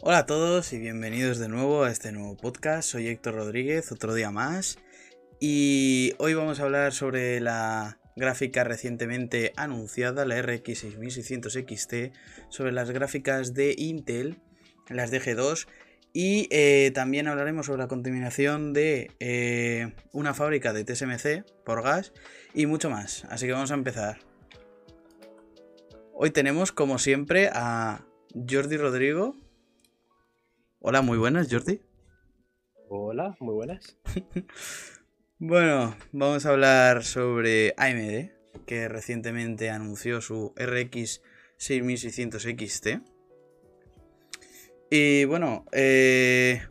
Hola 0.00 0.18
a 0.18 0.26
todos 0.26 0.72
y 0.72 0.78
bienvenidos 0.78 1.40
de 1.40 1.48
nuevo 1.48 1.82
a 1.82 1.90
este 1.90 2.12
nuevo 2.12 2.36
podcast. 2.36 2.88
Soy 2.88 3.08
Héctor 3.08 3.34
Rodríguez, 3.34 3.90
otro 3.90 4.14
día 4.14 4.30
más. 4.30 4.78
Y 5.40 6.14
hoy 6.18 6.34
vamos 6.34 6.60
a 6.60 6.62
hablar 6.62 6.92
sobre 6.92 7.40
la 7.40 7.98
gráfica 8.14 8.62
recientemente 8.62 9.52
anunciada, 9.56 10.24
la 10.24 10.40
RX 10.40 10.78
6600 10.78 11.52
XT, 11.52 11.94
sobre 12.48 12.70
las 12.70 12.92
gráficas 12.92 13.54
de 13.54 13.74
Intel, 13.76 14.36
las 14.88 15.10
de 15.10 15.20
G2. 15.20 15.66
Y 16.12 16.46
eh, 16.52 16.92
también 16.94 17.26
hablaremos 17.26 17.66
sobre 17.66 17.82
la 17.82 17.88
contaminación 17.88 18.72
de 18.72 19.10
eh, 19.18 19.94
una 20.12 20.32
fábrica 20.32 20.72
de 20.72 20.84
TSMC 20.84 21.44
por 21.64 21.82
gas 21.82 22.12
y 22.54 22.66
mucho 22.66 22.88
más. 22.88 23.24
Así 23.30 23.46
que 23.46 23.52
vamos 23.52 23.72
a 23.72 23.74
empezar. 23.74 24.20
Hoy 26.14 26.30
tenemos, 26.30 26.70
como 26.70 26.98
siempre, 27.00 27.50
a 27.52 28.06
Jordi 28.48 28.76
Rodrigo. 28.76 29.36
Hola, 30.80 31.02
muy 31.02 31.18
buenas, 31.18 31.48
Jordi. 31.50 31.80
Hola, 32.88 33.36
muy 33.40 33.52
buenas. 33.52 33.98
bueno, 35.40 35.96
vamos 36.12 36.46
a 36.46 36.50
hablar 36.50 37.02
sobre 37.02 37.74
AMD, 37.76 38.30
que 38.64 38.88
recientemente 38.88 39.70
anunció 39.70 40.20
su 40.20 40.54
RX 40.56 41.22
6600 41.56 42.42
XT. 42.42 42.86
Y 44.90 45.24
bueno, 45.24 45.64
eh, 45.72 46.62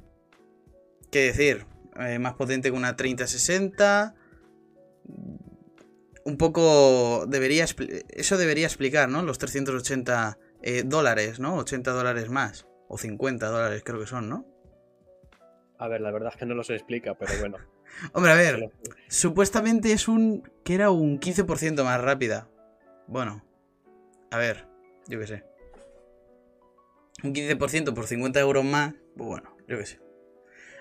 ¿qué 1.11 1.19
decir? 1.19 1.65
Eh, 1.99 2.17
más 2.17 2.35
potente 2.35 2.71
que 2.71 2.77
una 2.77 2.95
3060 2.95 4.15
un 6.23 6.37
poco 6.37 7.25
debería 7.27 7.65
eso 8.09 8.37
debería 8.37 8.67
explicar, 8.67 9.09
¿no? 9.09 9.21
Los 9.21 9.37
380 9.37 10.37
eh, 10.61 10.83
dólares, 10.85 11.39
¿no? 11.39 11.55
80 11.55 11.91
dólares 11.91 12.29
más. 12.29 12.66
O 12.87 12.97
50 12.97 13.47
dólares 13.47 13.83
creo 13.85 13.99
que 13.99 14.07
son, 14.07 14.29
¿no? 14.29 14.45
A 15.77 15.87
ver, 15.87 16.01
la 16.01 16.11
verdad 16.11 16.31
es 16.33 16.39
que 16.39 16.45
no 16.45 16.55
lo 16.55 16.63
se 16.63 16.73
explica, 16.73 17.15
pero 17.15 17.33
bueno. 17.39 17.57
Hombre, 18.13 18.31
a 18.31 18.35
ver, 18.35 18.71
supuestamente 19.07 19.91
es 19.91 20.07
un... 20.07 20.49
que 20.63 20.75
era 20.75 20.89
un 20.89 21.19
15% 21.19 21.83
más 21.83 22.01
rápida. 22.01 22.49
Bueno, 23.07 23.43
a 24.31 24.37
ver, 24.37 24.67
yo 25.07 25.19
qué 25.19 25.27
sé. 25.27 25.43
Un 27.23 27.33
15% 27.33 27.93
por 27.93 28.07
50 28.07 28.39
euros 28.39 28.63
más, 28.63 28.93
pues 29.15 29.27
bueno, 29.27 29.55
yo 29.67 29.77
qué 29.77 29.85
sé. 29.85 29.99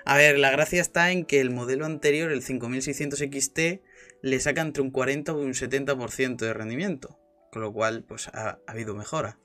A 0.05 0.17
ver, 0.17 0.39
la 0.39 0.51
gracia 0.51 0.81
está 0.81 1.11
en 1.11 1.25
que 1.25 1.41
el 1.41 1.51
modelo 1.51 1.85
anterior, 1.85 2.31
el 2.31 2.43
5600 2.43 3.19
XT, 3.19 3.59
le 4.23 4.41
saca 4.41 4.61
entre 4.61 4.83
un 4.83 4.91
40 4.91 5.33
y 5.33 5.35
un 5.35 5.53
70% 5.53 6.37
de 6.37 6.55
rendimiento. 6.55 7.19
Con 7.51 7.63
lo 7.63 7.73
cual, 7.73 8.05
pues 8.05 8.29
ha, 8.29 8.61
habido 8.67 8.95
mejora. 8.95 9.39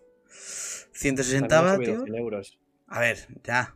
160 0.93 1.61
vatios. 1.61 2.03
Euros. 2.07 2.59
A 2.87 2.99
ver, 2.99 3.27
ya. 3.43 3.75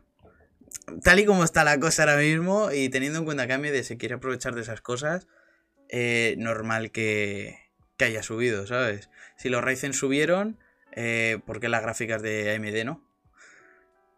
Tal 1.02 1.18
y 1.18 1.24
como 1.24 1.44
está 1.44 1.64
la 1.64 1.80
cosa 1.80 2.02
ahora 2.02 2.18
mismo, 2.18 2.70
y 2.72 2.88
teniendo 2.88 3.18
en 3.18 3.24
cuenta 3.24 3.46
que 3.46 3.54
AMD 3.54 3.82
se 3.82 3.96
quiere 3.96 4.16
aprovechar 4.16 4.54
de 4.54 4.62
esas 4.62 4.80
cosas, 4.80 5.26
eh, 5.88 6.34
normal 6.38 6.90
que, 6.90 7.58
que, 7.96 8.04
haya 8.04 8.22
subido, 8.22 8.66
¿sabes? 8.66 9.10
Si 9.36 9.48
los 9.48 9.64
Ryzen 9.64 9.92
subieron, 9.92 10.58
eh, 10.92 11.38
¿por 11.46 11.60
qué 11.60 11.68
las 11.68 11.82
gráficas 11.82 12.22
de 12.22 12.54
AMD 12.54 12.84
no? 12.84 13.06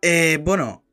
Eh, 0.03 0.39
bueno, 0.43 0.85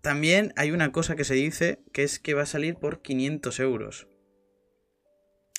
también 0.00 0.52
hay 0.56 0.72
una 0.72 0.90
cosa 0.92 1.14
que 1.14 1.24
se 1.24 1.34
dice 1.34 1.78
que 1.92 2.02
es 2.02 2.18
que 2.18 2.34
va 2.34 2.42
a 2.42 2.46
salir 2.46 2.74
por 2.74 3.02
500 3.02 3.60
euros. 3.60 4.08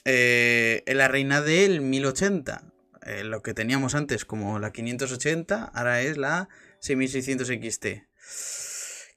Eh, 0.06 0.84
en 0.86 0.98
la 0.98 1.08
reina 1.08 1.42
del 1.42 1.80
1080. 1.80 2.73
Eh, 3.06 3.24
lo 3.24 3.42
que 3.42 3.54
teníamos 3.54 3.96
antes 3.96 4.26
como 4.26 4.60
la 4.60 4.72
580, 4.72 5.72
ahora 5.74 6.02
es 6.02 6.18
la 6.18 6.50
6600 6.80 7.48
XT. 7.48 7.86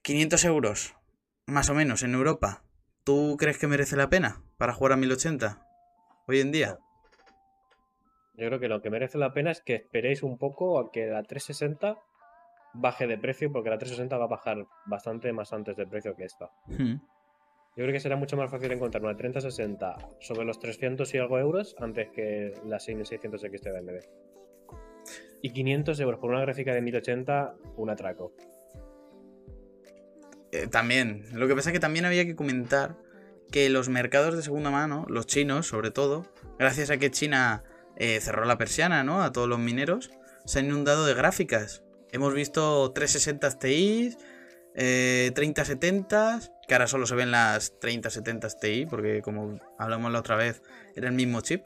500 0.03 0.45
euros, 0.45 0.95
más 1.47 1.70
o 1.70 1.75
menos, 1.75 2.03
en 2.03 2.15
Europa. 2.15 2.62
¿Tú 3.05 3.37
crees 3.39 3.59
que 3.59 3.67
merece 3.67 3.97
la 3.97 4.09
pena 4.09 4.43
para 4.59 4.73
jugar 4.73 4.93
a 4.93 4.97
1080 4.97 5.62
hoy 6.27 6.41
en 6.41 6.53
día? 6.53 6.78
Yo 8.34 8.47
creo 8.49 8.61
que 8.61 8.69
lo 8.69 8.83
que 8.83 8.91
merece 8.91 9.19
la 9.19 9.33
pena 9.33 9.50
es 9.50 9.62
que 9.62 9.77
esperéis 9.77 10.22
un 10.22 10.37
poco 10.38 10.78
a 10.78 10.91
que 10.91 11.06
la 11.06 11.22
360 11.22 11.97
baje 12.75 13.06
de 13.06 13.19
precio, 13.19 13.50
porque 13.50 13.71
la 13.71 13.78
360 13.78 14.19
va 14.19 14.25
a 14.25 14.28
bajar 14.28 14.66
bastante 14.84 15.32
más 15.32 15.53
antes 15.53 15.77
del 15.77 15.88
precio 15.88 16.15
que 16.15 16.25
esta. 16.25 16.50
Hmm. 16.66 16.97
Yo 17.76 17.82
creo 17.84 17.92
que 17.92 18.00
será 18.00 18.16
mucho 18.16 18.38
más 18.38 18.50
fácil 18.50 18.72
encontrar 18.72 19.04
una 19.04 19.14
3060 19.14 19.97
sobre 20.20 20.47
los 20.47 20.59
300 20.59 21.12
y 21.12 21.19
algo 21.19 21.38
euros 21.38 21.76
antes 21.78 22.09
que 22.09 22.54
la 22.64 22.81
6600 22.81 23.38
XT 23.42 23.64
de 23.64 23.78
AMD. 23.78 24.00
Y 25.42 25.50
500 25.50 26.00
euros 26.00 26.19
por 26.19 26.31
una 26.31 26.41
gráfica 26.41 26.72
de 26.72 26.81
1080, 26.81 27.54
un 27.76 27.91
atraco. 27.91 28.32
Eh, 30.53 30.69
también. 30.69 31.26
Lo 31.34 31.47
que 31.47 31.54
pasa 31.54 31.69
es 31.69 31.75
que 31.75 31.81
también 31.81 32.06
había 32.06 32.25
que 32.25 32.34
comentar 32.34 32.97
que 33.53 33.69
los 33.69 33.91
mercados 33.91 34.34
de 34.34 34.43
segunda 34.43 34.70
mano, 34.70 35.04
los 35.10 35.26
chinos 35.26 35.66
sobre 35.66 35.91
todo, 35.91 36.25
gracias 36.58 36.88
a 36.88 36.97
que 36.97 37.10
China 37.10 37.62
eh, 37.97 38.20
cerró 38.22 38.47
la 38.47 38.56
persiana 38.56 39.04
¿no? 39.04 39.22
a 39.22 39.32
todos 39.32 39.48
los 39.48 39.58
mineros, 39.58 40.10
se 40.47 40.60
han 40.60 40.64
inundado 40.64 41.04
de 41.04 41.12
gráficas. 41.12 41.84
Hemos 42.10 42.32
visto 42.32 42.91
360 42.93 43.58
Ti, 43.58 44.16
eh, 44.75 45.31
3070, 45.34 46.41
que 46.66 46.75
ahora 46.75 46.87
solo 46.87 47.06
se 47.06 47.15
ven 47.15 47.31
las 47.31 47.78
3070 47.81 48.49
Ti, 48.60 48.87
porque 48.87 49.22
como 49.22 49.59
hablamos 49.78 50.12
la 50.12 50.21
otra 50.21 50.37
vez, 50.37 50.62
era 50.94 51.09
el 51.09 51.15
mismo 51.15 51.41
chip. 51.41 51.65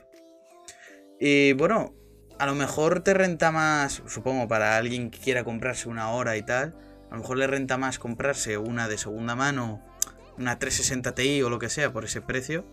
Y 1.18 1.52
bueno, 1.54 1.94
a 2.38 2.46
lo 2.46 2.54
mejor 2.54 3.02
te 3.02 3.14
renta 3.14 3.50
más, 3.50 4.02
supongo, 4.06 4.48
para 4.48 4.76
alguien 4.76 5.10
que 5.10 5.18
quiera 5.18 5.44
comprarse 5.44 5.88
una 5.88 6.10
hora 6.10 6.36
y 6.36 6.42
tal, 6.42 6.74
a 7.10 7.14
lo 7.14 7.20
mejor 7.20 7.38
le 7.38 7.46
renta 7.46 7.76
más 7.76 7.98
comprarse 7.98 8.56
una 8.56 8.88
de 8.88 8.98
segunda 8.98 9.34
mano, 9.34 9.82
una 10.38 10.58
360 10.58 11.14
Ti 11.14 11.42
o 11.42 11.50
lo 11.50 11.58
que 11.58 11.68
sea, 11.68 11.92
por 11.92 12.04
ese 12.04 12.20
precio, 12.22 12.64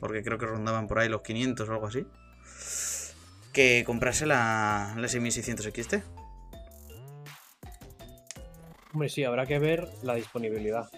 porque 0.00 0.22
creo 0.22 0.38
que 0.38 0.46
rondaban 0.46 0.86
por 0.86 0.98
ahí 0.98 1.08
los 1.08 1.22
500 1.22 1.68
o 1.68 1.72
algo 1.72 1.86
así, 1.86 2.06
que 3.52 3.84
comprarse 3.84 4.26
la, 4.26 4.94
la 4.96 5.08
6600 5.08 5.66
XT. 5.66 5.94
Hombre, 8.92 9.08
sí, 9.08 9.24
habrá 9.24 9.44
que 9.44 9.58
ver 9.58 9.88
la 10.02 10.14
disponibilidad. 10.14 10.88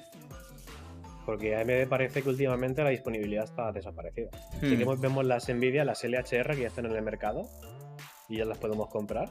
Porque 1.26 1.56
a 1.56 1.64
mí 1.64 1.72
me 1.72 1.86
parece 1.86 2.22
que 2.22 2.28
últimamente 2.28 2.84
la 2.84 2.90
disponibilidad 2.90 3.44
está 3.44 3.72
desaparecida. 3.72 4.30
Sí 4.60 4.78
que 4.78 4.84
hmm. 4.86 5.00
vemos 5.00 5.24
las 5.26 5.48
Nvidia, 5.48 5.84
las 5.84 6.04
LHR 6.04 6.54
que 6.54 6.62
ya 6.62 6.68
están 6.68 6.86
en 6.86 6.92
el 6.92 7.02
mercado 7.02 7.50
y 8.28 8.38
ya 8.38 8.44
las 8.44 8.58
podemos 8.58 8.88
comprar. 8.88 9.30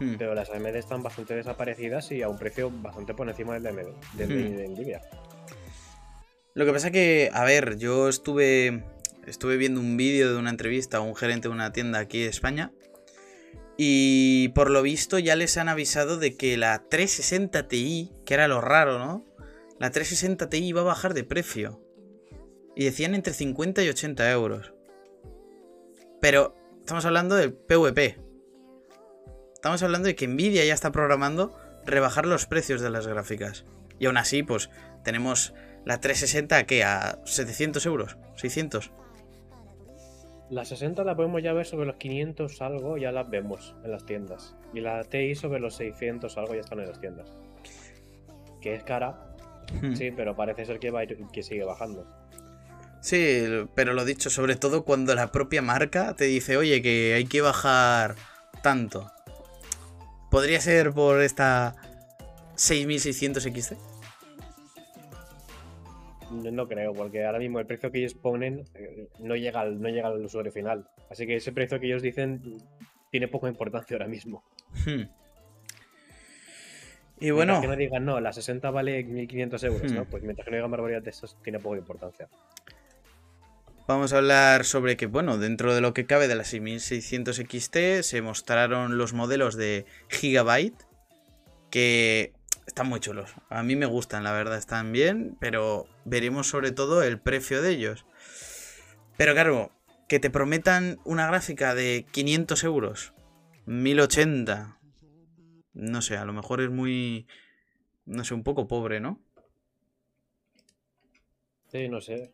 Hmm. 0.00 0.14
Pero 0.18 0.34
las 0.34 0.50
AMD 0.50 0.74
están 0.74 1.02
bastante 1.02 1.36
desaparecidas 1.36 2.10
y 2.10 2.22
a 2.22 2.28
un 2.28 2.38
precio 2.38 2.70
bastante 2.70 3.14
por 3.14 3.28
encima 3.28 3.54
del 3.54 3.62
de, 3.62 3.70
AMD, 3.70 4.32
hmm. 4.32 4.56
de 4.56 4.68
Nvidia. 4.68 5.02
Lo 6.54 6.64
que 6.64 6.72
pasa 6.72 6.90
que, 6.90 7.30
a 7.32 7.44
ver, 7.44 7.76
yo 7.76 8.08
estuve, 8.08 8.84
estuve 9.26 9.56
viendo 9.56 9.80
un 9.80 9.96
vídeo 9.96 10.32
de 10.32 10.38
una 10.38 10.50
entrevista 10.50 10.96
a 10.96 11.00
un 11.00 11.14
gerente 11.14 11.48
de 11.48 11.54
una 11.54 11.72
tienda 11.72 11.98
aquí 11.98 12.22
en 12.22 12.30
España 12.30 12.72
y 13.76 14.48
por 14.48 14.70
lo 14.70 14.82
visto 14.82 15.18
ya 15.18 15.34
les 15.36 15.56
han 15.56 15.68
avisado 15.68 16.16
de 16.16 16.36
que 16.36 16.56
la 16.56 16.84
360 16.88 17.68
Ti, 17.68 18.12
que 18.24 18.34
era 18.34 18.46
lo 18.46 18.60
raro, 18.60 18.98
¿no? 18.98 19.24
La 19.78 19.90
360 19.90 20.48
Ti 20.48 20.58
iba 20.58 20.82
a 20.82 20.84
bajar 20.84 21.14
de 21.14 21.24
precio. 21.24 21.80
Y 22.76 22.84
decían 22.84 23.14
entre 23.14 23.32
50 23.32 23.82
y 23.82 23.88
80 23.88 24.30
euros. 24.30 24.74
Pero 26.20 26.54
estamos 26.80 27.04
hablando 27.04 27.34
del 27.34 27.52
PvP. 27.52 28.18
Estamos 29.54 29.82
hablando 29.82 30.06
de 30.06 30.14
que 30.14 30.28
Nvidia 30.28 30.64
ya 30.64 30.74
está 30.74 30.92
programando 30.92 31.56
rebajar 31.84 32.26
los 32.26 32.46
precios 32.46 32.80
de 32.80 32.90
las 32.90 33.06
gráficas. 33.06 33.64
Y 33.98 34.06
aún 34.06 34.16
así, 34.16 34.42
pues 34.42 34.70
tenemos 35.02 35.54
la 35.84 36.00
360 36.00 36.66
que 36.66 36.82
a 36.84 37.18
700 37.24 37.84
euros, 37.86 38.16
600. 38.36 38.92
La 40.50 40.64
60 40.64 41.04
la 41.04 41.16
podemos 41.16 41.42
ya 41.42 41.52
ver 41.52 41.66
sobre 41.66 41.86
los 41.86 41.96
500 41.96 42.60
algo, 42.62 42.98
ya 42.98 43.12
las 43.12 43.28
vemos 43.28 43.74
en 43.82 43.90
las 43.90 44.04
tiendas. 44.04 44.56
Y 44.72 44.80
la 44.80 45.04
TI 45.04 45.34
sobre 45.34 45.60
los 45.60 45.76
600 45.76 46.36
algo 46.36 46.54
ya 46.54 46.60
están 46.60 46.80
en 46.80 46.88
las 46.88 47.00
tiendas. 47.00 47.32
Que 48.60 48.74
es 48.74 48.84
cara, 48.84 49.33
hmm. 49.82 49.94
sí, 49.94 50.10
pero 50.10 50.34
parece 50.36 50.64
ser 50.64 50.78
que, 50.78 50.90
va 50.90 51.02
que 51.06 51.42
sigue 51.42 51.64
bajando. 51.64 52.06
Sí, 53.00 53.46
pero 53.74 53.92
lo 53.92 54.04
dicho, 54.04 54.30
sobre 54.30 54.56
todo 54.56 54.84
cuando 54.84 55.14
la 55.14 55.30
propia 55.30 55.60
marca 55.60 56.14
te 56.16 56.24
dice, 56.24 56.56
oye, 56.56 56.80
que 56.80 57.12
hay 57.14 57.26
que 57.26 57.42
bajar 57.42 58.14
tanto. 58.62 59.10
¿Podría 60.30 60.58
ser 60.60 60.92
por 60.92 61.20
esta 61.20 61.76
6600 62.56 63.42
XT? 63.42 63.72
No, 66.30 66.66
creo, 66.66 66.94
porque 66.94 67.24
ahora 67.24 67.38
mismo 67.38 67.60
el 67.60 67.66
precio 67.66 67.92
que 67.92 67.98
ellos 67.98 68.14
ponen 68.14 68.64
eh, 68.74 69.08
no 69.20 69.36
llega, 69.36 69.60
al, 69.60 69.80
no 69.80 69.88
llega 69.88 70.08
al 70.08 70.24
usuario 70.24 70.50
final. 70.50 70.88
Así 71.10 71.26
que 71.26 71.36
ese 71.36 71.52
precio 71.52 71.78
que 71.78 71.86
ellos 71.86 72.02
dicen 72.02 72.40
tiene 73.10 73.28
poca 73.28 73.48
importancia 73.48 73.94
ahora 73.94 74.08
mismo. 74.08 74.42
Hmm. 74.86 75.02
Y 77.24 77.30
bueno. 77.30 77.58
que 77.62 77.66
no 77.66 77.76
digan, 77.76 78.04
no, 78.04 78.20
la 78.20 78.34
60 78.34 78.70
vale 78.70 79.02
1500 79.02 79.64
euros, 79.64 79.92
¿no? 79.92 80.02
Hmm. 80.02 80.06
Pues 80.10 80.22
mientras 80.22 80.44
que 80.44 80.50
no 80.50 80.56
digan 80.58 80.70
barbaridades 80.70 81.22
de 81.22 81.28
tiene 81.42 81.58
poca 81.58 81.78
importancia. 81.78 82.28
Vamos 83.88 84.12
a 84.12 84.18
hablar 84.18 84.66
sobre 84.66 84.98
que, 84.98 85.06
bueno, 85.06 85.38
dentro 85.38 85.74
de 85.74 85.80
lo 85.80 85.94
que 85.94 86.04
cabe 86.04 86.28
de 86.28 86.34
la 86.34 86.44
6600 86.44 87.36
XT 87.36 88.02
se 88.02 88.20
mostraron 88.20 88.98
los 88.98 89.14
modelos 89.14 89.56
de 89.56 89.86
Gigabyte, 90.10 90.86
que 91.70 92.34
están 92.66 92.88
muy 92.88 93.00
chulos. 93.00 93.34
A 93.48 93.62
mí 93.62 93.74
me 93.74 93.86
gustan, 93.86 94.22
la 94.22 94.32
verdad, 94.32 94.58
están 94.58 94.92
bien, 94.92 95.34
pero 95.40 95.86
veremos 96.04 96.46
sobre 96.46 96.72
todo 96.72 97.02
el 97.02 97.18
precio 97.18 97.62
de 97.62 97.70
ellos. 97.70 98.04
Pero 99.16 99.32
claro, 99.32 99.70
que 100.08 100.20
te 100.20 100.28
prometan 100.28 100.98
una 101.04 101.26
gráfica 101.26 101.74
de 101.74 102.04
500 102.10 102.64
euros, 102.64 103.14
1080, 103.64 104.78
no 105.74 106.02
sé, 106.02 106.16
a 106.16 106.24
lo 106.24 106.32
mejor 106.32 106.60
es 106.60 106.70
muy, 106.70 107.26
no 108.06 108.24
sé, 108.24 108.34
un 108.34 108.42
poco 108.42 108.66
pobre, 108.66 109.00
¿no? 109.00 109.20
Sí, 111.68 111.88
no 111.88 112.00
sé. 112.00 112.32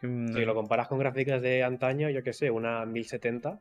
Si 0.00 0.44
lo 0.44 0.54
comparas 0.54 0.86
con 0.86 0.98
gráficas 0.98 1.42
de 1.42 1.64
antaño, 1.64 2.08
yo 2.10 2.22
qué 2.22 2.32
sé, 2.32 2.50
una 2.50 2.84
1070 2.86 3.58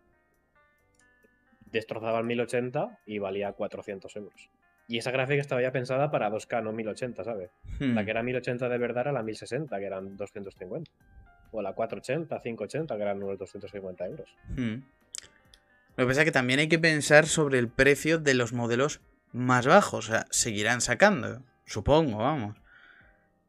destrozaba 1.71 2.19
el 2.19 2.25
1080 2.25 2.99
y 3.05 3.19
valía 3.19 3.51
400 3.53 4.15
euros. 4.15 4.49
Y 4.87 4.97
esa 4.97 5.11
gráfica 5.11 5.41
estaba 5.41 5.61
ya 5.61 5.71
pensada 5.71 6.09
para 6.11 6.29
2K, 6.29 6.63
no 6.63 6.71
1080, 6.71 7.23
¿sabes? 7.23 7.49
La 7.79 8.01
hmm. 8.01 8.05
que 8.05 8.11
era 8.11 8.23
1080 8.23 8.69
de 8.69 8.77
verdad 8.77 9.01
era 9.01 9.11
la 9.11 9.23
1060, 9.23 9.77
que 9.77 9.85
eran 9.85 10.15
250. 10.15 10.89
O 11.51 11.61
la 11.61 11.73
480, 11.73 12.41
580, 12.41 12.95
que 12.95 13.01
eran 13.01 13.21
unos 13.21 13.37
250 13.37 14.05
euros. 14.05 14.29
Hmm. 14.49 14.75
Lo 15.97 16.03
que 16.03 16.09
pasa 16.09 16.21
es 16.21 16.25
que 16.25 16.31
también 16.31 16.59
hay 16.59 16.69
que 16.69 16.77
pensar 16.77 17.25
sobre 17.25 17.57
el 17.57 17.69
precio 17.69 18.19
de 18.19 18.35
los 18.35 18.53
modelos 18.53 19.01
más 19.33 19.65
bajos. 19.65 20.09
O 20.09 20.11
sea, 20.11 20.27
seguirán 20.29 20.79
sacando, 20.79 21.43
supongo, 21.65 22.19
vamos. 22.19 22.55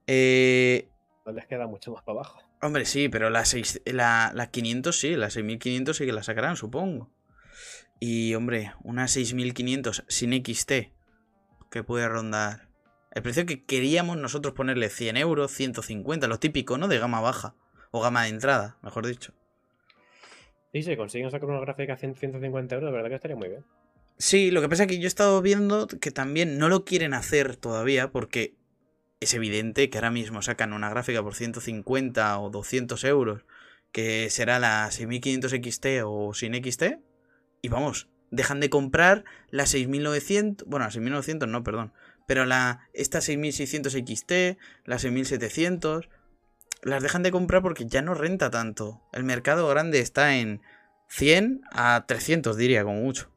Eh... 0.06 0.88
No 1.26 1.32
les 1.32 1.46
queda 1.46 1.66
mucho 1.66 1.92
más 1.92 2.02
para 2.02 2.20
abajo. 2.20 2.42
Hombre, 2.62 2.86
sí, 2.86 3.10
pero 3.10 3.28
la, 3.28 3.44
6, 3.44 3.82
la, 3.84 4.32
la 4.34 4.50
500 4.50 4.98
sí, 4.98 5.14
la 5.14 5.28
6500 5.28 5.96
sí 5.96 6.06
que 6.06 6.12
la 6.12 6.22
sacarán, 6.22 6.56
supongo. 6.56 7.10
Y, 8.00 8.34
hombre, 8.34 8.72
una 8.82 9.08
6500 9.08 10.04
sin 10.08 10.32
XT, 10.32 10.72
que 11.70 11.84
puede 11.84 12.08
rondar. 12.08 12.68
El 13.10 13.22
precio 13.22 13.44
que 13.44 13.64
queríamos 13.64 14.16
nosotros 14.16 14.54
ponerle 14.54 14.88
100 14.88 15.18
euros, 15.18 15.52
150, 15.52 16.26
lo 16.26 16.38
típico, 16.38 16.78
¿no? 16.78 16.88
De 16.88 16.98
gama 16.98 17.20
baja. 17.20 17.54
O 17.90 18.00
gama 18.00 18.22
de 18.22 18.30
entrada, 18.30 18.78
mejor 18.82 19.06
dicho. 19.06 19.34
Y 20.78 20.82
si 20.84 20.96
consiguen 20.96 21.28
sacar 21.32 21.48
una 21.48 21.58
gráfica 21.58 21.94
a 21.94 21.96
150 21.96 22.74
euros, 22.76 22.88
la 22.88 22.94
verdad 22.94 23.08
que 23.08 23.16
estaría 23.16 23.36
muy 23.36 23.48
bien. 23.48 23.64
Sí, 24.16 24.52
lo 24.52 24.60
que 24.60 24.68
pasa 24.68 24.84
es 24.84 24.88
que 24.88 24.98
yo 24.98 25.04
he 25.04 25.08
estado 25.08 25.42
viendo 25.42 25.88
que 25.88 26.12
también 26.12 26.56
no 26.56 26.68
lo 26.68 26.84
quieren 26.84 27.14
hacer 27.14 27.56
todavía 27.56 28.12
porque 28.12 28.54
es 29.18 29.34
evidente 29.34 29.90
que 29.90 29.98
ahora 29.98 30.12
mismo 30.12 30.40
sacan 30.40 30.72
una 30.72 30.88
gráfica 30.88 31.20
por 31.20 31.34
150 31.34 32.38
o 32.38 32.50
200 32.50 33.02
euros, 33.04 33.44
que 33.90 34.30
será 34.30 34.60
la 34.60 34.88
6500 34.92 35.50
XT 35.50 35.86
o 36.04 36.32
sin 36.32 36.54
XT, 36.54 37.00
y 37.60 37.68
vamos, 37.68 38.08
dejan 38.30 38.60
de 38.60 38.70
comprar 38.70 39.24
la 39.50 39.66
6900, 39.66 40.68
bueno, 40.68 40.86
la 40.86 40.92
6900 40.92 41.48
no, 41.48 41.64
perdón, 41.64 41.92
pero 42.28 42.44
la 42.44 42.88
esta 42.92 43.20
6600 43.20 43.94
XT, 43.94 44.32
la 44.84 45.00
6700, 45.00 46.08
las 46.82 47.02
dejan 47.02 47.22
de 47.22 47.30
comprar 47.30 47.62
porque 47.62 47.86
ya 47.86 48.02
no 48.02 48.14
renta 48.14 48.50
tanto. 48.50 49.02
El 49.12 49.24
mercado 49.24 49.68
grande 49.68 50.00
está 50.00 50.36
en 50.36 50.60
100 51.08 51.62
a 51.72 52.04
300, 52.06 52.56
diría, 52.56 52.84
como 52.84 53.00
mucho. 53.00 53.30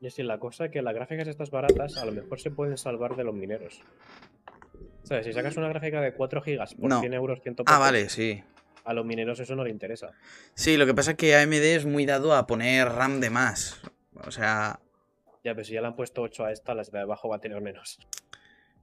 Y 0.00 0.08
así 0.08 0.22
la 0.22 0.38
cosa 0.38 0.70
que 0.70 0.82
las 0.82 0.94
gráficas 0.94 1.26
estas 1.28 1.50
baratas 1.50 1.96
a 1.96 2.04
lo 2.04 2.12
mejor 2.12 2.38
se 2.38 2.50
pueden 2.50 2.76
salvar 2.76 3.16
de 3.16 3.24
los 3.24 3.34
mineros. 3.34 3.80
¿Sabes? 5.02 5.24
Si 5.26 5.32
sacas 5.32 5.56
una 5.56 5.68
gráfica 5.68 6.00
de 6.00 6.12
4 6.12 6.42
gigas 6.42 6.74
por 6.74 6.92
100 6.92 7.14
euros, 7.14 7.40
100 7.42 7.56
Ah, 7.66 7.78
vale, 7.78 8.08
sí. 8.08 8.42
A 8.84 8.92
los 8.92 9.06
mineros 9.06 9.40
eso 9.40 9.56
no 9.56 9.64
le 9.64 9.70
interesa. 9.70 10.10
Sí, 10.54 10.76
lo 10.76 10.86
que 10.86 10.94
pasa 10.94 11.12
es 11.12 11.16
que 11.16 11.36
AMD 11.36 11.54
es 11.54 11.86
muy 11.86 12.06
dado 12.06 12.34
a 12.34 12.46
poner 12.46 12.88
RAM 12.88 13.20
de 13.20 13.30
más. 13.30 13.80
O 14.24 14.30
sea. 14.30 14.80
Ya, 15.44 15.54
pero 15.54 15.64
si 15.64 15.74
ya 15.74 15.80
le 15.80 15.86
han 15.88 15.96
puesto 15.96 16.22
8 16.22 16.44
a 16.44 16.52
esta, 16.52 16.74
las 16.74 16.90
de 16.90 17.00
abajo 17.00 17.28
va 17.28 17.36
a 17.36 17.40
tener 17.40 17.60
menos. 17.60 17.98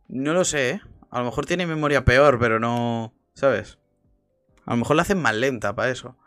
No 0.08 0.34
lo 0.34 0.46
sé, 0.46 0.70
¿eh? 0.72 0.82
A 1.10 1.20
lo 1.20 1.26
mejor 1.26 1.46
tiene 1.46 1.66
memoria 1.66 2.04
peor, 2.04 2.40
pero 2.40 2.60
no. 2.60 3.14
¿Sabes? 3.34 3.80
A 4.66 4.72
lo 4.72 4.78
mejor 4.78 4.96
la 4.96 5.02
hacen 5.02 5.22
más 5.22 5.36
lenta 5.36 5.76
para 5.76 5.90
eso. 5.92 6.18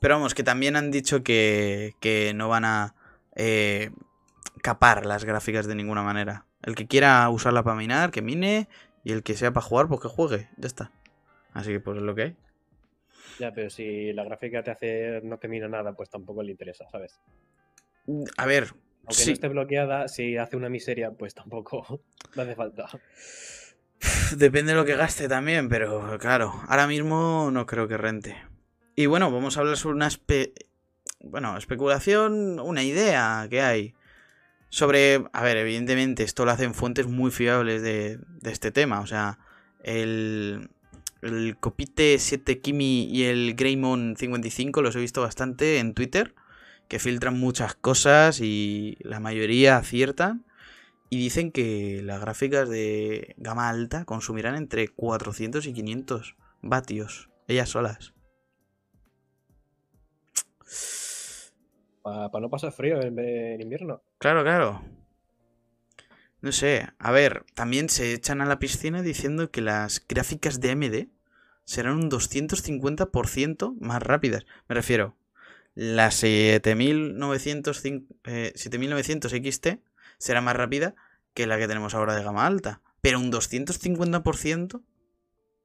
Pero 0.00 0.14
vamos, 0.14 0.34
que 0.34 0.42
también 0.42 0.76
han 0.76 0.90
dicho 0.90 1.22
que, 1.22 1.94
que 2.00 2.32
no 2.34 2.48
van 2.48 2.64
a 2.64 2.94
eh, 3.34 3.90
capar 4.62 5.06
las 5.06 5.24
gráficas 5.24 5.66
de 5.66 5.74
ninguna 5.74 6.02
manera. 6.02 6.46
El 6.62 6.74
que 6.74 6.86
quiera 6.86 7.28
usarla 7.30 7.62
para 7.62 7.76
minar, 7.76 8.10
que 8.10 8.22
mine. 8.22 8.68
Y 9.04 9.12
el 9.12 9.22
que 9.22 9.34
sea 9.34 9.52
para 9.52 9.64
jugar, 9.64 9.86
pues 9.88 10.00
que 10.00 10.08
juegue. 10.08 10.48
Ya 10.56 10.66
está. 10.66 10.90
Así 11.52 11.70
que 11.70 11.80
pues 11.80 11.96
es 11.98 12.02
lo 12.02 12.14
que 12.14 12.22
hay. 12.22 12.36
Ya, 13.38 13.52
pero 13.52 13.70
si 13.70 14.12
la 14.12 14.24
gráfica 14.24 14.62
te 14.62 14.70
hace 14.70 15.20
no 15.22 15.38
te 15.38 15.48
mira 15.48 15.68
nada, 15.68 15.92
pues 15.92 16.10
tampoco 16.10 16.42
le 16.42 16.50
interesa, 16.50 16.88
¿sabes? 16.90 17.20
A 18.36 18.46
ver. 18.46 18.74
Aunque 19.06 19.26
no 19.26 19.32
esté 19.32 19.48
bloqueada, 19.48 20.08
si 20.08 20.36
hace 20.36 20.56
una 20.56 20.68
miseria, 20.68 21.12
pues 21.12 21.34
tampoco 21.34 22.00
no 22.36 22.42
hace 22.42 22.54
falta. 22.54 22.88
Depende 24.36 24.72
de 24.72 24.78
lo 24.78 24.84
que 24.84 24.96
gaste 24.96 25.28
también, 25.28 25.68
pero 25.68 26.18
claro, 26.18 26.62
ahora 26.68 26.86
mismo 26.86 27.50
no 27.52 27.66
creo 27.66 27.88
que 27.88 27.96
rente. 27.96 28.36
Y 28.94 29.06
bueno, 29.06 29.30
vamos 29.30 29.56
a 29.56 29.60
hablar 29.60 29.76
sobre 29.76 29.96
una 29.96 30.08
bueno, 31.20 31.56
especulación, 31.56 32.58
una 32.60 32.82
idea 32.82 33.46
que 33.50 33.60
hay. 33.60 33.94
Sobre, 34.68 35.24
a 35.32 35.42
ver, 35.42 35.58
evidentemente 35.58 36.22
esto 36.22 36.44
lo 36.44 36.50
hacen 36.50 36.74
fuentes 36.74 37.06
muy 37.06 37.30
fiables 37.30 37.82
de, 37.82 38.18
este 38.42 38.72
tema. 38.72 39.00
O 39.00 39.06
sea, 39.06 39.38
el, 39.82 40.70
el 41.22 41.56
Copite 41.58 42.18
7 42.18 42.60
Kimi 42.60 43.04
y 43.04 43.24
el 43.24 43.54
Greymon 43.54 44.16
55 44.16 44.82
los 44.82 44.96
he 44.96 45.00
visto 45.00 45.20
bastante 45.20 45.78
en 45.78 45.94
Twitter. 45.94 46.34
Que 46.88 46.98
filtran 46.98 47.38
muchas 47.38 47.74
cosas 47.74 48.40
y 48.40 48.96
la 49.00 49.20
mayoría 49.20 49.76
aciertan. 49.76 50.45
Y 51.08 51.18
dicen 51.18 51.52
que 51.52 52.00
las 52.02 52.20
gráficas 52.20 52.68
de 52.68 53.34
gama 53.38 53.68
alta 53.68 54.04
consumirán 54.04 54.56
entre 54.56 54.88
400 54.88 55.66
y 55.66 55.72
500 55.72 56.36
vatios, 56.62 57.30
ellas 57.46 57.68
solas. 57.68 58.12
Para 62.02 62.40
no 62.40 62.50
pasar 62.50 62.72
frío 62.72 63.00
en, 63.00 63.60
invierno. 63.60 64.02
Claro, 64.18 64.42
claro. 64.42 64.82
No 66.40 66.52
sé, 66.52 66.88
a 66.98 67.10
ver, 67.10 67.44
también 67.54 67.88
se 67.88 68.12
echan 68.12 68.40
a 68.40 68.46
la 68.46 68.58
piscina 68.58 69.02
diciendo 69.02 69.50
que 69.50 69.60
las 69.60 70.04
gráficas 70.06 70.60
de 70.60 70.70
AMD 70.70 71.08
serán 71.64 71.94
un 71.94 72.10
250% 72.10 73.76
más 73.80 74.02
rápidas. 74.02 74.46
Me 74.68 74.74
refiero, 74.74 75.16
las 75.74 76.14
7900, 76.14 77.82
7900 78.54 79.32
XT 79.32 79.66
será 80.18 80.40
más 80.40 80.56
rápida 80.56 80.94
que 81.34 81.46
la 81.46 81.58
que 81.58 81.68
tenemos 81.68 81.94
ahora 81.94 82.16
de 82.16 82.24
gama 82.24 82.46
alta. 82.46 82.80
Pero 83.00 83.20
un 83.20 83.30
250%, 83.30 84.82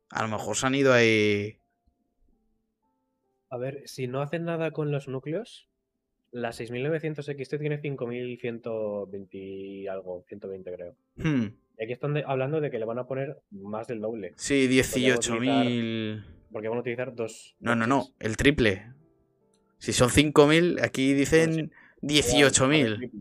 a 0.09 0.21
lo 0.21 0.27
mejor 0.27 0.55
se 0.55 0.67
han 0.67 0.75
ido 0.75 0.93
ahí... 0.93 1.57
A 3.49 3.57
ver, 3.57 3.81
si 3.85 4.07
no 4.07 4.21
hacen 4.21 4.45
nada 4.45 4.71
con 4.71 4.91
los 4.91 5.07
núcleos, 5.07 5.67
la 6.31 6.53
6900 6.53 7.25
XT 7.25 7.57
tiene 7.59 7.81
5120 7.81 9.37
y 9.37 9.87
algo, 9.87 10.23
120 10.27 10.73
creo. 10.73 10.95
Hmm. 11.15 11.47
Y 11.77 11.83
aquí 11.83 11.93
están 11.93 12.15
hablando 12.25 12.61
de 12.61 12.71
que 12.71 12.79
le 12.79 12.85
van 12.85 12.99
a 12.99 13.07
poner 13.07 13.41
más 13.49 13.87
del 13.87 14.01
doble. 14.01 14.33
Sí, 14.37 14.67
18.000. 14.69 16.23
Porque 16.51 16.67
van 16.67 16.77
a 16.77 16.81
utilizar 16.81 17.15
dos. 17.15 17.55
No, 17.59 17.75
no, 17.75 17.87
no, 17.87 18.09
el 18.19 18.37
triple. 18.37 18.93
Si 19.77 19.93
son 19.93 20.09
5.000, 20.09 20.83
aquí 20.83 21.13
dicen 21.13 21.71
18.000. 22.01 23.11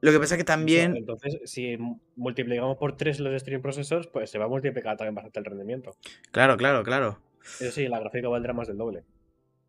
Lo 0.00 0.12
que 0.12 0.18
pasa 0.18 0.34
es 0.34 0.38
que 0.38 0.44
también. 0.44 0.96
Entonces, 0.96 1.38
si 1.44 1.76
multiplicamos 2.16 2.78
por 2.78 2.96
3 2.96 3.20
los 3.20 3.40
stream 3.40 3.60
processors, 3.60 4.06
pues 4.06 4.30
se 4.30 4.38
va 4.38 4.46
a 4.46 4.48
multiplicar 4.48 4.96
también 4.96 5.14
bastante 5.14 5.40
el 5.40 5.44
rendimiento. 5.44 5.96
Claro, 6.30 6.56
claro, 6.56 6.82
claro. 6.82 7.20
Eso 7.60 7.70
sí, 7.70 7.88
la 7.88 8.00
gráfica 8.00 8.28
valdrá 8.28 8.52
más 8.52 8.68
del 8.68 8.78
doble 8.78 9.04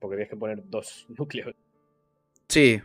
porque 0.02 0.18
tienes 0.18 0.30
que 0.30 0.36
poner 0.36 0.64
dos 0.66 1.06
núcleos. 1.18 1.56
Sí. 2.50 2.82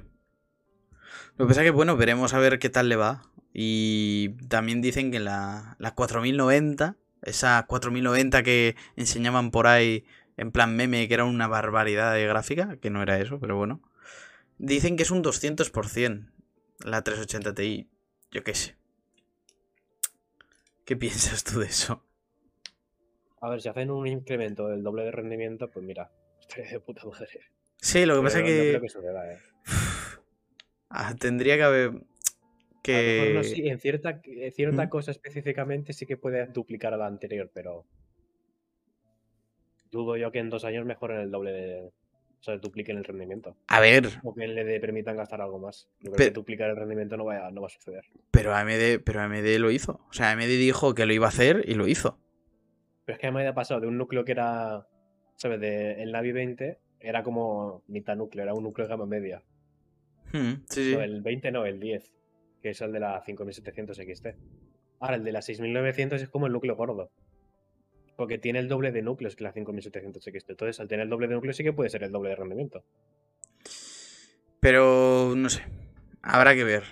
Lo 1.37 1.47
que 1.47 1.49
pasa 1.49 1.63
es 1.63 1.67
que, 1.67 1.71
bueno, 1.71 1.97
veremos 1.97 2.35
a 2.35 2.39
ver 2.39 2.61
qué 2.61 2.69
tal 2.69 2.89
le 2.89 2.97
va. 2.97 3.23
Y 3.53 4.37
también 4.49 4.83
dicen 4.83 5.11
que 5.11 5.19
la, 5.19 5.77
la 5.79 5.95
4090, 5.95 6.97
esa 7.23 7.65
4090 7.67 8.43
que 8.43 8.77
enseñaban 8.97 9.51
por 9.51 9.67
ahí 9.67 10.05
en 10.37 10.53
plan 10.53 10.77
meme, 10.77 11.09
que 11.09 11.15
era 11.15 11.25
una 11.25 11.49
barbaridad 11.49 12.13
de 12.13 12.27
gráfica, 12.27 12.77
que 12.77 12.91
no 12.91 13.03
era 13.03 13.19
eso, 13.19 13.41
pero 13.41 13.57
bueno. 13.57 13.81
Dicen 14.59 14.97
que 14.97 15.03
es 15.03 15.11
un 15.11 15.25
200% 15.25 16.31
la 16.85 17.03
380 17.03 17.55
Ti. 17.55 17.89
Yo 18.31 18.43
qué 18.45 18.55
sé. 18.55 18.77
¿Qué 20.85 20.97
piensas 20.97 21.43
tú 21.45 21.61
de 21.61 21.67
eso? 21.67 22.03
A 23.41 23.51
ver, 23.51 23.61
si 23.61 23.69
hacen 23.69 23.91
un 23.91 24.07
incremento 24.07 24.69
del 24.69 24.83
doble 24.83 25.05
de 25.05 25.11
rendimiento, 25.11 25.71
pues 25.71 25.85
mira, 25.85 26.11
de 26.71 26.81
puta 26.81 27.05
madre. 27.07 27.41
Sí, 27.79 28.07
lo 28.07 28.17
que 28.17 28.23
pasa 28.23 28.39
es 28.41 28.45
que. 28.45 28.73
¿eh? 28.73 29.39
Ah, 30.89 31.15
tendría 31.19 31.57
que 31.57 31.63
haber. 31.63 31.91
Que... 32.83 33.37
en 33.37 33.81
cierta, 33.81 34.23
cierta 34.53 34.89
cosa 34.89 35.11
específicamente 35.11 35.93
sí 35.93 36.07
que 36.07 36.17
puede 36.17 36.47
duplicar 36.47 36.95
a 36.95 36.97
la 36.97 37.07
anterior, 37.07 37.51
pero. 37.53 37.85
Dudo 39.91 40.17
yo 40.17 40.31
que 40.31 40.39
en 40.39 40.49
dos 40.49 40.65
años 40.65 40.87
mejoren 40.87 41.21
el 41.21 41.31
doble 41.31 41.53
de. 41.53 41.93
Sea, 42.47 42.57
dupliquen 42.59 42.97
el 42.97 43.05
rendimiento. 43.05 43.57
A 43.69 43.81
ver. 43.81 44.09
O 44.23 44.35
que 44.35 44.47
le 44.47 44.81
permitan 44.81 45.17
gastar 45.17 45.41
algo 45.41 45.59
más. 45.59 45.89
que 46.17 46.31
duplicar 46.31 46.71
el 46.71 46.77
rendimiento 46.77 47.17
no, 47.17 47.25
vaya, 47.25 47.51
no 47.51 47.61
va 47.61 47.67
a 47.67 47.71
suceder. 47.71 48.05
Pero 48.31 48.55
AMD, 48.55 49.03
pero 49.05 49.21
AMD 49.21 49.59
lo 49.59 49.71
hizo. 49.71 50.01
O 50.09 50.13
sea, 50.13 50.31
AMD 50.31 50.47
dijo 50.47 50.95
que 50.95 51.07
lo 51.07 51.13
iba 51.13 51.27
a 51.27 51.31
hacer 51.31 51.65
y 51.67 51.75
lo 51.75 51.89
hizo. 51.89 52.19
Pero 53.05 53.17
es 53.17 53.21
que 53.21 53.27
AMD 53.27 53.47
ha 53.47 53.55
pasado 53.55 53.81
de 53.81 53.87
un 53.87 53.99
núcleo 53.99 54.25
que 54.25 54.33
era, 54.33 54.87
¿sabes? 55.37 55.61
De, 55.61 56.03
el 56.03 56.13
Navi 56.13 56.33
20 56.33 56.79
era 57.01 57.23
como 57.23 57.83
mitad 57.89 58.17
núcleo, 58.17 58.43
era 58.43 58.55
un 58.55 58.63
núcleo 58.63 58.87
de 58.87 58.91
gama 58.91 59.07
media. 59.07 59.43
Hmm, 60.33 60.65
sí, 60.69 60.93
sí. 60.93 60.95
el 60.95 61.23
20 61.23 61.53
no, 61.53 61.67
el 61.67 61.79
10, 61.79 62.13
que 62.63 62.71
es 62.71 62.81
el 62.81 62.93
de 62.93 63.01
la 63.01 63.23
5700 63.23 63.97
XT. 63.97 64.27
Ahora, 65.01 65.17
el 65.17 65.25
de 65.25 65.33
la 65.33 65.43
6900 65.43 66.23
es 66.23 66.29
como 66.29 66.47
el 66.47 66.53
núcleo 66.53 66.75
gordo. 66.77 67.11
Porque 68.17 68.39
tiene 68.39 68.59
el 68.59 68.69
doble 68.69 68.93
de 68.93 69.03
núcleos 69.03 69.37
que 69.37 69.45
la 69.45 69.53
5700 69.53 70.23
XT. 70.23 70.51
Entonces, 70.51 70.81
al 70.81 70.89
tener 70.89 71.05
el 71.05 71.11
doble 71.11 71.29
de 71.29 71.35
núcleos, 71.35 71.57
sí 71.57 71.63
que 71.63 71.73
puede 71.73 71.91
ser 71.91 72.03
el 72.03 72.13
doble 72.13 72.31
de 72.31 72.37
rendimiento. 72.37 72.83
Pero, 74.61 75.35
no 75.37 75.49
sé. 75.51 75.63
Habrá 76.23 76.55
que 76.55 76.65
ver. 76.65 76.85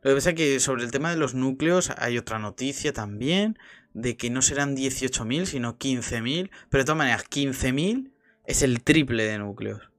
Lo 0.00 0.10
que 0.10 0.14
pasa 0.16 0.30
es 0.30 0.36
que 0.36 0.60
sobre 0.60 0.84
el 0.84 0.90
tema 0.90 1.10
de 1.10 1.16
los 1.16 1.34
núcleos 1.34 1.90
hay 1.98 2.18
otra 2.18 2.38
noticia 2.38 2.92
también. 2.92 3.58
De 3.92 4.16
que 4.16 4.30
no 4.30 4.40
serán 4.40 4.74
18.000, 4.74 5.44
sino 5.44 5.78
15.000. 5.78 6.50
Pero 6.70 6.82
de 6.82 6.86
todas 6.86 6.98
maneras, 6.98 7.24
15.000 7.28 8.10
es 8.46 8.62
el 8.62 8.82
triple 8.82 9.24
de 9.24 9.38
núcleos. 9.38 9.90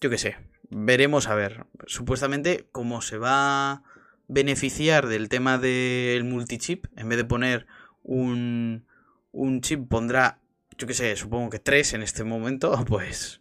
Yo 0.00 0.10
qué 0.10 0.18
sé. 0.18 0.36
Veremos 0.70 1.28
a 1.28 1.34
ver. 1.34 1.66
Supuestamente, 1.86 2.66
como 2.72 3.00
se 3.00 3.16
va 3.16 3.70
a 3.70 3.82
beneficiar 4.28 5.06
del 5.06 5.28
tema 5.28 5.58
del 5.58 6.24
multichip, 6.24 6.86
en 6.96 7.08
vez 7.08 7.18
de 7.18 7.24
poner 7.24 7.66
un, 8.04 8.86
un 9.32 9.60
chip 9.60 9.88
pondrá, 9.88 10.40
yo 10.78 10.86
que 10.86 10.94
sé, 10.94 11.16
supongo 11.16 11.50
que 11.50 11.58
tres 11.58 11.94
en 11.94 12.02
este 12.02 12.22
momento, 12.22 12.72
pues... 12.88 13.40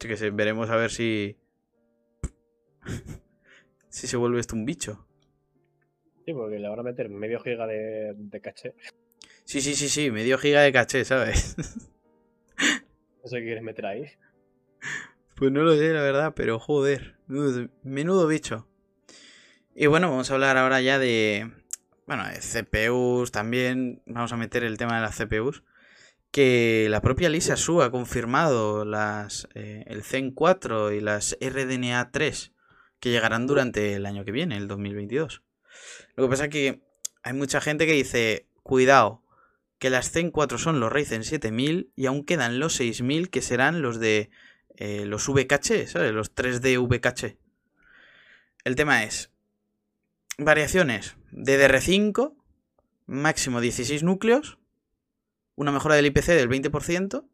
Yo 0.00 0.08
que 0.08 0.16
sé, 0.16 0.30
veremos 0.30 0.70
a 0.70 0.76
ver 0.76 0.90
si... 0.90 1.36
si 3.90 4.06
se 4.06 4.16
vuelve 4.16 4.40
esto 4.40 4.56
un 4.56 4.64
bicho. 4.64 5.06
Sí, 6.24 6.32
porque 6.32 6.58
le 6.58 6.68
van 6.68 6.78
a 6.78 6.82
meter 6.82 7.10
medio 7.10 7.40
giga 7.40 7.66
de, 7.66 8.40
caché. 8.42 8.74
Sí, 9.44 9.60
sí, 9.60 9.74
sí, 9.74 9.88
sí, 9.88 10.10
medio 10.10 10.38
giga 10.38 10.62
de 10.62 10.72
caché, 10.72 11.04
¿sabes? 11.04 11.56
¿Eso 13.24 13.36
qué 13.36 13.42
quieres 13.42 13.62
meter 13.62 13.84
ahí? 13.84 14.06
Pues 15.36 15.52
no 15.52 15.62
lo 15.62 15.76
sé, 15.76 15.92
la 15.92 16.02
verdad, 16.02 16.32
pero 16.34 16.58
joder, 16.58 17.16
menudo 17.82 18.26
bicho. 18.26 18.66
Y 19.74 19.86
bueno, 19.86 20.10
vamos 20.10 20.30
a 20.30 20.34
hablar 20.34 20.56
ahora 20.56 20.80
ya 20.80 20.98
de, 20.98 21.50
bueno, 22.10 22.24
CPUs 22.24 23.30
también, 23.30 24.02
vamos 24.04 24.32
a 24.32 24.36
meter 24.36 24.64
el 24.64 24.78
tema 24.78 24.96
de 24.96 25.02
las 25.02 25.16
CPUs, 25.16 25.62
que 26.32 26.88
la 26.90 27.02
propia 27.02 27.28
Lisa 27.28 27.56
Su 27.56 27.82
ha 27.82 27.92
confirmado 27.92 28.84
las, 28.84 29.46
eh, 29.54 29.84
el 29.86 30.02
Zen 30.02 30.32
4 30.32 30.90
y 30.90 31.00
las 31.00 31.38
RDNA 31.40 32.10
3 32.10 32.52
que 32.98 33.10
llegarán 33.10 33.46
durante 33.46 33.94
el 33.94 34.06
año 34.06 34.24
que 34.24 34.32
viene, 34.32 34.56
el 34.56 34.66
2022. 34.66 35.44
Lo 36.16 36.24
que 36.24 36.30
pasa 36.30 36.44
es 36.46 36.50
que 36.50 36.82
hay 37.22 37.32
mucha 37.32 37.60
gente 37.60 37.86
que 37.86 37.92
dice, 37.92 38.48
cuidado, 38.64 39.22
que 39.78 39.88
las 39.88 40.10
Zen 40.10 40.32
4 40.32 40.58
son 40.58 40.80
los 40.80 40.92
Ryzen 40.92 41.22
7000 41.22 41.92
y 41.94 42.06
aún 42.06 42.24
quedan 42.24 42.58
los 42.58 42.74
6000 42.74 43.30
que 43.30 43.40
serán 43.40 43.82
los 43.82 44.00
de 44.00 44.30
eh, 44.74 45.04
los 45.06 45.28
VKC, 45.28 45.86
¿sabes? 45.86 46.10
Los 46.10 46.34
3D 46.34 46.76
VKC. 46.76 47.38
El 48.64 48.74
tema 48.74 49.04
es, 49.04 49.30
variaciones, 50.38 51.14
DDR5, 51.32 52.34
máximo 53.06 53.60
16 53.60 54.02
núcleos, 54.02 54.58
una 55.56 55.72
mejora 55.72 55.94
del 55.94 56.06
IPC 56.06 56.26
del 56.26 56.48
20% 56.48 57.24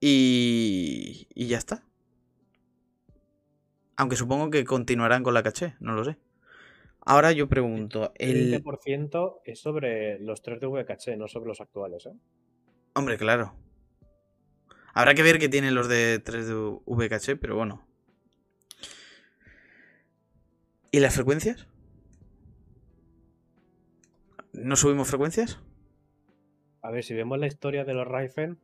y, 0.00 1.28
y 1.34 1.46
ya 1.46 1.58
está. 1.58 1.84
Aunque 3.96 4.16
supongo 4.16 4.50
que 4.50 4.64
continuarán 4.64 5.22
con 5.22 5.34
la 5.34 5.42
caché, 5.42 5.76
no 5.80 5.94
lo 5.94 6.04
sé. 6.04 6.16
Ahora 7.04 7.32
yo 7.32 7.48
pregunto, 7.48 8.12
el 8.16 8.62
20% 8.62 9.40
es 9.44 9.60
sobre 9.60 10.20
los 10.20 10.40
3 10.42 10.60
de 10.60 10.66
VKC, 10.68 11.16
no 11.16 11.26
sobre 11.26 11.48
los 11.48 11.60
actuales, 11.60 12.06
¿eh? 12.06 12.14
Hombre, 12.94 13.18
claro. 13.18 13.54
Habrá 14.94 15.14
que 15.14 15.22
ver 15.22 15.38
qué 15.38 15.48
tienen 15.48 15.74
los 15.74 15.88
de 15.88 16.20
3 16.20 16.46
de 16.46 16.54
VKC, 16.86 17.40
pero 17.40 17.56
bueno. 17.56 17.84
¿Y 20.90 21.00
las 21.00 21.14
frecuencias? 21.14 21.66
¿No 24.52 24.76
subimos 24.76 25.08
frecuencias? 25.08 25.58
A 26.82 26.90
ver, 26.90 27.04
si 27.04 27.14
vemos 27.14 27.38
la 27.38 27.46
historia 27.46 27.84
de 27.84 27.94
los 27.94 28.06
Ryzen, 28.06 28.58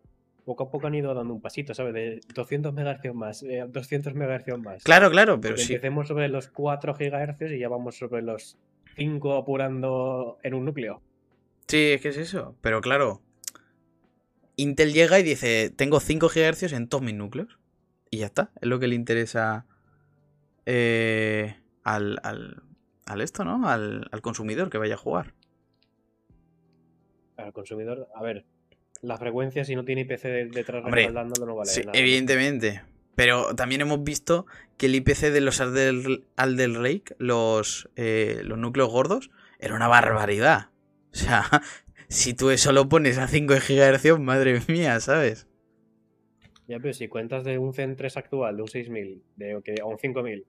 poco 0.45 0.65
a 0.65 0.71
poco 0.71 0.87
han 0.87 0.95
ido 0.95 1.15
dando 1.15 1.33
un 1.33 1.41
pasito, 1.41 1.73
¿sabes? 1.73 1.95
De 1.95 2.21
200 2.35 2.75
MHz 2.75 3.15
más, 3.15 3.45
200 3.69 4.13
eh, 4.13 4.17
MHz 4.17 4.59
más. 4.59 4.83
Claro, 4.83 5.11
claro, 5.11 5.41
pero 5.41 5.57
si... 5.57 5.75
Empecemos 5.75 6.09
sobre 6.09 6.29
los 6.29 6.49
4 6.49 6.95
GHz 6.95 7.53
y 7.53 7.59
ya 7.59 7.69
vamos 7.69 7.97
sobre 7.97 8.23
los 8.23 8.59
5 8.97 9.35
apurando 9.35 10.39
en 10.43 10.55
un 10.55 10.67
núcleo. 10.67 11.01
Sí, 11.69 11.93
es 11.93 12.01
que 12.01 12.09
es 12.09 12.19
eso. 12.19 12.57
Pero 12.61 12.81
claro, 12.81 13.23
Intel 14.57 14.93
llega 14.93 15.19
y 15.19 15.23
dice, 15.23 15.71
tengo 15.71 16.01
5 16.01 16.29
GHz 16.29 16.73
en 16.73 16.89
todos 16.89 17.05
mis 17.05 17.15
núcleos. 17.15 17.59
Y 18.11 18.19
ya 18.19 18.27
está, 18.27 18.51
es 18.61 18.69
lo 18.69 18.79
que 18.79 18.89
le 18.89 18.95
interesa 18.95 19.67
eh, 20.67 21.57
al, 21.85 22.19
al, 22.23 23.21
esto, 23.21 23.45
¿no? 23.45 23.69
Al, 23.69 24.09
al 24.11 24.23
consumidor 24.23 24.71
que 24.71 24.79
vaya 24.79 24.95
a 24.95 24.99
jugar 24.99 25.35
al 27.39 27.53
consumidor, 27.53 28.09
a 28.15 28.23
ver, 28.23 28.45
la 29.03 29.17
frecuencia 29.17 29.65
si 29.65 29.75
no 29.75 29.85
tiene 29.85 30.03
IPC 30.03 30.51
detrás 30.53 30.85
respaldándolo 30.85 31.47
no 31.47 31.57
vale 31.57 31.71
sí, 31.71 31.83
Evidentemente. 31.93 32.83
Pero 33.15 33.55
también 33.57 33.81
hemos 33.81 34.05
visto 34.05 34.47
que 34.77 34.87
el 34.87 34.95
IPC 34.95 35.33
de 35.33 35.41
los 35.41 35.61
Alder, 35.61 36.71
Lake, 36.71 37.17
los, 37.19 37.91
eh, 37.97 38.43
los 38.45 38.59
núcleos 38.59 38.91
gordos, 38.91 39.31
era 39.59 39.75
una 39.75 39.89
barbaridad. 39.89 40.71
O 41.13 41.17
sea, 41.17 41.45
si 42.09 42.35
tú 42.35 42.51
eso 42.51 42.71
lo 42.71 42.89
pones 42.89 43.19
a 43.19 43.27
5 43.27 43.55
GHz, 43.55 44.21
madre 44.21 44.61
mía, 44.69 45.01
¿sabes? 45.01 45.49
Ya, 46.69 46.79
pero 46.79 46.93
si 46.93 47.09
cuentas 47.09 47.45
de 47.45 47.59
un 47.59 47.73
Zen 47.75 47.97
3 47.97 48.17
actual, 48.19 48.57
de 48.57 48.63
un 48.63 48.69
6000, 48.69 49.23
de, 49.35 49.55
o 49.83 49.89
un 49.89 49.99
5000, 49.99 50.47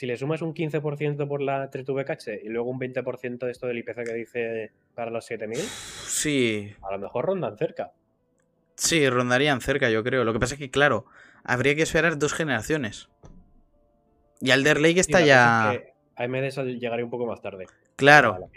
si 0.00 0.06
le 0.06 0.16
sumas 0.16 0.40
un 0.40 0.54
15% 0.54 1.28
por 1.28 1.42
la 1.42 1.70
3V 1.70 2.06
caché 2.06 2.40
y 2.42 2.48
luego 2.48 2.70
un 2.70 2.80
20% 2.80 3.38
de 3.40 3.50
esto 3.50 3.66
del 3.66 3.76
IPC 3.80 4.02
que 4.06 4.14
dice 4.14 4.72
para 4.94 5.10
los 5.10 5.26
7000, 5.26 5.58
sí. 5.58 6.74
A 6.80 6.92
lo 6.92 6.98
mejor 6.98 7.26
rondan 7.26 7.58
cerca. 7.58 7.92
Sí, 8.76 9.06
rondarían 9.10 9.60
cerca, 9.60 9.90
yo 9.90 10.02
creo. 10.02 10.24
Lo 10.24 10.32
que 10.32 10.38
pasa 10.38 10.54
es 10.54 10.58
que, 10.58 10.70
claro, 10.70 11.04
habría 11.44 11.74
que 11.74 11.82
esperar 11.82 12.18
dos 12.18 12.32
generaciones. 12.32 13.10
Y 14.40 14.52
Alder 14.52 14.80
Lake 14.80 15.00
está 15.00 15.20
ya. 15.20 15.78
AMD 16.16 16.78
llegaría 16.78 17.04
un 17.04 17.10
poco 17.10 17.26
más 17.26 17.42
tarde. 17.42 17.66
Claro. 17.96 18.48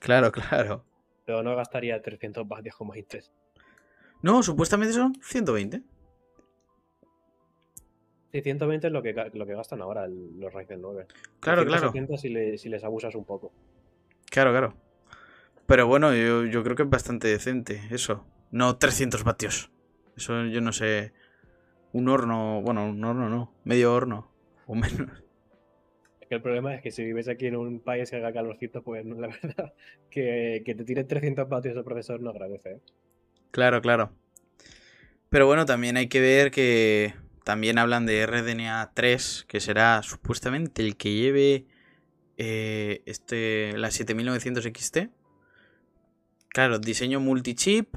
Claro, 0.00 0.32
claro. 0.32 0.84
Pero 1.24 1.44
no 1.44 1.54
gastaría 1.54 2.02
300 2.02 2.48
vatios 2.48 2.74
como. 2.74 2.94
No, 4.22 4.42
supuestamente 4.42 4.92
son 4.92 5.14
120. 5.22 5.82
Sí, 8.34 8.42
120 8.42 8.88
es 8.88 8.92
lo 8.92 9.00
que, 9.00 9.12
lo 9.32 9.46
que 9.46 9.54
gastan 9.54 9.80
ahora 9.80 10.08
los 10.08 10.52
Ryzen 10.52 10.82
9. 10.82 11.06
Claro, 11.38 11.64
claro. 11.64 11.92
Si, 12.18 12.58
si 12.58 12.68
les 12.68 12.82
abusas 12.82 13.14
un 13.14 13.24
poco. 13.24 13.52
Claro, 14.28 14.50
claro. 14.50 14.74
Pero 15.66 15.86
bueno, 15.86 16.12
yo, 16.12 16.64
creo 16.64 16.74
que 16.74 16.82
es 16.82 16.90
bastante 16.90 17.28
decente 17.28 17.80
eso. 17.92 18.26
No 18.50 18.76
300 18.76 19.22
vatios. 19.22 19.70
Eso 20.16 20.46
yo 20.46 20.60
no 20.60 20.72
sé. 20.72 21.12
Un 21.92 22.08
horno, 22.08 22.60
bueno, 22.60 22.88
un 22.88 23.04
horno 23.04 23.28
no, 23.28 23.54
medio 23.62 23.94
horno 23.94 24.28
o 24.66 24.74
menos. 24.74 25.22
Es 26.20 26.26
que 26.26 26.34
el 26.34 26.42
problema 26.42 26.74
es 26.74 26.82
que 26.82 26.90
si 26.90 27.04
vives 27.04 27.28
aquí 27.28 27.46
en 27.46 27.54
un 27.54 27.78
país 27.78 28.10
que 28.10 28.16
haga 28.16 28.32
calorcito, 28.32 28.82
pues 28.82 29.06
la 29.06 29.28
verdad 29.42 29.74
que, 30.10 30.64
que 30.66 30.74
te 30.74 30.82
tire 30.82 31.04
300 31.04 31.48
vatios 31.48 31.76
el 31.76 31.84
profesor 31.84 32.20
no 32.20 32.30
agradece. 32.30 32.70
¿eh? 32.72 32.80
Claro, 33.52 33.80
claro. 33.80 34.10
Pero 35.28 35.46
bueno, 35.46 35.66
también 35.66 35.96
hay 35.96 36.08
que 36.08 36.20
ver 36.20 36.50
que 36.50 37.14
también 37.44 37.78
hablan 37.78 38.06
de 38.06 38.26
RDNA 38.26 38.92
3, 38.94 39.44
que 39.46 39.60
será 39.60 40.02
supuestamente 40.02 40.82
el 40.82 40.96
que 40.96 41.14
lleve 41.14 41.66
eh, 42.38 43.02
este, 43.06 43.76
la 43.76 43.90
7900 43.90 44.64
XT. 44.64 44.98
Claro, 46.48 46.78
diseño 46.78 47.20
multichip 47.20 47.96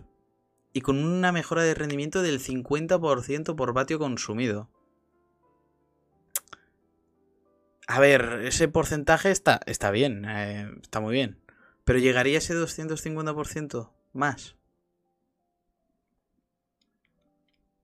y 0.73 0.81
con 0.81 1.03
una 1.03 1.31
mejora 1.31 1.63
de 1.63 1.73
rendimiento 1.73 2.21
del 2.21 2.39
50% 2.39 3.55
por 3.55 3.73
vatio 3.73 3.99
consumido. 3.99 4.69
A 7.87 8.01
ver, 8.01 8.41
ese 8.43 8.67
porcentaje 8.67 9.31
está, 9.31 9.61
está 9.65 9.91
bien, 9.91 10.25
eh, 10.25 10.69
está 10.81 10.99
muy 10.99 11.13
bien. 11.13 11.39
Pero 11.85 11.99
llegaría 11.99 12.39
ese 12.39 12.53
250% 12.53 13.93
más. 14.11 14.57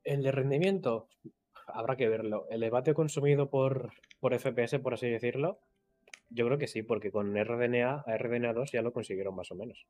El 0.03 0.23
de 0.23 0.31
rendimiento, 0.33 1.07
habrá 1.73 1.95
que 1.95 2.07
verlo. 2.07 2.47
El 2.49 2.61
debate 2.61 2.93
consumido 2.93 3.49
por, 3.49 3.91
por 4.19 4.37
FPS, 4.37 4.79
por 4.79 4.93
así 4.93 5.09
decirlo, 5.09 5.59
yo 6.29 6.45
creo 6.45 6.57
que 6.57 6.67
sí, 6.67 6.81
porque 6.83 7.11
con 7.11 7.35
RDNA 7.35 8.03
a 8.05 8.17
RDNA2 8.17 8.71
ya 8.71 8.81
lo 8.81 8.93
consiguieron 8.93 9.35
más 9.35 9.51
o 9.51 9.55
menos. 9.55 9.85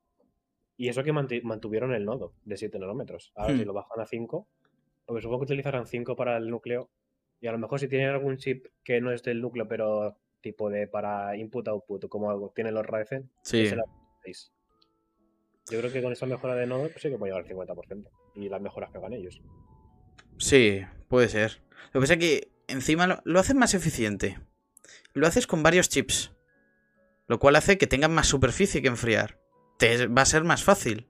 Y 0.75 0.89
eso 0.89 1.03
que 1.03 1.13
mantuvieron 1.13 1.93
el 1.93 2.05
nodo 2.05 2.33
de 2.45 2.57
7 2.57 2.79
nanómetros. 2.79 3.31
Ahora, 3.35 3.55
si 3.55 3.63
hmm. 3.63 3.67
lo 3.67 3.73
bajan 3.73 3.99
a 3.99 4.05
5, 4.05 4.47
Porque 5.05 5.21
supongo 5.21 5.41
que 5.41 5.53
utilizarán 5.53 5.85
5 5.85 6.15
para 6.15 6.37
el 6.37 6.49
núcleo. 6.49 6.89
Y 7.39 7.47
a 7.47 7.51
lo 7.51 7.59
mejor 7.59 7.79
si 7.79 7.87
tienen 7.87 8.09
algún 8.09 8.37
chip 8.37 8.67
que 8.83 9.01
no 9.01 9.11
es 9.11 9.21
del 9.21 9.41
núcleo, 9.41 9.67
pero 9.67 10.17
tipo 10.41 10.69
de 10.69 10.87
para 10.87 11.35
input-output, 11.35 12.07
como 12.07 12.49
tienen 12.51 12.73
los 12.73 12.85
Ryzen, 12.85 13.29
sí. 13.43 13.65
Yo 15.71 15.79
creo 15.79 15.91
que 15.91 16.01
con 16.01 16.11
esa 16.11 16.25
mejora 16.25 16.55
de 16.55 16.67
nodo 16.67 16.83
pues 16.89 17.01
sí 17.01 17.09
que 17.09 17.17
puede 17.17 17.31
llegar 17.33 17.49
al 17.49 17.75
50%. 17.75 18.09
Y 18.35 18.49
las 18.49 18.61
mejoras 18.61 18.91
que 18.91 18.97
hagan 18.97 19.13
ellos. 19.13 19.41
Sí, 20.37 20.81
puede 21.07 21.29
ser. 21.29 21.61
Lo 21.91 21.99
que 21.99 22.05
pasa 22.05 22.13
es 22.13 22.19
que 22.19 22.51
encima 22.67 23.07
lo, 23.07 23.21
lo 23.23 23.39
haces 23.39 23.55
más 23.55 23.73
eficiente. 23.73 24.39
Lo 25.13 25.27
haces 25.27 25.47
con 25.47 25.63
varios 25.63 25.89
chips. 25.89 26.31
Lo 27.27 27.39
cual 27.39 27.55
hace 27.55 27.77
que 27.77 27.87
tengan 27.87 28.13
más 28.13 28.27
superficie 28.27 28.81
que 28.81 28.87
enfriar. 28.87 29.39
Te 29.77 30.07
va 30.07 30.23
a 30.23 30.25
ser 30.25 30.43
más 30.43 30.63
fácil. 30.63 31.07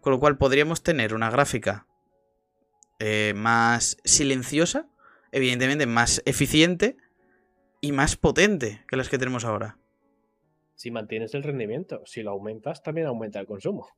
Con 0.00 0.12
lo 0.12 0.20
cual 0.20 0.38
podríamos 0.38 0.82
tener 0.82 1.14
una 1.14 1.30
gráfica 1.30 1.86
eh, 3.00 3.32
más 3.36 3.98
silenciosa, 4.04 4.88
evidentemente 5.32 5.86
más 5.86 6.22
eficiente 6.24 6.96
y 7.80 7.92
más 7.92 8.16
potente 8.16 8.84
que 8.88 8.96
las 8.96 9.08
que 9.08 9.18
tenemos 9.18 9.44
ahora. 9.44 9.78
Si 10.74 10.90
mantienes 10.90 11.34
el 11.34 11.42
rendimiento, 11.42 12.02
si 12.06 12.22
lo 12.22 12.30
aumentas, 12.30 12.82
también 12.82 13.06
aumenta 13.06 13.40
el 13.40 13.46
consumo. 13.46 13.88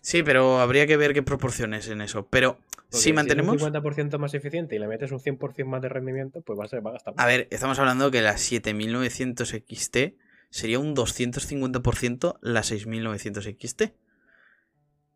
Sí, 0.00 0.22
pero 0.22 0.60
habría 0.60 0.86
que 0.86 0.96
ver 0.96 1.14
qué 1.14 1.22
proporciones 1.22 1.88
en 1.88 2.00
eso. 2.00 2.26
Pero 2.28 2.58
si 2.90 3.12
mantenemos. 3.12 3.58
Si 3.58 3.64
un 3.64 3.72
50% 3.72 4.18
más 4.18 4.34
eficiente 4.34 4.76
y 4.76 4.78
le 4.78 4.86
metes 4.86 5.10
un 5.12 5.20
100% 5.20 5.64
más 5.64 5.82
de 5.82 5.88
rendimiento, 5.88 6.40
pues 6.42 6.58
va 6.58 6.64
a, 6.64 6.68
ser, 6.68 6.84
va 6.84 6.90
a 6.90 6.92
gastar 6.94 7.14
más. 7.14 7.24
A 7.24 7.26
ver, 7.26 7.48
estamos 7.50 7.78
hablando 7.78 8.10
que 8.10 8.22
la 8.22 8.36
7900 8.36 9.48
XT 9.48 9.96
sería 10.50 10.78
un 10.78 10.94
250% 10.94 12.38
la 12.40 12.62
6900 12.62 13.44
XT. 13.44 13.82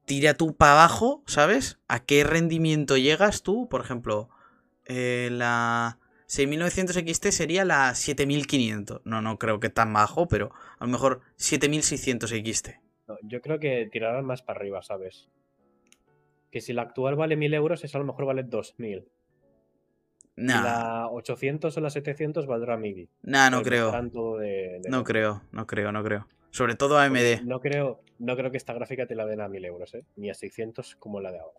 Tira 0.05 0.35
tú 0.35 0.57
para 0.57 0.73
abajo, 0.73 1.23
¿sabes? 1.27 1.79
¿A 1.87 2.01
qué 2.05 2.25
rendimiento 2.25 2.97
llegas 2.97 3.43
tú? 3.43 3.69
Por 3.69 3.83
ejemplo, 3.83 4.31
eh, 4.87 5.29
la 5.31 5.99
6900 6.27 6.97
XT 6.97 7.27
sería 7.27 7.65
la 7.65 7.95
7500. 7.95 9.03
No, 9.05 9.21
no 9.23 9.39
creo 9.39 9.61
que 9.61 9.69
tan 9.69 9.93
bajo, 9.93 10.29
pero 10.29 10.51
a 10.79 10.87
lo 10.87 10.91
mejor 10.91 11.21
7600 11.37 12.31
XT. 12.31 12.69
Yo 13.23 13.41
creo 13.41 13.59
que 13.59 13.89
tirarán 13.91 14.25
más 14.25 14.43
para 14.43 14.61
arriba, 14.61 14.83
¿sabes? 14.83 15.29
Que 16.51 16.61
si 16.61 16.73
la 16.73 16.83
actual 16.83 17.17
vale 17.17 17.37
1000 17.37 17.55
euros, 17.55 17.85
esa 17.85 17.99
a 17.99 18.01
lo 18.01 18.07
mejor 18.07 18.27
vale 18.27 18.43
2000. 18.43 19.07
La 20.37 21.09
800 21.11 21.77
o 21.77 21.81
la 21.81 21.91
700 21.91 22.47
valdrá 22.47 22.77
1000. 22.77 23.09
Nah, 23.23 23.51
no 23.51 23.63
creo. 23.63 23.91
no 24.89 25.05
creo, 25.05 25.43
no 25.51 25.67
creo, 25.67 25.93
no 25.93 26.05
creo. 26.05 26.29
Sobre 26.51 26.77
todo 26.77 26.99
AMD. 26.99 27.43
No 27.45 27.61
creo, 27.61 28.01
no 28.19 28.37
creo 28.37 28.51
que 28.51 28.57
esta 28.57 28.73
gráfica 28.73 29.07
te 29.07 29.15
la 29.15 29.27
den 29.27 29.41
a 29.41 29.49
1000 29.49 29.65
euros, 29.65 29.95
¿eh? 29.95 30.05
Ni 30.17 30.31
a 30.31 30.35
600 30.35 30.97
como 30.97 31.21
la 31.21 31.33
de 31.33 31.41
ahora. 31.41 31.57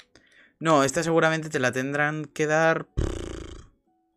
No, 0.60 0.84
esta 0.84 1.04
seguramente 1.04 1.50
te 1.50 1.60
la 1.60 1.72
tendrán 1.72 2.26
que 2.26 2.46
dar. 2.46 2.88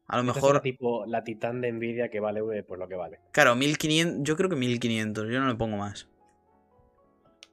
A 0.06 0.16
lo 0.16 0.24
mejor. 0.24 0.56
Es 0.56 0.62
tipo 0.62 1.06
la 1.06 1.24
Titan 1.24 1.60
de 1.60 1.72
Nvidia 1.72 2.08
que 2.08 2.20
vale 2.20 2.62
por 2.62 2.78
lo 2.78 2.88
que 2.88 2.96
vale. 2.96 3.20
Claro, 3.32 3.54
1500. 3.54 4.22
Yo 4.22 4.36
creo 4.36 4.48
que 4.48 4.56
1500. 4.56 5.28
Yo 5.28 5.40
no 5.40 5.48
le 5.48 5.54
pongo 5.54 5.76
más. 5.76 6.08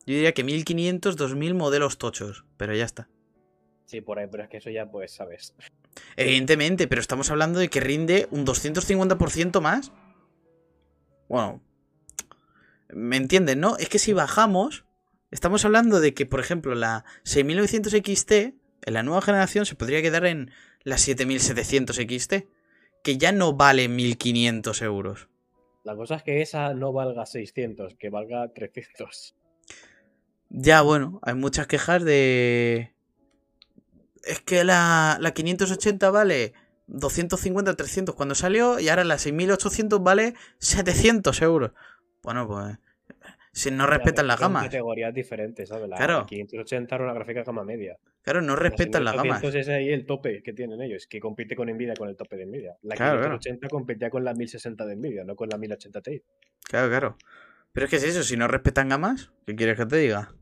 Yo 0.10 0.16
diría 0.16 0.34
que 0.34 0.44
1500, 0.44 1.18
2000 1.18 1.54
modelos 1.54 2.00
tochos. 2.00 2.44
Pero 2.58 2.74
ya 2.74 2.84
está. 2.84 3.08
Sí, 3.86 4.02
por 4.02 4.18
ahí, 4.18 4.26
pero 4.26 4.42
es 4.42 4.50
que 4.50 4.58
eso 4.58 4.72
ya, 4.72 4.90
pues, 4.90 5.12
sabes. 5.12 5.54
Evidentemente, 6.16 6.88
pero 6.88 7.00
estamos 7.00 7.30
hablando 7.30 7.60
de 7.60 7.70
que 7.70 7.80
rinde 7.80 8.28
un 8.32 8.44
250% 8.44 9.62
más. 9.62 9.92
Bueno, 11.28 11.62
¿me 12.90 13.18
entienden, 13.18 13.60
no? 13.60 13.78
Es 13.78 13.88
que 13.88 14.00
si 14.00 14.14
bajamos, 14.14 14.84
estamos 15.30 15.64
hablando 15.64 16.00
de 16.00 16.16
que, 16.16 16.26
por 16.26 16.40
ejemplo, 16.40 16.74
la 16.74 17.06
6900 17.22 17.94
XT, 17.94 18.32
en 18.32 18.94
la 18.94 19.04
nueva 19.04 19.22
generación, 19.22 19.68
se 19.68 19.76
podría 19.76 20.02
quedar 20.02 20.26
en 20.26 20.50
la 20.82 20.98
7700 20.98 21.98
XT, 21.98 22.34
que 23.04 23.20
ya 23.20 23.32
no 23.32 23.54
vale 23.54 23.88
1500 23.88 24.82
euros. 24.82 25.30
La 25.84 25.96
cosa 25.96 26.16
es 26.16 26.24
que 26.24 26.42
esa 26.42 26.74
no 26.74 26.94
valga 26.94 27.28
600, 27.28 27.94
que 27.94 28.10
valga 28.10 28.52
300. 28.52 29.36
Ya, 30.50 30.82
bueno, 30.82 31.20
hay 31.24 31.36
muchas 31.36 31.68
quejas 31.68 32.04
de 32.04 32.94
es 34.24 34.42
que 34.42 34.64
la, 34.64 35.18
la 35.20 35.32
580 35.32 36.10
vale 36.12 36.54
250, 36.88 37.76
300 37.76 38.16
cuando 38.16 38.36
salió 38.36 38.80
y 38.80 38.90
ahora 38.90 39.04
la 39.04 39.18
6800 39.18 40.04
vale 40.04 40.34
700 40.60 41.42
euros. 41.42 41.72
Bueno, 42.22 42.48
pues 42.48 42.78
si 43.52 43.72
no 43.72 43.88
respetan 43.88 44.28
la 44.28 44.36
gama. 44.36 44.64
categorías 44.64 45.14
diferentes, 45.14 45.70
¿sabes? 45.70 45.90
La 45.90 45.98
claro. 45.98 46.26
580 46.26 46.96
era 46.96 47.04
una 47.04 47.14
gráfica 47.14 47.44
gama 47.44 47.64
media. 47.64 47.98
Claro, 48.22 48.42
no 48.42 48.56
respetan 48.56 49.04
la, 49.04 49.14
gama. 49.14 49.36
Entonces 49.36 49.68
es 49.68 49.70
ahí 49.70 49.90
el 49.90 50.06
tope 50.06 50.44
que 50.44 50.54
tienen 50.54 50.82
ellos, 50.82 51.08
que 51.08 51.20
compite 51.20 51.56
con 51.56 51.70
Nvidia 51.70 51.94
con 51.96 52.10
el 52.10 52.16
tope 52.16 52.36
de 52.36 52.46
Nvidia. 52.46 52.76
La 52.84 52.96
580 52.96 53.68
competía 53.68 54.10
con 54.10 54.24
la 54.24 54.34
1060 54.34 54.86
de 54.86 54.96
Nvidia, 54.96 55.24
no 55.24 55.36
con 55.36 55.50
la 55.50 55.58
1080 55.58 56.02
Ti. 56.02 56.22
Claro, 56.64 56.90
claro. 56.90 57.18
Pero 57.72 57.86
es 57.86 57.90
que 57.90 57.96
es 57.98 58.04
eso, 58.04 58.24
si 58.24 58.36
no 58.36 58.48
respetan 58.48 58.90
gamas, 58.90 59.32
¿qué 59.46 59.56
quieres 59.56 59.78
que 59.78 59.86
te 59.86 59.98
diga? 59.98 60.34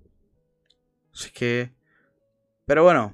Es 1.25 1.31
que... 1.31 1.71
Pero 2.65 2.83
bueno, 2.83 3.13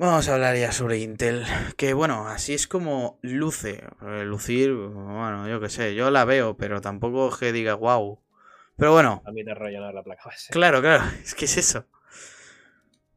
Vamos 0.00 0.30
a 0.30 0.34
hablar 0.34 0.56
ya 0.56 0.72
sobre 0.72 0.96
Intel. 0.96 1.44
Que 1.76 1.92
bueno, 1.92 2.26
así 2.26 2.54
es 2.54 2.66
como 2.66 3.18
luce. 3.20 3.84
Eh, 4.00 4.24
lucir, 4.24 4.72
bueno, 4.72 5.46
yo 5.46 5.60
qué 5.60 5.68
sé, 5.68 5.94
yo 5.94 6.10
la 6.10 6.24
veo, 6.24 6.56
pero 6.56 6.80
tampoco 6.80 7.36
que 7.36 7.52
diga 7.52 7.74
wow. 7.74 8.18
Pero 8.76 8.92
bueno. 8.92 9.22
A 9.26 9.30
mí 9.30 9.44
te 9.44 9.54
rellenar 9.54 9.92
la 9.92 10.02
placa 10.02 10.22
base. 10.24 10.54
Claro, 10.54 10.80
claro, 10.80 11.04
es 11.22 11.34
que 11.34 11.44
es 11.44 11.58
eso. 11.58 11.84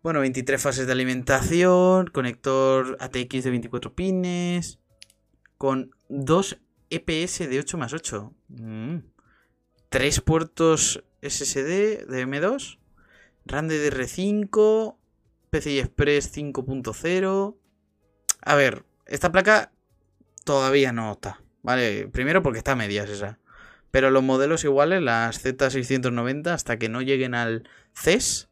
Bueno, 0.01 0.19
23 0.19 0.61
fases 0.61 0.85
de 0.85 0.91
alimentación, 0.91 2.07
conector 2.07 2.97
ATX 2.99 3.45
de 3.45 3.49
24 3.49 3.95
pines, 3.95 4.81
con 5.57 5.95
2 6.09 6.59
EPS 6.89 7.49
de 7.49 7.59
8 7.59 7.77
más 7.77 7.93
8. 7.93 8.33
3 9.87 10.19
mm. 10.19 10.21
puertos 10.25 11.01
SSD 11.23 12.05
de 12.05 12.27
M2, 12.27 12.79
RAM 13.45 13.69
DDR5, 13.69 14.97
PCI 15.49 15.79
Express 15.79 16.35
5.0. 16.35 17.57
A 18.41 18.55
ver, 18.55 18.85
esta 19.05 19.31
placa 19.31 19.71
todavía 20.43 20.91
no 20.91 21.11
está, 21.11 21.41
¿vale? 21.61 22.07
Primero 22.07 22.43
porque 22.43 22.57
está 22.59 22.73
a 22.73 22.75
medias 22.75 23.09
esa. 23.09 23.39
Pero 23.91 24.09
los 24.09 24.23
modelos 24.23 24.63
iguales, 24.63 25.01
las 25.01 25.45
Z690, 25.45 26.47
hasta 26.47 26.79
que 26.79 26.89
no 26.89 27.01
lleguen 27.01 27.35
al 27.35 27.69
CES 27.93 28.49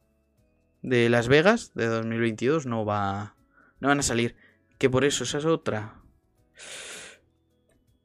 de 0.83 1.09
Las 1.09 1.27
Vegas 1.27 1.71
de 1.73 1.87
2022, 1.87 2.67
no 2.67 2.85
va. 2.85 3.35
No 3.79 3.87
van 3.87 3.99
a 3.99 4.03
salir. 4.03 4.35
Que 4.77 4.89
por 4.89 5.03
eso, 5.03 5.23
esa 5.23 5.39
es 5.39 5.45
otra. 5.45 5.99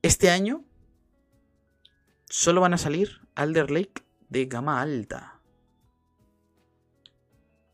Este 0.00 0.30
año 0.30 0.64
solo 2.24 2.60
van 2.62 2.74
a 2.74 2.78
salir 2.78 3.20
Alder 3.34 3.70
Lake 3.70 4.05
de 4.28 4.46
gama 4.46 4.80
alta 4.80 5.36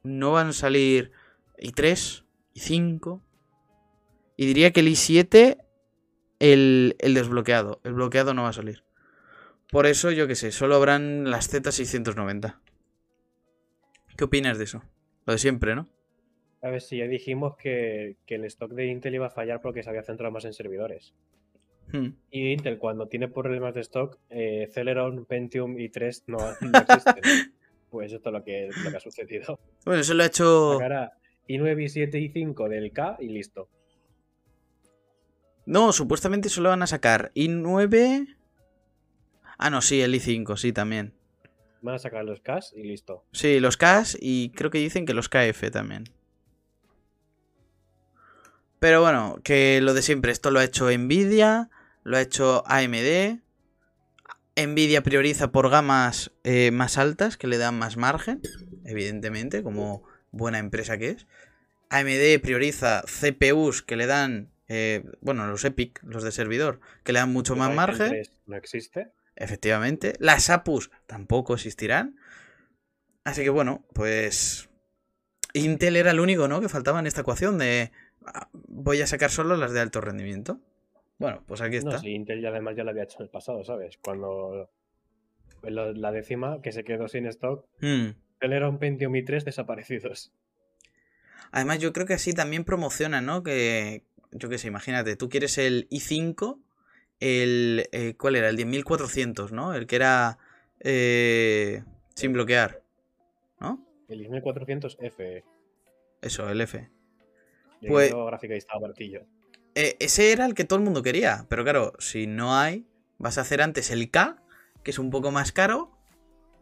no 0.03 0.33
van 0.33 0.49
a 0.49 0.53
salir 0.53 1.13
i3, 1.59 2.25
i5. 2.55 3.21
Y 4.37 4.47
diría 4.47 4.73
que 4.73 4.81
el 4.81 4.89
i7, 4.89 5.65
el, 6.41 6.97
el 6.99 7.15
desbloqueado. 7.15 7.81
El 7.85 7.95
bloqueado 7.95 8.35
no 8.35 8.43
va 8.43 8.49
a 8.49 8.55
salir. 8.55 8.85
Por 9.71 9.87
eso, 9.87 10.11
yo 10.11 10.27
qué 10.27 10.35
sé, 10.35 10.53
solo 10.53 10.77
habrán 10.77 11.31
las 11.31 11.53
Z690. 11.53 12.59
¿Qué 14.17 14.25
opinas 14.25 14.59
de 14.59 14.65
eso? 14.65 14.83
Lo 15.25 15.33
de 15.33 15.39
siempre, 15.39 15.75
¿no? 15.75 15.89
A 16.61 16.69
ver, 16.69 16.81
si 16.81 16.99
ya 16.99 17.07
dijimos 17.07 17.57
que, 17.57 18.17
el 18.27 18.45
stock 18.45 18.73
de 18.73 18.87
Intel 18.87 19.15
iba 19.15 19.27
a 19.27 19.31
fallar 19.31 19.61
porque 19.61 19.83
se 19.83 19.91
había 19.91 20.03
centrado 20.03 20.31
más 20.31 20.45
en 20.45 20.53
servidores. 20.53 21.15
Hmm. 21.93 22.15
Y 22.31 22.53
Intel, 22.53 22.79
cuando 22.79 23.07
tiene 23.07 23.29
problemas 23.29 23.75
de 23.75 23.83
stock, 23.83 24.19
eh, 24.31 24.69
Celeron, 24.73 25.27
Pentium 25.27 25.79
y 25.79 25.89
3 25.89 26.25
no, 26.27 26.39
no 26.39 26.79
existen. 26.79 27.23
Pues 27.91 28.11
esto 28.11 28.31
es 28.31 28.33
lo 28.33 28.43
que, 28.43 28.71
lo 28.85 28.91
que 28.91 28.97
ha 28.97 29.01
sucedido. 29.01 29.61
Bueno, 29.85 30.01
eso 30.01 30.15
lo 30.15 30.23
ha 30.23 30.27
hecho. 30.27 30.79
i9, 30.81 31.13
i7, 31.47 32.33
i5 32.33 32.69
del 32.71 32.91
K 32.91 33.19
y 33.21 33.29
listo. 33.29 33.69
No, 35.67 35.93
supuestamente 35.93 36.49
solo 36.49 36.71
van 36.71 36.83
a 36.83 36.87
sacar 36.87 37.33
i9. 37.35 38.35
Ah, 39.59 39.69
no, 39.69 39.83
sí, 39.83 40.01
el 40.01 40.15
i5, 40.15 40.57
sí, 40.57 40.73
también. 40.73 41.13
Van 41.83 41.97
a 41.97 41.99
sacar 41.99 42.25
los 42.25 42.41
Ks 42.41 42.73
y 42.75 42.85
listo. 42.85 43.25
Sí, 43.33 43.61
los 43.61 43.77
Ks 43.77 44.17
y 44.19 44.51
creo 44.51 44.71
que 44.71 44.79
dicen 44.79 45.05
que 45.05 45.13
los 45.13 45.29
KF 45.29 45.71
también. 45.71 46.05
Pero 48.79 49.01
bueno, 49.01 49.39
que 49.45 49.81
lo 49.81 49.93
de 49.93 50.03
siempre, 50.03 50.33
esto 50.33 50.51
lo 50.51 50.61
ha 50.61 50.65
hecho 50.65 50.91
Nvidia, 50.91 51.71
lo 52.03 52.17
ha 52.17 52.21
hecho 52.21 52.65
AMD, 52.67 53.41
Nvidia 54.57 55.03
prioriza 55.03 55.51
por 55.51 55.71
gamas 55.71 56.33
eh, 56.45 56.71
más 56.73 56.99
altas 56.99 57.37
que 57.37 57.47
le 57.47 57.59
dan 57.59 57.79
más 57.79 57.97
margen, 57.97 58.41
evidentemente, 58.85 59.63
como 59.63 60.05
buena 60.31 60.59
empresa 60.59 60.99
que 60.99 61.11
es. 61.11 61.27
AMD 61.91 62.41
prioriza 62.43 63.03
CPUs 63.03 63.83
que 63.83 63.97
le 63.97 64.07
dan, 64.07 64.51
eh, 64.69 65.05
bueno, 65.21 65.47
los 65.47 65.65
EPIC, 65.65 66.03
los 66.03 66.23
de 66.23 66.33
servidor, 66.33 66.81
que 67.05 67.13
le 67.13 67.19
dan 67.19 67.33
mucho 67.33 67.57
más 67.57 67.75
margen. 67.75 68.23
No 68.47 68.57
existe. 68.57 69.13
Efectivamente. 69.37 70.15
Las 70.19 70.51
APUs 70.51 70.91
tampoco 71.07 71.55
existirán. 71.55 72.17
Así 73.25 73.43
que 73.43 73.51
bueno, 73.51 73.87
pues 73.95 74.69
Intel 75.55 75.97
era 75.97 76.11
el 76.11 76.21
único, 76.21 76.49
¿no? 76.49 76.61
Que 76.61 76.69
faltaba 76.69 76.99
en 77.01 77.07
esta 77.07 77.23
ecuación 77.23 77.59
de 77.59 77.93
ah, 78.27 78.49
voy 78.53 79.01
a 79.01 79.07
sacar 79.07 79.31
solo 79.31 79.57
las 79.57 79.73
de 79.73 79.81
alto 79.81 80.01
rendimiento. 80.01 80.61
Bueno, 81.19 81.43
pues 81.47 81.61
aquí 81.61 81.77
está. 81.77 81.93
No, 81.93 81.99
sí, 81.99 82.11
Intel 82.11 82.41
ya 82.41 82.49
además 82.49 82.77
ya 82.77 82.85
lo 82.85 82.91
había 82.91 83.05
hecho 83.05 83.19
en 83.19 83.25
el 83.25 83.31
pasado, 83.31 83.65
¿sabes? 83.65 83.99
Cuando 83.99 84.71
la 85.63 86.13
décima 86.13 86.61
que 86.61 86.73
se 86.73 86.85
quedó 86.85 87.09
sin 87.09 87.27
stock, 87.27 87.67
mm. 87.81 88.09
Intel 88.35 88.53
era 88.53 88.69
un 88.69 88.79
Pentium 88.79 89.13
i3 89.13 89.45
desaparecidos. 89.45 90.33
Además, 91.53 91.79
yo 91.79 91.93
creo 91.93 92.07
que 92.07 92.15
así 92.15 92.33
también 92.33 92.65
promociona, 92.65 93.21
¿no? 93.21 93.43
Que, 93.43 94.05
yo 94.33 94.49
qué 94.49 94.59
sé, 94.59 94.69
imagínate, 94.69 95.17
tú 95.17 95.29
quieres 95.29 95.59
el 95.59 95.87
i5, 95.91 96.59
el... 97.21 97.89
Eh, 97.93 98.15
¿Cuál 98.17 98.37
era? 98.37 98.49
El 98.49 98.57
10400, 98.57 99.53
¿no? 99.53 99.75
El 99.75 99.87
que 99.87 99.97
era 99.97 100.39
eh, 100.81 101.85
sin 102.15 102.33
bloquear, 102.33 102.83
¿no? 103.61 103.87
El 104.09 104.27
10400F. 104.29 105.45
Eso, 106.23 106.51
el 106.51 106.61
F. 106.63 106.91
Pues, 107.87 108.15
gráfica 108.15 108.55
y 108.55 108.59
estaba 108.59 108.89
eh, 109.75 109.97
ese 110.01 110.33
era 110.33 110.47
el 110.47 110.55
que 110.55 110.65
todo 110.65 110.79
el 110.79 110.85
mundo 110.85 111.03
quería, 111.03 111.47
pero 111.49 111.65
claro, 111.65 111.93
si 111.99 112.27
no 112.27 112.57
hay, 112.57 112.87
vas 113.19 113.39
a 113.39 113.43
hacer 113.43 113.63
antes 113.63 113.91
el 113.91 114.11
K, 114.11 114.43
que 114.83 114.91
es 114.91 114.99
un 114.99 115.11
poco 115.11 115.31
más 115.31 115.53
caro, 115.53 115.91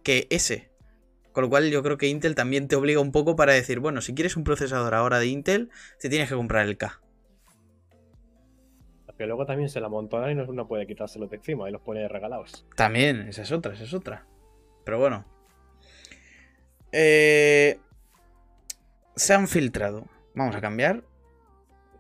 que 0.03 0.27
ese. 0.31 0.71
Con 1.33 1.45
lo 1.45 1.51
cual 1.51 1.71
yo 1.71 1.83
creo 1.83 1.97
que 1.97 2.09
Intel 2.09 2.35
también 2.35 2.69
te 2.69 2.77
obliga 2.77 3.01
un 3.01 3.13
poco 3.13 3.37
para 3.37 3.53
decir, 3.53 3.81
bueno, 3.81 4.01
si 4.01 4.15
quieres 4.15 4.37
un 4.37 4.45
procesador 4.45 4.95
ahora 4.95 5.19
de 5.19 5.27
Intel, 5.27 5.71
te 6.01 6.09
tienes 6.09 6.29
que 6.29 6.35
comprar 6.35 6.67
el 6.67 6.77
K. 6.77 7.01
Que 9.17 9.27
luego 9.27 9.45
también 9.45 9.69
se 9.69 9.81
la 9.81 9.91
montona 9.91 10.33
y 10.33 10.35
no, 10.35 10.67
puede 10.67 10.87
quitárselo 10.87 11.27
de 11.27 11.37
encima 11.37 11.69
y 11.69 11.73
los 11.73 11.83
pone 11.83 12.09
regalados. 12.09 12.67
También, 12.75 13.29
esa 13.29 13.43
es 13.43 13.53
otra, 13.53 13.75
esa 13.75 13.85
es 13.85 13.93
otra. 13.93 14.27
Pero 14.83 14.99
bueno. 14.99 15.27
Eh, 16.91 17.79
se 19.15 19.35
han 19.35 19.47
filtrado. 19.47 20.07
Vamos 20.35 20.57
a 20.57 20.63
cambiar. 20.63 21.05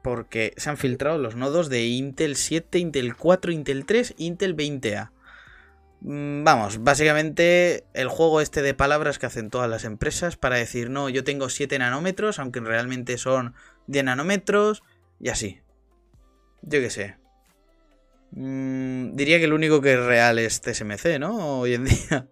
Porque 0.02 0.54
se 0.56 0.70
han 0.70 0.76
filtrado 0.76 1.18
los 1.18 1.36
nodos 1.36 1.68
de 1.68 1.86
Intel 1.86 2.36
7, 2.36 2.78
Intel 2.78 3.16
4, 3.16 3.52
Intel 3.52 3.84
3, 3.84 4.14
Intel 4.18 4.56
20A. 4.56 5.10
Mm, 6.02 6.44
vamos, 6.44 6.82
básicamente 6.82 7.84
el 7.92 8.08
juego 8.08 8.40
este 8.40 8.62
de 8.62 8.72
palabras 8.72 9.18
que 9.18 9.26
hacen 9.26 9.50
todas 9.50 9.68
las 9.68 9.84
empresas 9.84 10.36
para 10.36 10.56
decir, 10.56 10.88
no, 10.88 11.08
yo 11.10 11.24
tengo 11.24 11.50
7 11.50 11.78
nanómetros, 11.78 12.38
aunque 12.38 12.60
realmente 12.60 13.18
son 13.18 13.54
10 13.86 14.04
nanómetros, 14.04 14.82
y 15.18 15.28
así. 15.28 15.60
Yo 16.62 16.80
qué 16.80 16.90
sé. 16.90 17.16
Mm, 18.32 19.14
diría 19.14 19.38
que 19.38 19.44
el 19.44 19.52
único 19.52 19.80
que 19.80 19.94
es 19.94 20.00
real 20.00 20.38
es 20.38 20.60
TSMC, 20.60 21.18
¿no? 21.18 21.60
Hoy 21.60 21.74
en 21.74 21.84
día. 21.86 22.28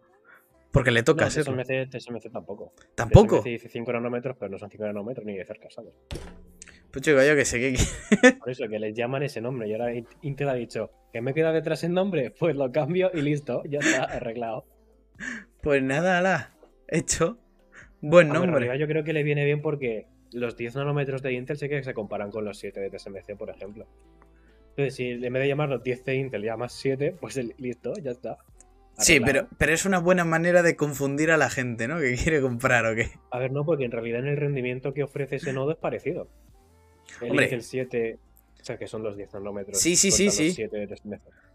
Porque 0.78 0.92
le 0.92 1.02
toca 1.02 1.24
no, 1.24 1.30
TSMC, 1.30 1.90
TSMC 1.90 2.30
tampoco. 2.30 2.72
¿Tampoco? 2.94 3.38
TSMC 3.38 3.46
dice 3.46 3.68
5 3.68 3.92
nanómetros, 3.94 4.36
pero 4.38 4.48
no 4.48 4.58
son 4.58 4.70
5 4.70 4.84
nanómetros 4.84 5.26
ni 5.26 5.36
de 5.36 5.44
cerca, 5.44 5.68
¿sabes? 5.70 5.92
Pues 6.92 7.02
chico, 7.02 7.20
yo 7.20 7.34
que 7.34 7.44
sé 7.44 7.58
que... 7.58 7.76
Por 8.38 8.48
eso, 8.48 8.68
que 8.68 8.78
les 8.78 8.94
llaman 8.94 9.24
ese 9.24 9.40
nombre. 9.40 9.68
Y 9.68 9.72
ahora 9.72 9.92
Intel 10.22 10.48
ha 10.48 10.54
dicho, 10.54 10.92
¿que 11.12 11.20
me 11.20 11.34
queda 11.34 11.50
detrás 11.50 11.82
el 11.82 11.92
nombre? 11.92 12.30
Pues 12.30 12.54
lo 12.54 12.70
cambio 12.70 13.10
y 13.12 13.22
listo, 13.22 13.64
ya 13.68 13.80
está 13.80 14.04
arreglado. 14.16 14.66
Pues 15.62 15.82
nada, 15.82 16.22
la 16.22 16.54
hecho. 16.86 17.38
Buen 18.00 18.28
nombre. 18.28 18.78
yo 18.78 18.86
creo 18.86 19.02
que 19.02 19.12
le 19.12 19.24
viene 19.24 19.44
bien 19.44 19.60
porque 19.60 20.06
los 20.30 20.56
10 20.56 20.76
nanómetros 20.76 21.22
de 21.22 21.32
Intel 21.32 21.56
sé 21.56 21.68
que 21.68 21.82
se 21.82 21.92
comparan 21.92 22.30
con 22.30 22.44
los 22.44 22.56
7 22.56 22.78
de 22.78 22.88
TSMC, 22.88 23.36
por 23.36 23.50
ejemplo. 23.50 23.88
Entonces, 24.70 24.94
si 24.94 25.10
en 25.10 25.32
vez 25.32 25.42
de 25.42 25.48
llamarlos 25.48 25.82
10 25.82 26.04
de 26.04 26.14
Intel 26.14 26.42
llamas 26.44 26.72
7, 26.74 27.16
pues 27.20 27.36
listo, 27.58 27.94
ya 28.00 28.12
está. 28.12 28.38
Sí, 28.98 29.20
pero, 29.20 29.48
pero 29.58 29.72
es 29.72 29.84
una 29.84 29.98
buena 29.98 30.24
manera 30.24 30.62
de 30.62 30.76
confundir 30.76 31.30
a 31.30 31.36
la 31.36 31.50
gente, 31.50 31.88
¿no? 31.88 31.98
Que 31.98 32.16
quiere 32.16 32.40
comprar 32.40 32.84
o 32.86 32.94
qué. 32.94 33.10
A 33.30 33.38
ver, 33.38 33.52
no, 33.52 33.64
porque 33.64 33.84
en 33.84 33.92
realidad 33.92 34.20
en 34.20 34.28
el 34.28 34.36
rendimiento 34.36 34.92
que 34.92 35.02
ofrece 35.02 35.36
ese 35.36 35.52
nodo 35.52 35.72
es 35.72 35.78
parecido. 35.78 36.28
El 37.20 37.40
Intel 37.40 37.62
7, 37.62 38.18
o 38.60 38.64
sea, 38.64 38.76
que 38.76 38.86
son 38.86 39.02
los 39.02 39.16
10 39.16 39.34
nanómetros. 39.34 39.78
Sí, 39.78 39.96
sí, 39.96 40.10
sí, 40.10 40.30
sí. 40.30 40.54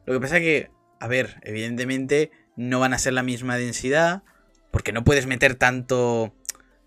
Lo 0.06 0.14
que 0.14 0.20
pasa 0.20 0.38
es 0.38 0.44
que, 0.44 0.70
a 1.00 1.08
ver, 1.08 1.36
evidentemente 1.44 2.32
no 2.56 2.80
van 2.80 2.94
a 2.94 2.98
ser 2.98 3.14
la 3.14 3.24
misma 3.24 3.58
densidad, 3.58 4.24
porque 4.72 4.92
no 4.92 5.04
puedes 5.04 5.28
meter 5.28 5.56
tanto 5.56 6.34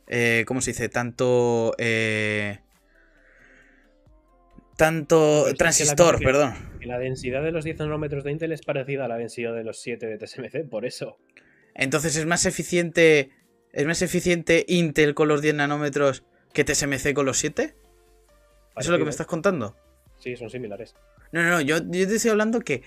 eh, 0.06 0.44
¿Cómo 0.46 0.60
se 0.60 0.70
dice? 0.72 0.88
Tanto... 0.88 1.74
Eh, 1.78 2.58
tanto 4.76 5.42
pues 5.44 5.56
transistor, 5.56 6.18
perdón. 6.22 6.54
la 6.82 6.98
densidad 6.98 7.42
de 7.42 7.50
los 7.50 7.64
10 7.64 7.78
nanómetros 7.78 8.24
de 8.24 8.32
Intel 8.32 8.52
es 8.52 8.62
parecida 8.62 9.06
a 9.06 9.08
la 9.08 9.16
densidad 9.16 9.54
de 9.54 9.64
los 9.64 9.80
7 9.80 10.06
de 10.06 10.18
TSMC, 10.18 10.68
por 10.68 10.84
eso. 10.84 11.18
Entonces 11.74 12.16
es 12.16 12.26
más 12.26 12.46
eficiente. 12.46 13.30
¿Es 13.72 13.84
más 13.84 14.00
eficiente 14.00 14.64
Intel 14.68 15.14
con 15.14 15.28
los 15.28 15.42
10 15.42 15.56
nanómetros 15.56 16.24
que 16.54 16.64
TSMC 16.64 17.12
con 17.12 17.26
los 17.26 17.38
7? 17.38 17.62
¿Eso 17.62 17.76
es 18.78 18.88
lo 18.88 18.98
que 18.98 19.04
me 19.04 19.10
estás 19.10 19.26
contando? 19.26 19.76
Sí, 20.18 20.34
son 20.36 20.48
similares. 20.48 20.94
No, 21.32 21.42
no, 21.42 21.50
no, 21.50 21.60
yo, 21.60 21.78
yo 21.78 22.08
te 22.08 22.14
estoy 22.14 22.30
hablando 22.30 22.60
que 22.60 22.82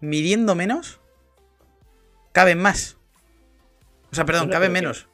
midiendo 0.00 0.56
menos, 0.56 1.00
caben 2.32 2.58
más. 2.58 2.98
O 4.10 4.14
sea, 4.14 4.24
perdón, 4.24 4.48
caben 4.48 4.72
menos 4.72 5.08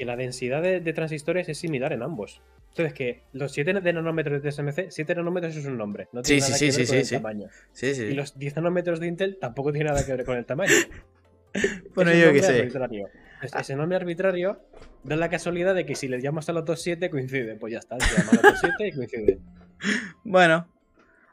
que 0.00 0.06
la 0.06 0.16
densidad 0.16 0.62
de, 0.62 0.92
transistores 0.94 1.50
es 1.50 1.58
similar 1.58 1.92
en 1.92 2.02
ambos. 2.02 2.40
Entonces, 2.70 2.94
que 2.94 3.22
los 3.32 3.52
7 3.52 3.74
nanómetros 3.92 4.42
de 4.42 4.50
TSMC, 4.50 4.90
7 4.90 5.14
nanómetros 5.16 5.56
es 5.56 5.66
un 5.66 5.76
nombre. 5.76 6.08
No 6.12 6.22
tiene 6.22 6.40
nada 6.40 6.58
que 6.58 6.70
ver 6.70 6.86
con 6.86 6.96
el 6.96 7.10
tamaño. 7.10 7.48
Y 7.82 8.14
los 8.14 8.38
10 8.38 8.56
nanómetros 8.56 9.00
de 9.00 9.06
Intel 9.08 9.38
tampoco 9.40 9.72
tiene 9.72 9.90
nada 9.90 10.04
que 10.04 10.12
ver 10.12 10.24
con 10.24 10.36
el 10.36 10.46
tamaño. 10.46 10.72
bueno, 11.94 12.12
yo 12.12 12.32
qué 12.32 12.42
sé. 12.42 12.68
Ese 13.58 13.74
nombre 13.74 13.96
arbitrario 13.96 14.60
da 15.02 15.16
la 15.16 15.28
casualidad 15.28 15.74
de 15.74 15.84
que 15.84 15.94
si 15.94 16.06
les 16.06 16.22
llamas 16.22 16.48
a 16.48 16.52
los 16.52 16.64
dos 16.64 16.80
7 16.82 17.10
coincide. 17.10 17.56
Pues 17.56 17.72
ya 17.72 17.78
está, 17.80 17.98
se 17.98 18.16
llaman 18.16 18.38
a 18.38 18.50
los 18.50 18.60
7 18.60 18.88
y 18.88 18.92
coincide. 18.92 19.38
Bueno, 20.24 20.68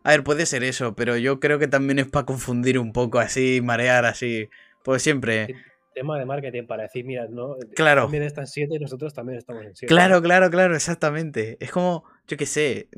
a 0.04 0.12
ver, 0.12 0.24
puede 0.24 0.46
ser 0.46 0.64
eso, 0.64 0.96
pero 0.96 1.18
yo 1.18 1.42
creo 1.42 1.60
que 1.60 1.68
también 1.68 2.00
es 2.00 2.08
para 2.08 2.26
confundir 2.26 2.80
un 2.80 2.94
poco 2.94 3.20
así, 3.20 3.60
marear 3.62 4.06
así. 4.06 4.50
Pues 4.82 5.02
siempre 5.02 5.56
tema 5.98 6.20
de 6.20 6.26
marketing 6.26 6.68
para 6.68 6.84
decir, 6.84 7.06
mira, 7.06 7.28
no, 7.28 7.56
claro. 7.76 8.04
también 8.04 8.24
están 8.24 8.46
7 8.46 8.76
y 8.76 8.80
nosotros 8.80 9.14
también 9.14 9.40
estamos 9.40 9.66
en 9.66 9.76
7. 9.76 9.88
Claro, 9.88 10.22
claro, 10.22 10.52
claro, 10.52 10.76
exactamente. 10.76 11.58
Es 11.60 11.72
como, 11.72 12.04
yo 12.28 12.38
qué 12.38 12.46
sé, 12.46 12.90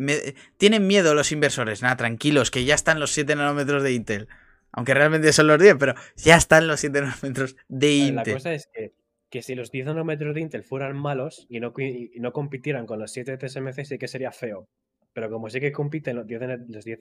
tienen 0.57 0.85
miedo 0.85 1.13
los 1.13 1.31
inversores, 1.31 1.81
nada, 1.81 1.95
tranquilos, 1.95 2.51
que 2.51 2.65
ya 2.65 2.75
están 2.75 2.99
los 2.99 3.12
7 3.12 3.35
nanómetros 3.35 3.83
de 3.83 3.93
Intel. 3.93 4.27
Aunque 4.71 4.93
realmente 4.93 5.31
son 5.31 5.47
los 5.47 5.59
10, 5.59 5.77
pero 5.79 5.95
ya 6.17 6.35
están 6.35 6.67
los 6.67 6.81
7 6.81 7.01
nanómetros 7.01 7.55
de 7.69 7.91
Intel. 7.93 8.15
La 8.15 8.33
cosa 8.33 8.53
es 8.53 8.67
que, 8.67 8.91
que 9.29 9.41
si 9.41 9.55
los 9.55 9.71
10 9.71 9.88
nanómetros 9.88 10.35
de 10.35 10.41
Intel 10.41 10.63
fueran 10.63 10.97
malos 10.97 11.47
y 11.49 11.62
no, 11.62 11.73
y 11.77 12.19
no 12.19 12.33
compitieran 12.33 12.85
con 12.85 12.99
los 12.99 13.12
7 13.12 13.38
de 13.38 13.47
TSMC, 13.47 13.85
sí 13.85 13.97
que 13.97 14.09
sería 14.09 14.31
feo. 14.31 14.67
Pero 15.13 15.29
como 15.29 15.49
sí 15.49 15.59
que 15.59 15.71
compiten 15.71 16.17
los 16.17 16.27
10, 16.27 16.41
los 16.67 16.83
10 16.83 16.99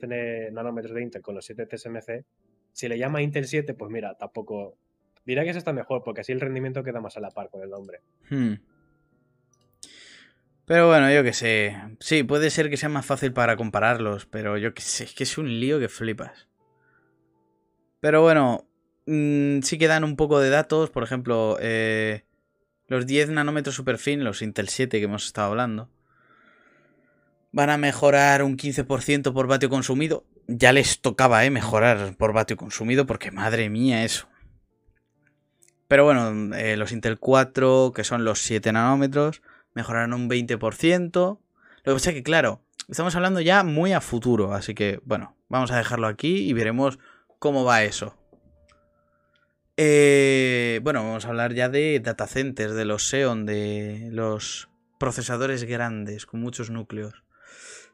nanómetros 0.53 0.95
de 0.95 1.01
Intel 1.01 1.21
con 1.21 1.35
los 1.35 1.45
7 1.45 1.65
de 1.65 1.77
TSMC, 1.77 2.25
si 2.71 2.87
le 2.87 2.97
llama 2.97 3.21
Intel 3.21 3.45
7, 3.45 3.73
pues 3.73 3.91
mira, 3.91 4.15
tampoco, 4.15 4.77
Dirá 5.29 5.43
que 5.43 5.51
eso 5.51 5.59
está 5.59 5.73
mejor, 5.73 6.01
porque 6.03 6.21
así 6.21 6.31
el 6.31 6.41
rendimiento 6.41 6.83
queda 6.83 7.01
más 7.01 7.15
a 7.15 7.19
la 7.19 7.29
par 7.29 7.51
con 7.51 7.61
el 7.61 7.69
nombre. 7.69 8.01
Hmm. 8.31 8.53
Pero 10.65 10.87
bueno, 10.87 11.11
yo 11.11 11.23
qué 11.23 11.33
sé. 11.33 11.77
Sí, 11.99 12.23
puede 12.23 12.49
ser 12.49 12.71
que 12.71 12.77
sea 12.77 12.89
más 12.89 13.05
fácil 13.05 13.31
para 13.31 13.55
compararlos, 13.55 14.25
pero 14.25 14.57
yo 14.57 14.73
qué 14.73 14.81
sé, 14.81 15.03
es 15.03 15.13
que 15.13 15.25
es 15.25 15.37
un 15.37 15.59
lío 15.59 15.79
que 15.79 15.87
flipas. 15.87 16.47
Pero 17.99 18.23
bueno, 18.23 18.67
mm, 19.05 19.59
sí 19.61 19.77
que 19.77 19.87
dan 19.87 20.03
un 20.03 20.15
poco 20.15 20.39
de 20.39 20.49
datos, 20.49 20.89
por 20.89 21.03
ejemplo, 21.03 21.59
eh, 21.61 22.23
los 22.87 23.05
10 23.05 23.29
nanómetros 23.29 23.75
superfin, 23.75 24.23
los 24.23 24.41
Intel 24.41 24.67
7 24.67 24.97
que 24.97 25.05
hemos 25.05 25.27
estado 25.27 25.49
hablando, 25.49 25.91
van 27.51 27.69
a 27.69 27.77
mejorar 27.77 28.41
un 28.41 28.57
15% 28.57 29.31
por 29.31 29.45
vatio 29.45 29.69
consumido. 29.69 30.25
Ya 30.47 30.73
les 30.73 31.01
tocaba, 31.01 31.45
¿eh? 31.45 31.51
Mejorar 31.51 32.15
por 32.17 32.33
vatio 32.33 32.57
consumido, 32.57 33.05
porque 33.05 33.29
madre 33.29 33.69
mía, 33.69 34.03
eso. 34.03 34.27
Pero 35.89 36.05
bueno, 36.05 36.55
eh, 36.55 36.77
los 36.77 36.91
Intel 36.91 37.17
4, 37.17 37.93
que 37.95 38.03
son 38.03 38.23
los 38.23 38.43
7 38.43 38.71
nanómetros, 38.71 39.41
mejoraron 39.73 40.13
un 40.13 40.29
20%. 40.29 41.11
Lo 41.11 41.39
que 41.83 41.91
pasa 41.91 42.11
es 42.11 42.15
que, 42.15 42.21
claro, 42.21 42.61
estamos 42.87 43.15
hablando 43.15 43.41
ya 43.41 43.63
muy 43.63 43.93
a 43.93 43.99
futuro, 43.99 44.53
así 44.53 44.75
que, 44.75 44.99
bueno, 45.03 45.35
vamos 45.49 45.71
a 45.71 45.77
dejarlo 45.77 46.05
aquí 46.05 46.47
y 46.47 46.53
veremos 46.53 46.99
cómo 47.39 47.65
va 47.65 47.83
eso. 47.83 48.15
Eh, 49.77 50.79
bueno, 50.83 51.03
vamos 51.03 51.25
a 51.25 51.29
hablar 51.29 51.55
ya 51.55 51.69
de 51.69 51.99
data 51.99 52.27
centers, 52.27 52.75
de 52.75 52.85
los 52.85 53.09
Xeon, 53.09 53.47
de 53.47 54.09
los 54.11 54.69
procesadores 54.99 55.63
grandes 55.63 56.27
con 56.27 56.39
muchos 56.39 56.69
núcleos. 56.69 57.23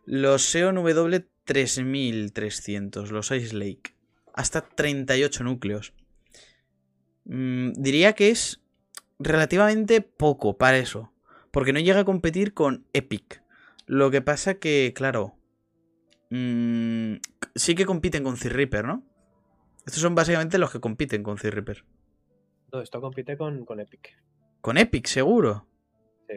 Los 0.06 0.52
Xeon 0.52 0.76
W3300, 0.76 3.08
los 3.08 3.32
Ice 3.32 3.56
Lake, 3.56 3.96
hasta 4.34 4.60
38 4.60 5.46
núcleos. 5.46 5.94
Mm, 7.26 7.74
diría 7.74 8.14
que 8.14 8.30
es 8.30 8.62
relativamente 9.20 10.02
poco 10.02 10.58
para 10.58 10.78
eso. 10.78 11.12
Porque 11.52 11.74
no 11.74 11.80
llega 11.80 12.02
a 12.02 12.06
competir 12.06 12.54
con 12.54 12.86
Epic. 12.94 13.44
Lo 13.86 14.12
que 14.12 14.22
pasa 14.22 14.56
que, 14.56 14.94
claro. 14.96 15.36
Mm, 16.30 17.16
sí 17.56 17.76
que 17.76 17.86
compiten 17.86 18.24
con 18.24 18.38
C-Reaper, 18.38 18.86
¿no? 18.86 19.04
Estos 19.86 20.02
son 20.02 20.16
básicamente 20.16 20.58
los 20.58 20.72
que 20.72 20.80
compiten 20.80 21.24
con 21.24 21.38
C-Reaper. 21.38 21.86
No, 22.74 22.82
esto 22.82 23.00
compite 23.00 23.38
con, 23.38 23.80
Epic. 23.80 24.18
¿Con 24.60 24.78
Epic, 24.78 25.06
seguro? 25.06 25.68
Sí. 26.28 26.36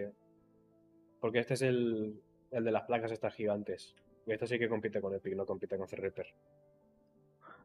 Porque 1.21 1.41
este 1.41 1.55
es 1.55 1.63
el, 1.63 2.21
el 2.51 2.65
de 2.65 2.71
las 2.71 2.85
placas 2.85 3.11
estas 3.11 3.35
gigantes. 3.35 3.95
Y 4.27 4.33
esto 4.33 4.47
sí 4.47 4.59
que 4.59 4.69
compite 4.69 5.01
con 5.01 5.15
Epic, 5.15 5.35
no 5.35 5.47
compite 5.47 5.79
con 5.79 5.89
Reaper. 5.89 6.27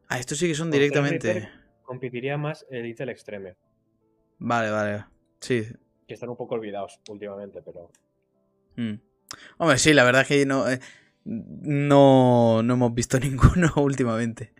Ah, 0.08 0.18
estos 0.18 0.38
sí 0.38 0.48
que 0.48 0.56
son 0.56 0.72
directamente. 0.72 1.50
Competiría 1.84 2.38
más 2.38 2.65
el 2.69 2.86
Intel 2.86 3.10
Extreme. 3.10 3.56
Vale, 4.39 4.72
vale. 4.72 5.06
Sí. 5.39 5.65
Que 6.08 6.13
están 6.13 6.30
un 6.30 6.38
poco 6.38 6.56
olvidados 6.56 7.00
últimamente, 7.10 7.62
pero. 7.62 7.91
Mm. 8.76 8.96
Hombre, 9.58 9.78
sí, 9.78 9.93
la 9.93 10.04
verdad 10.04 10.24
es 10.24 10.28
que 10.28 10.46
no, 10.46 10.69
eh, 10.69 10.80
no, 11.26 12.62
no 12.63 12.74
hemos 12.74 12.93
visto 12.93 13.19
ninguno 13.22 13.72
últimamente. 13.76 14.54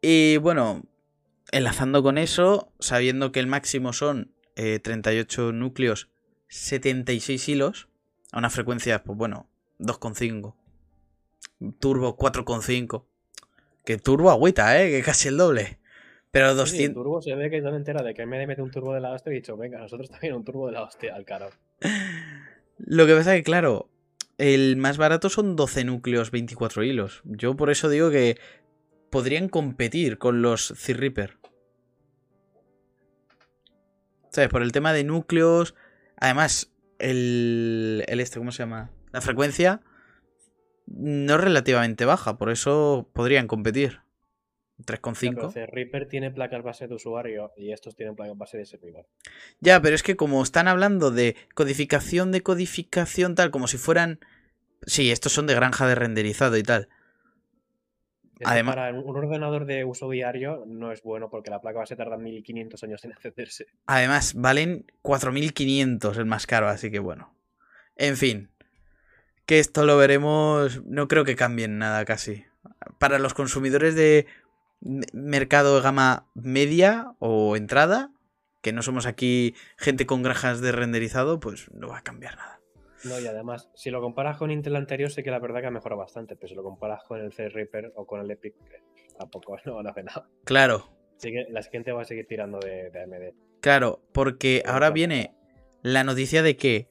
Y 0.00 0.36
bueno, 0.38 0.82
enlazando 1.50 2.02
con 2.02 2.18
eso, 2.18 2.72
sabiendo 2.78 3.32
que 3.32 3.40
el 3.40 3.46
máximo 3.46 3.92
son 3.92 4.32
38 4.54 5.48
eh, 5.48 5.52
núcleos, 5.52 6.10
76 6.48 7.48
hilos, 7.48 7.88
a 8.32 8.38
una 8.38 8.50
frecuencia, 8.50 9.02
pues 9.02 9.16
bueno, 9.16 9.48
2,5. 9.78 10.54
Turbo 11.80 12.16
4,5. 12.16 13.04
Que 13.84 13.96
turbo 13.96 14.30
agüita, 14.30 14.80
¿eh? 14.80 14.90
Que 14.90 15.02
casi 15.02 15.28
el 15.28 15.38
doble. 15.38 15.78
Pero 16.30 16.54
200. 16.54 16.88
el 16.88 16.94
turbo 16.94 17.22
se 17.22 17.34
ve 17.34 17.50
que 17.50 17.62
me 17.62 17.76
entera 17.76 18.02
de 18.02 18.14
que 18.14 18.26
me 18.26 18.46
mete 18.46 18.60
un 18.60 18.70
turbo 18.70 18.92
de 18.92 19.00
la 19.00 19.12
hostia 19.12 19.32
y 19.32 19.36
he 19.36 19.38
dicho, 19.38 19.56
venga, 19.56 19.78
nosotros 19.78 20.10
también 20.10 20.34
un 20.34 20.44
turbo 20.44 20.66
de 20.66 20.72
la 20.72 20.82
hostia 20.82 21.14
al 21.14 21.24
caro. 21.24 21.50
Lo 22.78 23.06
que 23.06 23.14
pasa 23.14 23.34
es 23.34 23.40
que, 23.40 23.44
claro, 23.44 23.88
el 24.36 24.76
más 24.76 24.98
barato 24.98 25.30
son 25.30 25.56
12 25.56 25.84
núcleos, 25.84 26.30
24 26.30 26.84
hilos. 26.84 27.22
Yo 27.24 27.56
por 27.56 27.70
eso 27.70 27.88
digo 27.88 28.10
que 28.10 28.38
podrían 29.10 29.48
competir 29.48 30.18
con 30.18 30.42
los 30.42 30.74
C-Reaper. 30.76 31.38
¿Sabes? 34.30 34.50
Por 34.50 34.62
el 34.62 34.72
tema 34.72 34.92
de 34.92 35.04
núcleos. 35.04 35.74
Además, 36.20 36.72
el, 36.98 38.04
el 38.06 38.20
este, 38.20 38.38
¿cómo 38.38 38.52
se 38.52 38.62
llama? 38.62 38.90
La 39.12 39.20
frecuencia 39.20 39.80
no 40.86 41.34
es 41.34 41.40
relativamente 41.40 42.04
baja, 42.04 42.38
por 42.38 42.50
eso 42.50 43.08
podrían 43.12 43.46
competir. 43.46 44.00
3,5. 44.84 45.54
Ya, 45.54 45.66
Reaper 45.66 46.08
tiene 46.08 46.30
placas 46.30 46.62
base 46.62 46.86
de 46.86 46.94
usuario 46.94 47.52
y 47.56 47.72
estos 47.72 47.96
tienen 47.96 48.14
placas 48.14 48.36
base 48.36 48.58
de 48.58 48.66
servidor. 48.66 49.06
Ya, 49.60 49.80
pero 49.82 49.94
es 49.94 50.02
que 50.02 50.16
como 50.16 50.42
están 50.42 50.68
hablando 50.68 51.10
de 51.10 51.36
codificación 51.54 52.32
de 52.32 52.42
codificación 52.42 53.34
tal, 53.34 53.50
como 53.50 53.66
si 53.66 53.78
fueran... 53.78 54.20
Sí, 54.82 55.10
estos 55.10 55.32
son 55.32 55.46
de 55.46 55.54
granja 55.54 55.86
de 55.88 55.96
renderizado 55.96 56.56
y 56.56 56.62
tal. 56.62 56.88
Además, 58.44 58.76
para 58.76 58.96
un 58.96 59.16
ordenador 59.16 59.66
de 59.66 59.84
uso 59.84 60.08
diario 60.08 60.64
no 60.66 60.92
es 60.92 61.02
bueno 61.02 61.28
porque 61.28 61.50
la 61.50 61.60
placa 61.60 61.80
base 61.80 61.96
tarda 61.96 62.16
1500 62.16 62.82
años 62.84 63.04
en 63.04 63.12
encenderse. 63.12 63.66
Además, 63.86 64.34
valen 64.34 64.86
4500 65.02 66.16
el 66.16 66.26
más 66.26 66.46
caro, 66.46 66.68
así 66.68 66.90
que 66.90 67.00
bueno. 67.00 67.34
En 67.96 68.16
fin, 68.16 68.50
que 69.44 69.58
esto 69.58 69.84
lo 69.84 69.96
veremos, 69.96 70.84
no 70.84 71.08
creo 71.08 71.24
que 71.24 71.34
cambien 71.34 71.78
nada 71.78 72.04
casi. 72.04 72.44
Para 72.98 73.18
los 73.18 73.34
consumidores 73.34 73.96
de 73.96 74.26
mercado 74.80 75.76
de 75.76 75.82
gama 75.82 76.28
media 76.34 77.12
o 77.18 77.56
entrada, 77.56 78.12
que 78.60 78.72
no 78.72 78.82
somos 78.82 79.06
aquí 79.06 79.54
gente 79.76 80.06
con 80.06 80.22
granjas 80.22 80.60
de 80.60 80.72
renderizado, 80.72 81.40
pues 81.40 81.70
no 81.72 81.88
va 81.88 81.98
a 81.98 82.02
cambiar 82.02 82.36
nada. 82.36 82.60
No, 83.04 83.18
y 83.20 83.26
además, 83.26 83.70
si 83.74 83.90
lo 83.90 84.00
comparas 84.00 84.36
con 84.38 84.50
Intel 84.50 84.74
anterior, 84.74 85.10
sé 85.10 85.22
que 85.22 85.30
la 85.30 85.38
verdad 85.38 85.60
que 85.60 85.68
ha 85.68 85.70
mejorado 85.70 86.00
bastante, 86.00 86.34
pero 86.34 86.48
si 86.48 86.54
lo 86.54 86.64
comparas 86.64 87.04
con 87.04 87.20
el 87.20 87.32
C-Reaper 87.32 87.92
o 87.94 88.06
con 88.06 88.20
el 88.20 88.30
Epic, 88.30 88.54
tampoco 89.16 89.56
no, 89.64 89.82
no 89.82 89.90
hace 89.90 90.02
nada. 90.02 90.28
Claro. 90.44 90.90
Así 91.16 91.32
que 91.32 91.46
la 91.50 91.62
siguiente 91.62 91.92
va 91.92 92.02
a 92.02 92.04
seguir 92.04 92.26
tirando 92.26 92.58
de, 92.58 92.90
de 92.90 93.02
AMD. 93.02 93.34
Claro, 93.60 94.00
porque 94.12 94.62
ahora 94.66 94.90
viene 94.90 95.34
la 95.82 96.04
noticia 96.04 96.42
de 96.42 96.56
que 96.56 96.88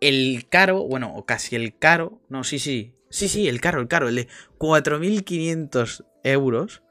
el 0.00 0.48
caro, 0.48 0.84
bueno, 0.84 1.14
o 1.14 1.24
casi 1.24 1.56
el 1.56 1.78
caro, 1.78 2.20
no, 2.28 2.44
sí, 2.44 2.58
sí, 2.58 2.94
sí, 3.10 3.28
sí, 3.28 3.48
el 3.48 3.60
caro, 3.60 3.80
el 3.80 3.88
caro, 3.88 4.08
el 4.08 4.16
de 4.16 4.28
4.500 4.58 6.04
euros, 6.24 6.82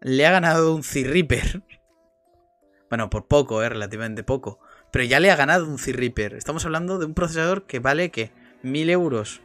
le 0.00 0.26
ha 0.26 0.30
ganado 0.30 0.74
un 0.74 0.82
C-Reaper. 0.82 1.62
Bueno, 2.88 3.10
por 3.10 3.26
poco, 3.26 3.62
eh, 3.62 3.68
relativamente 3.68 4.22
poco. 4.22 4.60
Pero 4.92 5.04
ya 5.04 5.20
le 5.20 5.30
ha 5.30 5.36
ganado 5.36 5.66
un 5.66 5.78
C-Reaper. 5.78 6.34
Estamos 6.34 6.64
hablando 6.64 6.98
de 6.98 7.06
un 7.06 7.14
procesador 7.14 7.66
que 7.66 7.80
vale, 7.80 8.10
¿qué? 8.10 8.30
1.000 8.62 8.90
euros. 8.90 9.40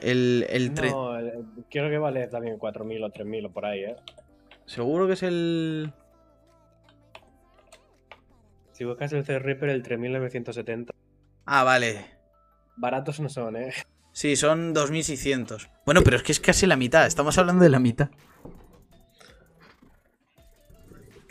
El, 0.00 0.46
el 0.50 0.74
no, 0.74 1.12
creo 1.70 1.88
que 1.88 1.98
vale 1.98 2.26
también 2.26 2.58
4.000 2.58 3.04
o 3.04 3.10
3.000 3.10 3.46
o 3.46 3.52
por 3.52 3.66
ahí, 3.66 3.84
¿eh? 3.84 3.96
Seguro 4.66 5.06
que 5.06 5.12
es 5.12 5.22
el... 5.22 5.92
Si 8.72 8.84
buscas 8.84 9.12
el 9.12 9.24
C-Reaper, 9.24 9.68
el 9.68 9.82
3.970. 9.84 10.90
Ah, 11.46 11.62
vale. 11.62 12.06
Baratos 12.76 13.20
no 13.20 13.28
son, 13.28 13.56
¿eh? 13.56 13.72
Sí, 14.12 14.34
son 14.36 14.74
2.600. 14.74 15.70
Bueno, 15.86 16.02
pero 16.02 16.16
es 16.16 16.22
que 16.22 16.32
es 16.32 16.40
casi 16.40 16.66
la 16.66 16.76
mitad. 16.76 17.06
Estamos 17.06 17.38
hablando 17.38 17.62
de 17.62 17.70
la 17.70 17.78
mitad. 17.78 18.10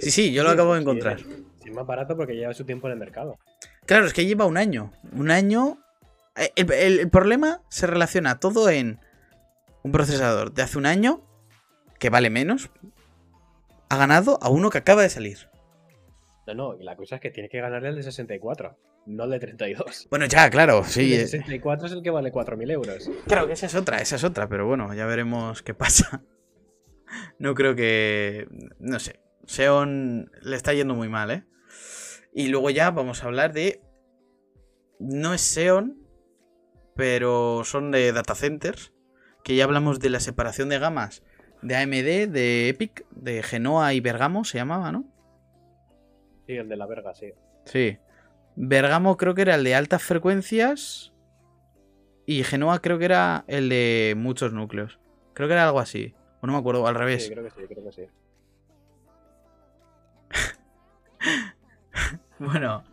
Sí, 0.02 0.12
sí, 0.12 0.34
yo 0.34 0.44
lo 0.44 0.50
acabo 0.50 0.74
de 0.74 0.82
encontrar. 0.82 1.20
Es 1.64 1.72
más 1.74 1.86
barato 1.86 2.18
porque 2.18 2.36
lleva 2.36 2.54
su 2.54 2.66
tiempo 2.66 2.88
en 2.88 2.94
el 2.94 3.00
mercado. 3.00 3.38
Claro, 3.86 4.06
es 4.06 4.14
que 4.14 4.26
lleva 4.26 4.46
un 4.46 4.58
año. 4.58 4.92
Un 5.14 5.32
año. 5.32 5.78
Eh, 6.36 6.52
el, 6.56 7.10
problema 7.10 7.62
se 7.70 7.88
relaciona 7.88 8.40
todo 8.40 8.70
en 8.70 9.00
un 9.84 9.92
procesador 9.92 10.54
de 10.54 10.64
hace 10.64 10.78
un 10.78 10.86
año, 10.86 11.22
que 12.00 12.10
vale 12.10 12.30
menos, 12.30 12.72
ha 13.90 13.98
ganado 13.98 14.40
a 14.42 14.50
uno 14.50 14.70
que 14.70 14.80
acaba 14.80 15.04
de 15.04 15.10
salir. 15.10 15.50
No, 16.48 16.54
no, 16.54 16.76
y 16.80 16.84
la 16.84 16.96
cosa 16.96 17.16
es 17.16 17.22
que 17.22 17.30
tiene 17.30 17.50
que 17.50 17.62
ganarle 17.62 17.90
el 17.90 17.96
de 17.96 18.04
64 18.04 18.78
no 19.06 19.24
el 19.24 19.32
de 19.32 19.40
32. 19.40 20.08
Bueno, 20.10 20.26
ya, 20.26 20.50
claro, 20.50 20.84
sí. 20.84 21.14
El 21.14 21.22
de 21.22 21.28
64 21.28 21.88
es 21.88 21.94
el 21.94 22.04
que 22.04 22.10
vale 22.10 22.32
4.000 22.32 22.72
euros. 22.72 23.10
Claro 23.28 23.48
que 23.48 23.54
esa 23.54 23.66
es 23.66 23.76
otra, 23.76 23.98
esa 23.98 24.16
es 24.16 24.24
otra, 24.24 24.48
pero 24.48 24.68
bueno, 24.68 24.94
ya 24.94 25.06
veremos 25.06 25.62
qué 25.64 25.74
pasa. 25.74 26.24
No 27.40 27.56
creo 27.56 27.76
que... 27.76 28.48
No 28.80 29.00
sé, 29.00 29.20
Xeon 29.45 30.32
le 30.41 30.56
está 30.56 30.73
yendo 30.73 30.95
muy 30.95 31.10
mal, 31.10 31.32
¿eh? 31.32 31.43
Y 32.34 32.47
luego 32.47 32.69
ya 32.69 32.91
vamos 32.91 33.23
a 33.23 33.27
hablar 33.27 33.54
de... 33.54 33.82
No 34.99 35.34
es 35.34 35.41
Xeon, 35.41 35.97
pero 36.95 37.63
son 37.63 37.91
de 37.91 38.12
data 38.12 38.36
centers, 38.36 38.93
que 39.43 39.56
ya 39.56 39.63
hablamos 39.63 39.99
de 39.99 40.10
la 40.10 40.19
separación 40.19 40.69
de 40.69 40.80
gamas 40.80 41.23
de 41.62 41.75
AMD, 41.75 42.32
de 42.32 42.69
Epic, 42.69 43.06
de 43.12 43.43
Genoa 43.43 43.93
y 43.93 43.99
Bergamo, 43.99 44.43
se 44.43 44.58
llamaba, 44.58 44.91
¿no? 44.91 45.06
Sí, 46.47 46.54
el 46.54 46.67
de 46.67 46.75
la 46.75 46.88
verga, 46.88 47.13
sí. 47.13 47.34
Sí. 47.65 47.97
Bergamo 48.56 49.15
creo 49.17 49.36
que 49.36 49.43
era 49.43 49.56
el 49.56 49.63
de 49.63 49.75
altas 49.75 50.01
frecuencias. 50.01 51.13
Y 52.25 52.43
Genoa 52.43 52.80
creo 52.80 52.97
que 52.97 53.06
era 53.06 53.45
el 53.47 53.69
de 53.69 54.15
muchos 54.17 54.54
núcleos. 54.54 54.99
Creo 55.34 55.47
que 55.47 55.54
era 55.54 55.65
algo 55.65 55.80
así. 55.80 56.15
O 56.41 56.47
no 56.47 56.54
me 56.54 56.60
acuerdo, 56.60 56.88
al 56.88 56.95
revés. 56.95 57.25
Sí, 57.25 57.32
creo 57.32 57.43
que 57.43 57.51
sí, 57.51 57.67
creo 57.67 57.84
que 57.84 57.91
sí. 57.91 58.04
bueno, 62.40 62.84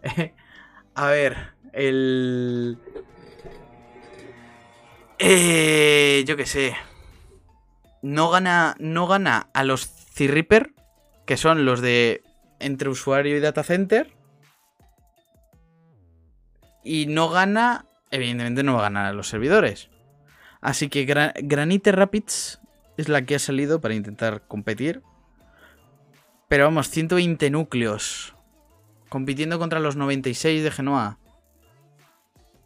a 0.95 1.07
ver, 1.07 1.37
el... 1.73 2.79
Eh, 5.19 6.25
yo 6.27 6.37
qué 6.37 6.47
sé. 6.47 6.77
No 8.03 8.31
gana, 8.31 8.77
no 8.79 9.07
gana 9.07 9.49
a 9.53 9.64
los 9.64 9.83
C-Reaper, 9.87 10.73
que 11.27 11.37
son 11.37 11.64
los 11.64 11.81
de 11.81 12.23
entre 12.61 12.88
usuario 12.88 13.37
y 13.37 13.41
data 13.41 13.62
center. 13.62 14.12
Y 16.85 17.07
no 17.07 17.29
gana, 17.29 17.87
evidentemente 18.11 18.62
no 18.62 18.75
va 18.75 18.81
a 18.81 18.83
ganar 18.85 19.07
a 19.07 19.12
los 19.12 19.29
servidores. 19.29 19.91
Así 20.61 20.88
que 20.88 21.05
Granite 21.05 21.93
Rapids 21.93 22.61
es 22.97 23.09
la 23.09 23.23
que 23.23 23.37
ha 23.37 23.38
salido 23.38 23.81
para 23.81 23.95
intentar 23.95 24.43
competir. 24.47 25.03
Pero 26.48 26.64
vamos, 26.64 26.88
120 26.90 27.50
núcleos. 27.50 28.34
Compitiendo 29.11 29.58
contra 29.58 29.80
los 29.80 29.96
96 29.96 30.62
de 30.64 30.70
Genoa. 30.70 31.18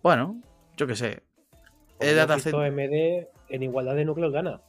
Bueno, 0.03 0.41
yo 0.77 0.87
qué 0.87 0.97
sé. 0.97 1.23
El 2.01 2.17
MD 2.17 3.29
en 3.49 3.63
igualdad 3.63 3.95
de 3.95 4.05
núcleos 4.05 4.33
gana. 4.33 4.61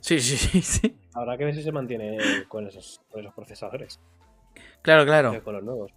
Sí, 0.00 0.20
sí, 0.20 0.36
sí, 0.36 0.62
sí. 0.62 0.96
Habrá 1.14 1.36
que 1.36 1.44
ver 1.44 1.54
si 1.54 1.62
se 1.62 1.72
mantiene 1.72 2.18
con 2.48 2.66
esos, 2.66 3.00
con 3.10 3.20
esos 3.20 3.34
procesadores. 3.34 4.00
Claro, 4.82 5.04
claro. 5.04 5.42
Con 5.42 5.54
los 5.54 5.64
nuevos. 5.64 5.92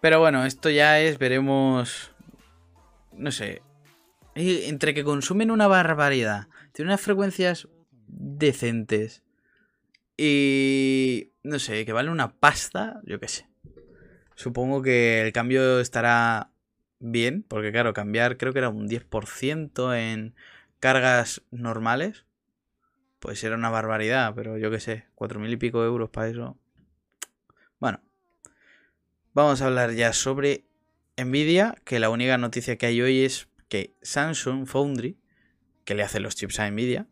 Pero 0.00 0.20
bueno, 0.20 0.44
esto 0.44 0.70
ya 0.70 1.00
es, 1.00 1.18
veremos. 1.18 2.12
No 3.12 3.32
sé. 3.32 3.62
Entre 4.34 4.94
que 4.94 5.02
consumen 5.02 5.50
una 5.50 5.66
barbaridad, 5.66 6.46
tienen 6.72 6.90
unas 6.90 7.00
frecuencias 7.00 7.68
decentes 8.06 9.24
y. 10.18 11.32
No 11.42 11.58
sé, 11.58 11.86
que 11.86 11.94
vale 11.94 12.10
una 12.10 12.34
pasta, 12.34 13.00
yo 13.04 13.18
qué 13.20 13.28
sé. 13.28 13.48
Supongo 14.34 14.82
que 14.82 15.22
el 15.22 15.32
cambio 15.32 15.80
estará 15.80 16.50
bien, 16.98 17.42
porque 17.42 17.72
claro, 17.72 17.94
cambiar 17.94 18.36
creo 18.36 18.52
que 18.52 18.58
era 18.58 18.68
un 18.68 18.86
10% 18.88 19.94
en 19.94 20.34
cargas 20.80 21.42
normales. 21.50 22.26
Pues 23.18 23.42
era 23.42 23.56
una 23.56 23.70
barbaridad, 23.70 24.34
pero 24.34 24.58
yo 24.58 24.70
qué 24.70 24.80
sé, 24.80 25.06
cuatro 25.14 25.40
mil 25.40 25.52
y 25.52 25.56
pico 25.56 25.82
euros 25.82 26.10
para 26.10 26.28
eso. 26.28 26.58
Bueno, 27.80 28.00
Vamos 29.38 29.62
a 29.62 29.66
hablar 29.66 29.92
ya 29.92 30.12
sobre 30.12 30.64
Nvidia 31.16 31.76
que 31.84 32.00
la 32.00 32.10
única 32.10 32.38
noticia 32.38 32.76
que 32.76 32.86
hay 32.86 33.00
hoy 33.00 33.20
es 33.20 33.46
que 33.68 33.94
Samsung 34.02 34.66
Foundry, 34.66 35.16
que 35.84 35.94
le 35.94 36.02
hace 36.02 36.18
los 36.18 36.34
chips 36.34 36.58
a 36.58 36.68
Nvidia, 36.68 37.06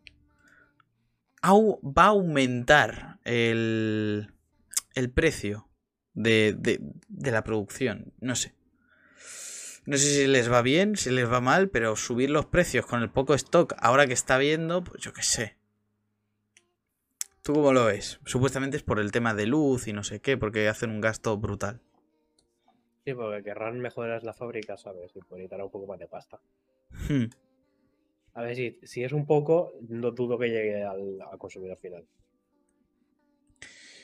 va 1.43 2.03
a 2.03 2.07
aumentar 2.07 3.19
el, 3.23 4.33
el 4.95 5.11
precio 5.11 5.67
de, 6.13 6.55
de, 6.57 7.31
la 7.31 7.43
producción. 7.43 8.13
No 8.19 8.35
sé. 8.35 8.55
No 9.85 9.97
sé 9.97 10.03
si 10.03 10.27
les 10.27 10.51
va 10.51 10.61
bien, 10.61 10.97
si 10.97 11.09
les 11.11 11.31
va 11.31 11.39
mal, 11.39 11.69
pero 11.69 11.95
subir 11.95 12.29
los 12.29 12.45
precios 12.45 12.85
con 12.85 13.01
el 13.01 13.09
poco 13.09 13.33
stock 13.35 13.73
ahora 13.79 14.05
que 14.05 14.13
está 14.13 14.37
viendo, 14.37 14.83
pues 14.83 15.01
yo 15.01 15.13
qué 15.13 15.23
sé. 15.23 15.57
¿Tú 17.41 17.53
cómo 17.53 17.71
lo 17.71 17.85
ves? 17.85 18.19
Supuestamente 18.25 18.75
es 18.75 18.83
por 18.83 18.99
el 18.99 19.13
tema 19.13 19.33
de 19.33 19.45
luz 19.45 19.87
y 19.87 19.93
no 19.93 20.03
sé 20.03 20.19
qué, 20.19 20.37
porque 20.37 20.67
hacen 20.67 20.89
un 20.89 20.99
gasto 20.99 21.37
brutal. 21.37 21.79
Sí, 23.05 23.13
porque 23.13 23.41
querrán 23.41 23.79
mejorar 23.79 24.23
la 24.23 24.33
fábrica, 24.33 24.75
¿sabes? 24.75 25.15
Y 25.15 25.19
necesitará 25.19 25.63
un 25.63 25.71
poco 25.71 25.87
más 25.87 25.97
de 25.97 26.07
pasta. 26.07 26.41
Hmm. 27.07 27.27
A 28.37 28.43
ver, 28.43 28.55
si, 28.55 28.79
si 28.83 29.03
es 29.03 29.13
un 29.13 29.25
poco, 29.25 29.73
no 29.89 30.11
dudo 30.11 30.37
que 30.37 30.49
llegue 30.49 30.83
al, 30.83 31.17
consumidor 31.39 31.75
final. 31.75 32.05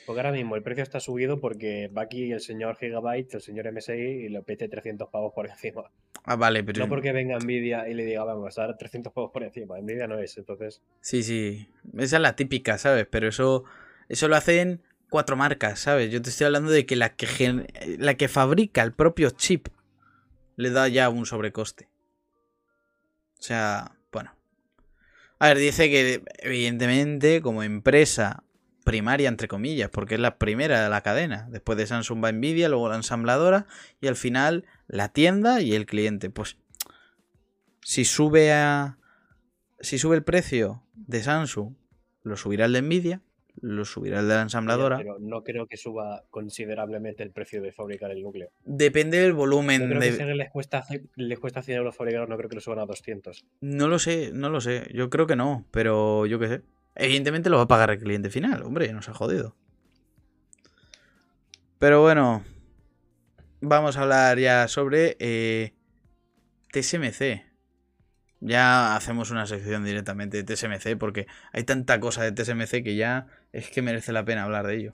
Porque 0.06 0.20
ahora 0.20 0.32
mismo 0.32 0.56
el 0.56 0.62
precio 0.64 0.82
está 0.82 0.98
subido 0.98 1.40
porque 1.40 1.86
va 1.86 2.02
aquí 2.02 2.32
el 2.32 2.40
señor 2.40 2.76
Gigabyte, 2.76 3.34
el 3.34 3.40
señor 3.40 3.72
MSI 3.72 3.92
y 3.92 4.28
le 4.28 4.42
pete 4.42 4.68
300 4.68 5.08
pavos 5.08 5.32
por 5.32 5.48
encima. 5.48 5.88
Ah, 6.24 6.34
vale, 6.34 6.64
pero. 6.64 6.80
No 6.80 6.88
porque 6.88 7.12
venga 7.12 7.38
Nvidia 7.38 7.88
y 7.88 7.94
le 7.94 8.04
diga, 8.04 8.24
vamos 8.24 8.58
a 8.58 8.62
dar 8.66 8.76
300 8.76 9.12
pavos 9.12 9.30
por 9.30 9.44
encima. 9.44 9.78
Nvidia 9.78 10.08
no 10.08 10.18
es, 10.18 10.36
entonces. 10.36 10.82
Sí, 11.00 11.22
sí. 11.22 11.68
Esa 11.96 12.16
es 12.16 12.22
la 12.22 12.34
típica, 12.34 12.76
¿sabes? 12.76 13.06
Pero 13.08 13.28
eso, 13.28 13.62
eso 14.08 14.26
lo 14.26 14.34
hacen 14.34 14.82
cuatro 15.10 15.36
marcas, 15.36 15.78
¿sabes? 15.78 16.10
Yo 16.10 16.20
te 16.20 16.30
estoy 16.30 16.46
hablando 16.46 16.72
de 16.72 16.86
que 16.86 16.96
la 16.96 17.14
que, 17.14 17.68
la 17.98 18.14
que 18.14 18.26
fabrica 18.26 18.82
el 18.82 18.92
propio 18.94 19.30
chip 19.30 19.68
le 20.56 20.70
da 20.70 20.88
ya 20.88 21.08
un 21.08 21.24
sobrecoste. 21.24 21.88
O 23.38 23.42
sea. 23.42 23.93
A 25.44 25.48
ver, 25.48 25.58
dice 25.58 25.90
que 25.90 26.22
evidentemente 26.38 27.42
como 27.42 27.62
empresa 27.62 28.44
primaria, 28.82 29.28
entre 29.28 29.46
comillas, 29.46 29.90
porque 29.90 30.14
es 30.14 30.20
la 30.20 30.38
primera 30.38 30.82
de 30.82 30.88
la 30.88 31.02
cadena. 31.02 31.46
Después 31.50 31.76
de 31.76 31.86
Samsung 31.86 32.24
va 32.24 32.32
Nvidia, 32.32 32.70
luego 32.70 32.88
la 32.88 32.96
ensambladora 32.96 33.66
y 34.00 34.06
al 34.06 34.16
final 34.16 34.64
la 34.86 35.10
tienda 35.10 35.60
y 35.60 35.74
el 35.74 35.84
cliente. 35.84 36.30
Pues 36.30 36.56
si 37.82 38.06
sube 38.06 38.54
a... 38.54 38.96
Si 39.80 39.98
sube 39.98 40.16
el 40.16 40.24
precio 40.24 40.82
de 40.94 41.22
Samsung, 41.22 41.74
lo 42.22 42.38
subirá 42.38 42.64
el 42.64 42.72
de 42.72 42.80
Nvidia 42.80 43.20
lo 43.60 43.84
subirá 43.84 44.20
el 44.20 44.28
de 44.28 44.34
la 44.34 44.42
ensambladora. 44.42 44.96
Pero 44.98 45.18
no 45.18 45.42
creo 45.42 45.66
que 45.66 45.76
suba 45.76 46.24
considerablemente 46.30 47.22
el 47.22 47.30
precio 47.30 47.62
de 47.62 47.72
fabricar 47.72 48.10
el 48.10 48.22
núcleo. 48.22 48.50
Depende 48.64 49.18
del 49.18 49.32
volumen. 49.32 49.88
de... 49.88 50.16
que 50.16 50.24
les 50.34 50.50
cuesta, 50.50 50.84
les 51.16 51.38
cuesta 51.38 51.62
100 51.62 51.78
euros 51.78 51.96
fabricar, 51.96 52.28
no 52.28 52.36
creo 52.36 52.48
que 52.48 52.56
lo 52.56 52.60
suban 52.60 52.80
a 52.80 52.86
200. 52.86 53.44
No 53.60 53.88
lo 53.88 53.98
sé, 53.98 54.30
no 54.32 54.48
lo 54.50 54.60
sé. 54.60 54.90
Yo 54.92 55.10
creo 55.10 55.26
que 55.26 55.36
no, 55.36 55.66
pero 55.70 56.26
yo 56.26 56.38
qué 56.38 56.48
sé. 56.48 56.62
Evidentemente 56.96 57.50
lo 57.50 57.56
va 57.56 57.64
a 57.64 57.68
pagar 57.68 57.90
el 57.90 57.98
cliente 57.98 58.30
final, 58.30 58.62
hombre, 58.62 58.92
nos 58.92 59.08
ha 59.08 59.14
jodido. 59.14 59.56
Pero 61.78 62.02
bueno, 62.02 62.44
vamos 63.60 63.96
a 63.96 64.02
hablar 64.02 64.38
ya 64.38 64.68
sobre 64.68 65.16
eh, 65.18 65.74
TSMC 66.72 67.53
ya 68.44 68.94
hacemos 68.94 69.30
una 69.30 69.46
sección 69.46 69.84
directamente 69.84 70.42
de 70.42 70.54
TSMC 70.54 70.98
porque 70.98 71.26
hay 71.52 71.64
tanta 71.64 71.98
cosa 71.98 72.22
de 72.22 72.32
TSMC 72.32 72.82
que 72.84 72.94
ya 72.94 73.26
es 73.52 73.70
que 73.70 73.80
merece 73.80 74.12
la 74.12 74.24
pena 74.24 74.44
hablar 74.44 74.66
de 74.66 74.76
ello. 74.76 74.92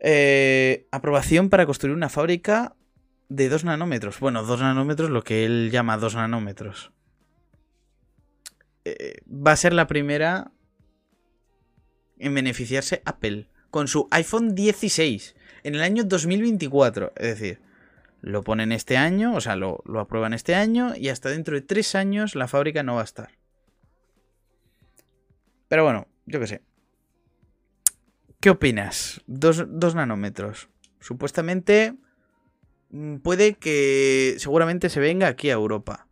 Eh, 0.00 0.88
aprobación 0.90 1.50
para 1.50 1.66
construir 1.66 1.94
una 1.94 2.08
fábrica 2.08 2.74
de 3.28 3.48
2 3.50 3.64
nanómetros. 3.64 4.18
Bueno, 4.18 4.42
2 4.44 4.60
nanómetros, 4.60 5.10
lo 5.10 5.22
que 5.22 5.44
él 5.44 5.70
llama 5.70 5.98
2 5.98 6.14
nanómetros. 6.14 6.90
Eh, 8.84 9.20
va 9.28 9.52
a 9.52 9.56
ser 9.56 9.74
la 9.74 9.86
primera 9.86 10.52
en 12.18 12.34
beneficiarse 12.34 13.02
Apple 13.04 13.48
con 13.70 13.88
su 13.88 14.08
iPhone 14.10 14.54
16 14.54 15.36
en 15.64 15.74
el 15.74 15.82
año 15.82 16.04
2024. 16.04 17.12
Es 17.16 17.38
decir, 17.38 17.60
lo 18.22 18.44
ponen 18.44 18.70
este 18.70 18.96
año, 18.96 19.34
o 19.34 19.40
sea, 19.40 19.56
lo, 19.56 19.82
aprueban 19.98 20.32
este 20.32 20.54
año 20.54 20.94
y 20.96 21.08
hasta 21.08 21.28
dentro 21.28 21.56
de 21.56 21.60
tres 21.60 21.96
años 21.96 22.36
la 22.36 22.48
fábrica 22.48 22.84
no 22.84 22.94
va 22.94 23.00
a 23.02 23.04
estar. 23.04 23.30
Pero 25.68 25.82
bueno, 25.82 26.06
yo 26.26 26.38
qué 26.38 26.46
sé. 26.46 26.62
¿Qué 28.40 28.50
opinas? 28.50 29.22
Dos, 29.26 29.66
nanómetros. 29.94 30.68
Supuestamente 31.00 31.96
mm, 32.90 33.16
puede 33.16 33.54
que 33.54 34.36
seguramente 34.38 34.88
se 34.88 35.00
venga 35.00 35.26
aquí 35.26 35.50
a 35.50 35.54
Europa. 35.54 36.06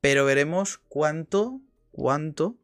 Pero 0.00 0.24
veremos 0.24 0.78
cuánto, 0.88 1.60
cuánto 1.90 2.56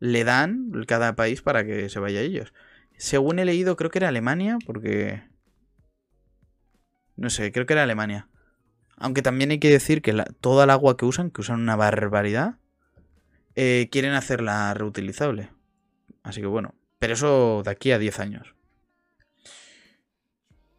le 0.00 0.24
dan 0.24 0.70
cada 0.86 1.16
país 1.16 1.40
para 1.40 1.64
que 1.64 1.88
se 1.88 2.00
vaya 2.00 2.20
a 2.20 2.24
ellos. 2.24 2.52
Según 2.98 3.38
he 3.38 3.44
leído, 3.46 3.76
creo 3.76 3.90
que 3.90 4.00
era 4.00 4.08
Alemania, 4.08 4.58
porque 4.66 5.22
no 7.16 7.30
sé, 7.30 7.52
creo 7.52 7.66
que 7.66 7.74
era 7.74 7.82
Alemania. 7.82 8.28
Aunque 8.96 9.22
también 9.22 9.50
hay 9.50 9.58
que 9.58 9.70
decir 9.70 10.02
que 10.02 10.14
toda 10.40 10.64
el 10.64 10.70
agua 10.70 10.96
que 10.96 11.04
usan, 11.04 11.30
que 11.30 11.40
usan 11.40 11.60
una 11.60 11.76
barbaridad, 11.76 12.58
eh, 13.56 13.88
quieren 13.90 14.12
hacerla 14.12 14.72
reutilizable. 14.74 15.50
Así 16.22 16.40
que 16.40 16.46
bueno, 16.46 16.74
pero 16.98 17.14
eso 17.14 17.62
de 17.64 17.70
aquí 17.70 17.92
a 17.92 17.98
10 17.98 18.20
años. 18.20 18.54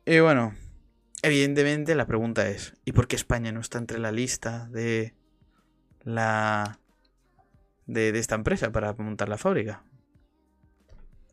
Y 0.06 0.20
bueno, 0.20 0.54
evidentemente 1.24 1.96
la 1.96 2.08
pregunta 2.08 2.50
es, 2.50 2.76
¿y 2.86 2.92
por 2.92 3.08
qué 3.08 3.16
España 3.16 3.52
no 3.52 3.60
está 3.60 3.78
entre 3.78 4.00
la 4.00 4.12
lista 4.12 4.68
de 4.70 5.14
la 6.04 6.80
de, 7.88 8.10
esta 8.10 8.36
empresa 8.36 8.72
para 8.72 8.94
montar 8.94 9.30
la 9.30 9.38
fábrica? 9.38 9.84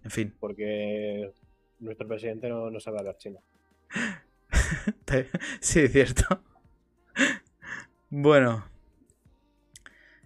En 0.04 0.10
fin. 0.10 0.34
Porque 0.40 1.32
nuestro 1.78 2.08
presidente 2.08 2.48
no, 2.48 2.70
no 2.70 2.80
sabe 2.80 2.98
hablar 2.98 3.18
chino. 3.18 3.40
sí, 5.60 5.88
cierto. 5.88 6.42
Bueno. 8.10 8.68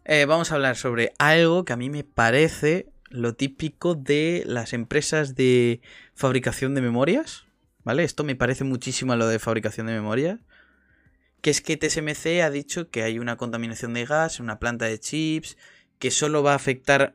Eh, 0.04 0.24
vamos 0.24 0.52
a 0.52 0.54
hablar 0.54 0.76
sobre 0.76 1.12
algo 1.18 1.64
que 1.64 1.72
a 1.72 1.76
mí 1.76 1.90
me 1.90 2.04
parece 2.04 2.92
lo 3.10 3.34
típico 3.34 3.94
de 3.94 4.44
las 4.46 4.72
empresas 4.72 5.34
de 5.34 5.80
fabricación 6.14 6.74
de 6.74 6.80
memorias. 6.80 7.44
¿Vale? 7.82 8.04
Esto 8.04 8.24
me 8.24 8.34
parece 8.36 8.64
muchísimo 8.64 9.12
a 9.12 9.16
lo 9.16 9.28
de 9.28 9.38
fabricación 9.38 9.86
de 9.86 9.94
memorias. 9.94 10.40
Que 11.40 11.50
es 11.50 11.60
que 11.60 11.76
TSMC 11.76 12.42
ha 12.42 12.50
dicho 12.50 12.90
que 12.90 13.02
hay 13.02 13.18
una 13.18 13.36
contaminación 13.36 13.94
de 13.94 14.04
gas 14.04 14.38
en 14.38 14.44
una 14.44 14.58
planta 14.58 14.86
de 14.86 14.98
chips. 14.98 15.56
Que 15.98 16.10
solo 16.10 16.42
va 16.42 16.52
a 16.52 16.56
afectar, 16.56 17.14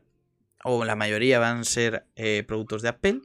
o 0.64 0.84
la 0.84 0.96
mayoría 0.96 1.38
van 1.38 1.60
a 1.60 1.64
ser 1.64 2.06
eh, 2.16 2.44
productos 2.46 2.82
de 2.82 2.88
Apple 2.88 3.20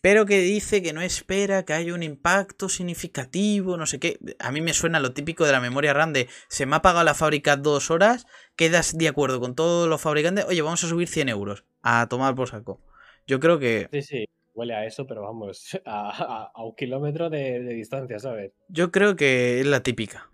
pero 0.00 0.24
que 0.24 0.38
dice 0.40 0.82
que 0.82 0.92
no 0.92 1.02
espera 1.02 1.64
que 1.64 1.74
haya 1.74 1.94
un 1.94 2.02
impacto 2.02 2.68
significativo, 2.68 3.76
no 3.76 3.86
sé 3.86 3.98
qué. 3.98 4.18
A 4.38 4.50
mí 4.50 4.60
me 4.60 4.72
suena 4.72 5.00
lo 5.00 5.12
típico 5.12 5.44
de 5.44 5.52
la 5.52 5.60
memoria 5.60 5.92
RAM 5.92 6.12
de 6.12 6.28
se 6.48 6.66
me 6.66 6.76
ha 6.76 6.82
pagado 6.82 7.04
la 7.04 7.14
fábrica 7.14 7.56
dos 7.56 7.90
horas, 7.90 8.26
quedas 8.56 8.96
de 8.96 9.08
acuerdo 9.08 9.40
con 9.40 9.54
todos 9.54 9.88
los 9.88 10.00
fabricantes, 10.00 10.46
oye, 10.46 10.62
vamos 10.62 10.82
a 10.84 10.88
subir 10.88 11.08
100 11.08 11.28
euros, 11.28 11.64
a 11.82 12.08
tomar 12.08 12.34
por 12.34 12.48
saco. 12.48 12.80
Yo 13.26 13.40
creo 13.40 13.58
que... 13.58 13.88
Sí, 13.92 14.02
sí, 14.02 14.28
huele 14.54 14.74
a 14.74 14.86
eso, 14.86 15.06
pero 15.06 15.22
vamos, 15.22 15.78
a, 15.84 16.52
un 16.56 16.74
kilómetro 16.74 17.28
de, 17.28 17.60
distancia, 17.60 18.18
¿sabes? 18.18 18.52
Yo 18.68 18.90
creo 18.90 19.16
que 19.16 19.60
es 19.60 19.66
la 19.66 19.82
típica. 19.82 20.30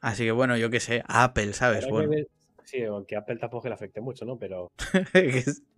Así 0.00 0.24
que 0.24 0.32
bueno, 0.32 0.56
yo 0.56 0.70
qué 0.70 0.78
sé, 0.78 1.02
Apple, 1.08 1.52
¿sabes? 1.52 1.88
Bueno. 1.88 2.12
Sí, 2.64 2.82
aunque 2.82 3.16
Apple 3.16 3.36
tampoco 3.36 3.68
le 3.68 3.74
afecte 3.74 4.00
mucho, 4.00 4.24
¿no? 4.24 4.38
Pero... 4.38 4.70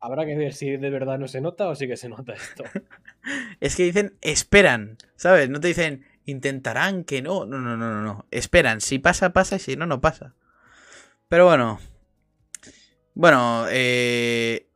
Habrá 0.00 0.24
que 0.26 0.36
ver 0.36 0.54
si 0.54 0.76
de 0.76 0.90
verdad 0.90 1.18
no 1.18 1.26
se 1.26 1.40
nota 1.40 1.68
o 1.68 1.74
sí 1.74 1.88
que 1.88 1.96
se 1.96 2.08
nota 2.08 2.34
esto. 2.34 2.64
es 3.60 3.74
que 3.74 3.84
dicen 3.84 4.16
esperan, 4.20 4.96
¿sabes? 5.16 5.50
No 5.50 5.60
te 5.60 5.68
dicen 5.68 6.04
intentarán 6.24 7.04
que 7.04 7.22
no. 7.22 7.46
No, 7.46 7.58
no, 7.58 7.76
no, 7.76 7.92
no, 7.92 8.02
no. 8.02 8.26
Esperan. 8.30 8.80
Si 8.80 8.98
pasa, 8.98 9.32
pasa 9.32 9.56
y 9.56 9.60
si 9.60 9.76
no, 9.76 9.86
no 9.86 10.00
pasa. 10.00 10.34
Pero 11.28 11.46
bueno. 11.46 11.80
Bueno, 13.14 13.66
eh... 13.70 14.68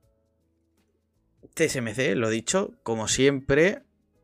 TSMC, 1.55 2.17
lo 2.17 2.31
dicho, 2.31 2.73
como 2.83 3.09
siempre, 3.09 3.83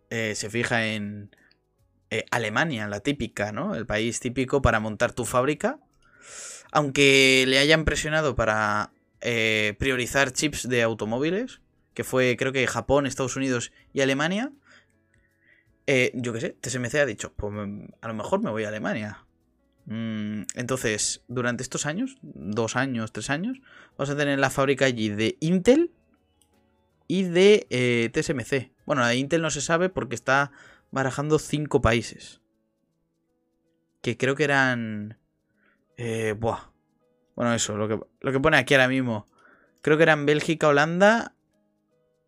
eh, 0.08 0.34
se 0.34 0.48
fija 0.48 0.86
en 0.86 1.36
eh, 2.10 2.24
Alemania, 2.30 2.88
la 2.88 3.00
típica, 3.00 3.52
¿no? 3.52 3.74
El 3.74 3.86
país 3.86 4.18
típico 4.18 4.62
para 4.62 4.80
montar 4.80 5.12
tu 5.12 5.26
fábrica. 5.26 5.78
Aunque 6.72 7.44
le 7.46 7.58
hayan 7.58 7.84
presionado 7.84 8.34
para 8.34 8.92
eh, 9.20 9.74
priorizar 9.78 10.32
chips 10.32 10.68
de 10.68 10.82
automóviles, 10.82 11.60
que 11.94 12.04
fue 12.04 12.36
creo 12.36 12.52
que 12.52 12.66
Japón, 12.66 13.06
Estados 13.06 13.36
Unidos 13.36 13.72
y 13.92 14.00
Alemania. 14.00 14.52
Eh, 15.86 16.12
yo 16.14 16.32
qué 16.32 16.40
sé, 16.40 16.56
TSMC 16.60 16.94
ha 16.96 17.06
dicho, 17.06 17.32
pues 17.34 17.52
a 18.00 18.08
lo 18.08 18.14
mejor 18.14 18.42
me 18.42 18.50
voy 18.50 18.64
a 18.64 18.68
Alemania. 18.68 19.24
Mm, 19.86 20.42
entonces, 20.54 21.24
durante 21.28 21.62
estos 21.62 21.86
años, 21.86 22.18
dos 22.22 22.76
años, 22.76 23.10
tres 23.10 23.30
años, 23.30 23.58
vamos 23.96 24.10
a 24.10 24.16
tener 24.16 24.38
la 24.38 24.50
fábrica 24.50 24.84
allí 24.84 25.08
de 25.08 25.38
Intel 25.40 25.90
y 27.06 27.22
de 27.22 27.66
eh, 27.70 28.10
TSMC. 28.12 28.70
Bueno, 28.84 29.00
la 29.00 29.08
de 29.08 29.16
Intel 29.16 29.40
no 29.40 29.50
se 29.50 29.62
sabe 29.62 29.88
porque 29.88 30.14
está 30.14 30.52
barajando 30.90 31.38
cinco 31.38 31.80
países. 31.80 32.42
Que 34.02 34.16
creo 34.16 34.36
que 34.36 34.44
eran... 34.44 35.18
Eh, 35.96 36.34
buah. 36.38 36.70
Bueno, 37.38 37.54
eso, 37.54 37.76
lo 37.76 37.86
que, 37.86 38.00
lo 38.20 38.32
que 38.32 38.40
pone 38.40 38.56
aquí 38.56 38.74
ahora 38.74 38.88
mismo. 38.88 39.24
Creo 39.80 39.96
que 39.96 40.02
eran 40.02 40.26
Bélgica, 40.26 40.66
Holanda, 40.66 41.36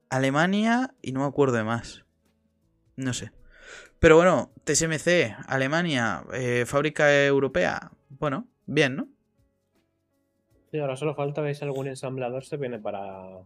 Alemania 0.08 0.94
y 1.02 1.10
no 1.10 1.18
me 1.18 1.26
acuerdo 1.26 1.56
de 1.56 1.64
más. 1.64 2.04
No 2.94 3.12
sé. 3.12 3.32
Pero 3.98 4.14
bueno, 4.14 4.52
TSMC, 4.62 5.34
Alemania, 5.48 6.22
eh, 6.32 6.62
fábrica 6.64 7.12
europea. 7.26 7.90
Bueno, 8.08 8.46
bien, 8.66 8.94
¿no? 8.94 9.08
Sí, 10.70 10.78
ahora 10.78 10.94
solo 10.94 11.16
falta 11.16 11.40
ver 11.40 11.56
si 11.56 11.64
algún 11.64 11.88
ensamblador 11.88 12.44
se 12.44 12.56
viene 12.56 12.78
para, 12.78 13.40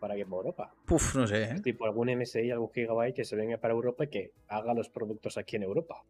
para 0.00 0.12
aquí 0.12 0.20
Europa. 0.20 0.74
Puf, 0.84 1.14
no 1.14 1.26
sé. 1.26 1.42
¿eh? 1.44 1.60
Tipo 1.62 1.86
algún 1.86 2.10
MSI, 2.14 2.50
algún 2.50 2.70
Gigabyte 2.70 3.16
que 3.16 3.24
se 3.24 3.34
venga 3.34 3.56
para 3.56 3.72
Europa 3.72 4.04
y 4.04 4.08
que 4.08 4.32
haga 4.48 4.74
los 4.74 4.90
productos 4.90 5.38
aquí 5.38 5.56
en 5.56 5.62
Europa. 5.62 6.02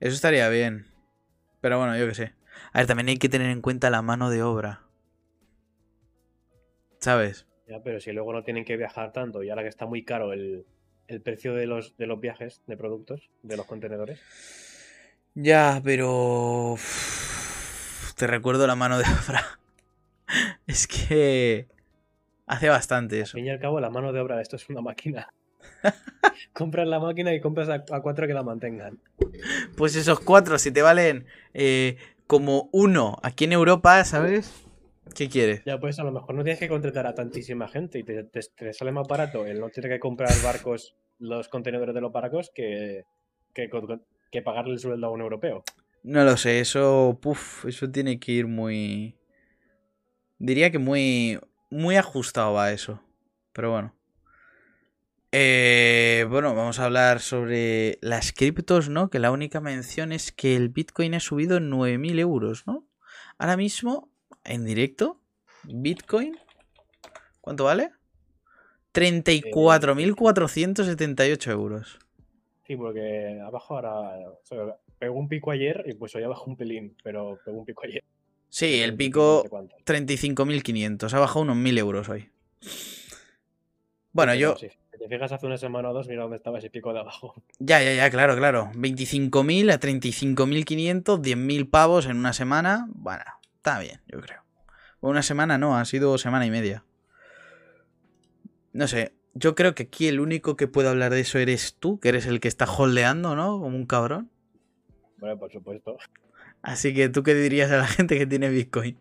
Eso 0.00 0.16
estaría 0.16 0.48
bien. 0.48 0.95
Pero 1.60 1.78
bueno, 1.78 1.96
yo 1.96 2.06
qué 2.06 2.14
sé. 2.14 2.34
A 2.72 2.78
ver, 2.78 2.86
también 2.86 3.08
hay 3.08 3.16
que 3.16 3.28
tener 3.28 3.50
en 3.50 3.60
cuenta 3.60 3.90
la 3.90 4.02
mano 4.02 4.30
de 4.30 4.42
obra. 4.42 4.82
¿Sabes? 6.98 7.46
Ya, 7.68 7.82
pero 7.82 8.00
si 8.00 8.12
luego 8.12 8.32
no 8.32 8.44
tienen 8.44 8.64
que 8.64 8.76
viajar 8.76 9.12
tanto 9.12 9.42
y 9.42 9.50
ahora 9.50 9.62
que 9.62 9.68
está 9.68 9.86
muy 9.86 10.04
caro 10.04 10.32
el, 10.32 10.64
precio 11.22 11.54
de 11.54 11.66
los, 11.66 11.96
de 11.96 12.06
los 12.06 12.20
viajes 12.20 12.62
de 12.66 12.76
productos, 12.76 13.30
de 13.42 13.56
los 13.56 13.66
contenedores. 13.66 14.20
Ya, 15.34 15.80
pero... 15.84 16.76
Te 18.16 18.26
recuerdo 18.26 18.66
la 18.66 18.76
mano 18.76 18.98
de 18.98 19.04
obra. 19.04 19.58
es 20.66 20.86
que... 20.86 21.66
Hace 22.46 22.68
bastante 22.68 23.20
eso. 23.20 23.36
Al 23.36 23.42
fin 23.42 23.46
y 23.46 23.50
al 23.50 23.58
cabo, 23.58 23.80
la 23.80 23.90
mano 23.90 24.12
de 24.12 24.20
obra 24.20 24.36
de 24.36 24.42
esto 24.42 24.56
es 24.56 24.68
una 24.68 24.80
máquina. 24.80 25.28
compras 26.52 26.86
la 26.86 27.00
máquina 27.00 27.34
y 27.34 27.40
compras 27.40 27.68
a, 27.68 28.00
cuatro 28.00 28.26
que 28.26 28.34
la 28.34 28.42
mantengan. 28.42 28.98
Pues 29.76 29.96
esos 29.96 30.20
cuatro, 30.20 30.58
si 30.58 30.70
te 30.70 30.82
valen 30.82 31.26
eh, 31.54 31.96
como 32.26 32.68
uno 32.72 33.18
aquí 33.22 33.44
en 33.44 33.52
Europa, 33.52 34.04
¿sabes? 34.04 34.66
¿Qué 35.14 35.28
quieres? 35.28 35.62
Ya, 35.64 35.78
pues 35.78 35.98
a 35.98 36.04
lo 36.04 36.12
mejor 36.12 36.34
no 36.34 36.42
tienes 36.42 36.58
que 36.58 36.68
contratar 36.68 37.06
a 37.06 37.14
tantísima 37.14 37.68
gente 37.68 38.00
y 38.00 38.04
te, 38.04 38.72
sale 38.72 38.92
más 38.92 39.06
barato 39.08 39.46
el 39.46 39.60
no 39.60 39.70
tener 39.70 39.90
que 39.90 40.00
comprar 40.00 40.30
barcos, 40.42 40.96
los 41.18 41.48
contenedores 41.48 41.94
de 41.94 42.00
los 42.00 42.12
barcos, 42.12 42.50
que, 42.54 43.04
que, 43.54 44.42
pagarle 44.42 44.74
el 44.74 44.78
sueldo 44.78 45.06
a 45.06 45.10
un 45.10 45.20
europeo. 45.20 45.64
No 46.02 46.24
lo 46.24 46.36
sé, 46.36 46.60
eso, 46.60 47.18
puff, 47.20 47.64
eso 47.64 47.90
tiene 47.90 48.20
que 48.20 48.32
ir 48.32 48.46
muy... 48.46 49.16
Diría 50.38 50.70
que 50.70 50.78
muy, 50.78 51.38
muy 51.70 51.96
ajustado 51.96 52.58
a 52.58 52.72
eso. 52.72 53.00
Pero 53.52 53.70
bueno. 53.70 53.94
Eh, 55.38 56.24
bueno, 56.30 56.54
vamos 56.54 56.78
a 56.78 56.86
hablar 56.86 57.20
sobre 57.20 57.98
las 58.00 58.32
criptos, 58.32 58.88
¿no? 58.88 59.10
Que 59.10 59.18
la 59.18 59.30
única 59.30 59.60
mención 59.60 60.12
es 60.12 60.32
que 60.32 60.56
el 60.56 60.70
Bitcoin 60.70 61.12
ha 61.12 61.20
subido 61.20 61.60
9.000 61.60 62.18
euros, 62.20 62.66
¿no? 62.66 62.86
Ahora 63.36 63.58
mismo 63.58 64.08
en 64.44 64.64
directo. 64.64 65.20
Bitcoin. 65.64 66.38
¿Cuánto 67.42 67.64
vale? 67.64 67.90
34.478 68.94 71.50
euros. 71.50 71.98
Sí, 72.66 72.74
porque 72.74 73.38
abajo 73.44 73.74
ahora. 73.74 74.18
pegó 74.98 75.18
un 75.18 75.28
pico 75.28 75.50
ayer 75.50 75.84
y 75.86 75.92
pues 75.92 76.14
hoy 76.14 76.22
abajo 76.22 76.48
un 76.48 76.56
pelín, 76.56 76.96
pero 77.04 77.38
pegó 77.44 77.58
un 77.58 77.66
pico 77.66 77.82
ayer. 77.84 78.02
Sí, 78.48 78.80
el 78.80 78.96
pico 78.96 79.44
35.500. 79.84 81.12
Ha 81.12 81.18
bajado 81.18 81.42
unos 81.42 81.58
1.000 81.58 81.78
euros 81.78 82.08
hoy. 82.08 82.30
Bueno, 84.12 84.34
yo. 84.34 84.56
Si 84.96 85.02
te 85.02 85.08
fijas 85.08 85.30
hace 85.30 85.46
una 85.46 85.58
semana 85.58 85.90
o 85.90 85.92
dos, 85.92 86.08
mira 86.08 86.22
dónde 86.22 86.38
estaba 86.38 86.58
ese 86.58 86.70
pico 86.70 86.92
de 86.94 87.00
abajo. 87.00 87.34
Ya, 87.58 87.82
ya, 87.82 87.92
ya, 87.92 88.10
claro, 88.10 88.34
claro. 88.34 88.70
25.000 88.74 89.70
a 89.70 89.78
35.500, 89.78 91.20
10.000 91.20 91.70
pavos 91.70 92.06
en 92.06 92.16
una 92.16 92.32
semana. 92.32 92.88
Bueno, 92.94 93.24
Está 93.66 93.80
bien, 93.80 94.00
yo 94.06 94.20
creo. 94.20 94.44
Una 95.00 95.22
semana 95.22 95.58
no, 95.58 95.76
ha 95.76 95.84
sido 95.84 96.16
semana 96.18 96.46
y 96.46 96.52
media. 96.52 96.84
No 98.72 98.86
sé, 98.86 99.12
yo 99.34 99.56
creo 99.56 99.74
que 99.74 99.82
aquí 99.82 100.06
el 100.06 100.20
único 100.20 100.56
que 100.56 100.68
puede 100.68 100.88
hablar 100.88 101.12
de 101.12 101.18
eso 101.18 101.40
eres 101.40 101.74
tú, 101.74 101.98
que 101.98 102.10
eres 102.10 102.26
el 102.26 102.38
que 102.38 102.46
está 102.46 102.64
holdeando, 102.64 103.34
¿no? 103.34 103.58
Como 103.58 103.76
un 103.76 103.84
cabrón. 103.84 104.30
Bueno, 105.18 105.36
por 105.36 105.50
supuesto. 105.50 105.96
Así 106.62 106.94
que 106.94 107.08
tú 107.08 107.24
qué 107.24 107.34
dirías 107.34 107.72
a 107.72 107.78
la 107.78 107.86
gente 107.88 108.16
que 108.16 108.26
tiene 108.26 108.50
Bitcoin? 108.50 108.96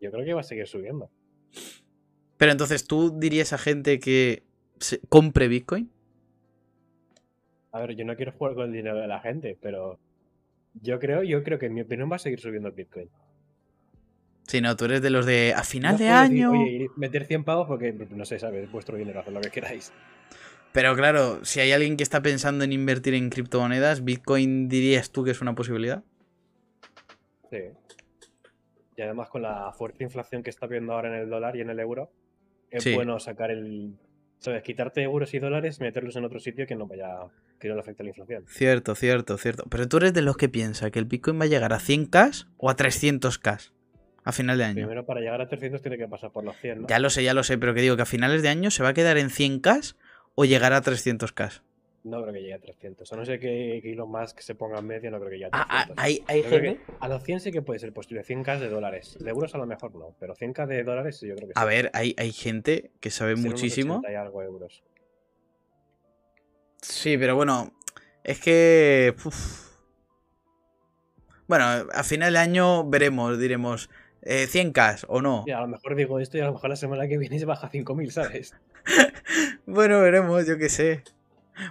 Yo 0.00 0.10
creo 0.10 0.24
que 0.24 0.34
va 0.34 0.40
a 0.40 0.42
seguir 0.42 0.66
subiendo. 0.66 1.08
Pero 2.36 2.50
entonces, 2.50 2.84
¿tú 2.84 3.16
dirías 3.16 3.52
a 3.52 3.58
gente 3.58 4.00
que 4.00 4.42
compre 5.08 5.48
Bitcoin? 5.48 5.90
A 7.72 7.80
ver, 7.80 7.96
yo 7.96 8.04
no 8.04 8.16
quiero 8.16 8.32
jugar 8.32 8.54
con 8.54 8.66
el 8.66 8.72
dinero 8.72 8.98
de 8.98 9.06
la 9.06 9.20
gente, 9.20 9.56
pero 9.60 9.98
yo 10.74 10.98
creo, 10.98 11.22
yo 11.22 11.42
creo 11.42 11.58
que 11.58 11.66
en 11.66 11.74
mi 11.74 11.80
opinión 11.80 12.10
va 12.10 12.16
a 12.16 12.18
seguir 12.18 12.40
subiendo 12.40 12.68
el 12.68 12.74
Bitcoin. 12.74 13.08
Si 14.46 14.60
no, 14.60 14.76
tú 14.76 14.84
eres 14.86 15.00
de 15.00 15.10
los 15.10 15.24
de 15.24 15.54
a 15.56 15.62
final 15.62 15.96
de 15.96 16.08
año. 16.08 16.50
oye, 16.50 16.88
meter 16.96 17.24
100 17.24 17.44
pavos 17.44 17.66
porque, 17.68 17.92
no 17.92 18.24
sé, 18.24 18.38
¿sabes? 18.38 18.70
Vuestro 18.70 18.96
dinero, 18.96 19.20
haced 19.20 19.32
lo 19.32 19.40
que 19.40 19.50
queráis. 19.50 19.92
Pero 20.72 20.96
claro, 20.96 21.44
si 21.44 21.60
hay 21.60 21.72
alguien 21.72 21.96
que 21.96 22.02
está 22.02 22.22
pensando 22.22 22.64
en 22.64 22.72
invertir 22.72 23.14
en 23.14 23.30
criptomonedas, 23.30 24.04
¿Bitcoin 24.04 24.68
dirías 24.68 25.10
tú 25.10 25.22
que 25.22 25.30
es 25.30 25.40
una 25.40 25.54
posibilidad? 25.54 26.02
Sí. 27.50 27.58
Y 28.96 29.02
además 29.02 29.28
con 29.28 29.42
la 29.42 29.72
fuerte 29.72 30.04
inflación 30.04 30.42
que 30.42 30.50
está 30.50 30.66
viendo 30.66 30.94
ahora 30.94 31.08
en 31.08 31.22
el 31.22 31.30
dólar 31.30 31.56
y 31.56 31.60
en 31.60 31.70
el 31.70 31.78
euro, 31.78 32.10
es 32.70 32.94
bueno 32.94 33.18
sacar 33.20 33.50
el. 33.50 33.94
¿Sabes? 34.42 34.64
Quitarte 34.64 35.02
euros 35.02 35.32
y 35.34 35.38
dólares 35.38 35.78
meterlos 35.78 36.16
en 36.16 36.24
otro 36.24 36.40
sitio 36.40 36.66
que 36.66 36.74
no 36.74 36.88
vaya. 36.88 37.28
que 37.60 37.68
no 37.68 37.74
le 37.74 37.80
afecte 37.80 38.02
la 38.02 38.08
inflación. 38.08 38.44
Cierto, 38.48 38.96
cierto, 38.96 39.38
cierto. 39.38 39.64
Pero 39.70 39.86
tú 39.86 39.98
eres 39.98 40.14
de 40.14 40.22
los 40.22 40.36
que 40.36 40.48
piensa 40.48 40.90
que 40.90 40.98
el 40.98 41.04
Bitcoin 41.04 41.40
va 41.40 41.44
a 41.44 41.46
llegar 41.46 41.72
a 41.72 41.78
100k 41.78 42.48
o 42.56 42.68
a 42.68 42.74
300k 42.74 43.70
a 44.24 44.32
final 44.32 44.58
de 44.58 44.64
año. 44.64 44.74
Primero, 44.74 45.06
para 45.06 45.20
llegar 45.20 45.40
a 45.40 45.46
300 45.46 45.80
tiene 45.80 45.96
que 45.96 46.08
pasar 46.08 46.32
por 46.32 46.42
los 46.42 46.56
100, 46.56 46.82
¿no? 46.82 46.88
Ya 46.88 46.98
lo 46.98 47.08
sé, 47.08 47.22
ya 47.22 47.34
lo 47.34 47.44
sé, 47.44 47.56
pero 47.56 47.72
que 47.72 47.82
digo 47.82 47.94
que 47.94 48.02
a 48.02 48.06
finales 48.06 48.42
de 48.42 48.48
año 48.48 48.72
se 48.72 48.82
va 48.82 48.88
a 48.88 48.94
quedar 48.94 49.16
en 49.16 49.30
100k 49.30 49.94
o 50.34 50.44
llegará 50.44 50.78
a 50.78 50.82
300k. 50.82 51.62
No 52.04 52.20
creo 52.20 52.32
que 52.32 52.40
llegue 52.40 52.54
a 52.54 52.58
300. 52.58 53.12
A 53.12 53.16
no 53.16 53.24
ser 53.24 53.38
que 53.38 53.78
Elon 53.78 54.10
Musk 54.10 54.40
se 54.40 54.56
ponga 54.56 54.80
en 54.80 54.86
medio, 54.86 55.10
no 55.10 55.18
creo 55.18 55.30
que 55.30 55.36
llegue 55.36 55.50
a 55.52 55.66
300. 55.66 55.96
Ah, 55.96 56.02
hay, 56.02 56.24
hay 56.26 56.42
gente... 56.42 56.80
A 56.98 57.08
los 57.08 57.22
100 57.22 57.40
sí 57.40 57.52
que 57.52 57.62
puede 57.62 57.78
ser 57.78 57.92
posible. 57.92 58.24
100k 58.24 58.58
de 58.58 58.68
dólares. 58.68 59.16
De 59.20 59.30
euros 59.30 59.54
a 59.54 59.58
lo 59.58 59.66
mejor 59.66 59.94
no, 59.94 60.16
pero 60.18 60.34
100k 60.34 60.66
de 60.66 60.82
dólares 60.82 61.20
yo 61.20 61.34
creo 61.36 61.48
que 61.48 61.54
sí. 61.54 61.60
A 61.60 61.64
ver, 61.64 61.90
hay, 61.94 62.14
hay 62.18 62.32
gente 62.32 62.90
que 63.00 63.10
sabe 63.10 63.36
muchísimo. 63.36 64.02
Algo 64.04 64.42
euros. 64.42 64.82
Sí, 66.80 67.16
pero 67.16 67.36
bueno, 67.36 67.72
es 68.24 68.40
que... 68.40 69.14
Bueno, 71.46 71.64
a 71.64 72.02
final 72.02 72.32
de 72.32 72.38
año 72.38 72.88
veremos, 72.88 73.38
diremos, 73.38 73.90
eh, 74.22 74.46
100k 74.48 75.04
o 75.08 75.20
no. 75.20 75.44
Y 75.46 75.52
a 75.52 75.60
lo 75.60 75.68
mejor 75.68 75.94
digo 75.94 76.18
esto 76.18 76.38
y 76.38 76.40
a 76.40 76.46
lo 76.46 76.52
mejor 76.52 76.70
la 76.70 76.76
semana 76.76 77.06
que 77.06 77.18
viene 77.18 77.38
se 77.38 77.44
baja 77.44 77.70
5.000, 77.70 78.10
¿sabes? 78.10 78.54
bueno, 79.66 80.00
veremos, 80.00 80.46
yo 80.46 80.58
qué 80.58 80.68
sé. 80.68 81.04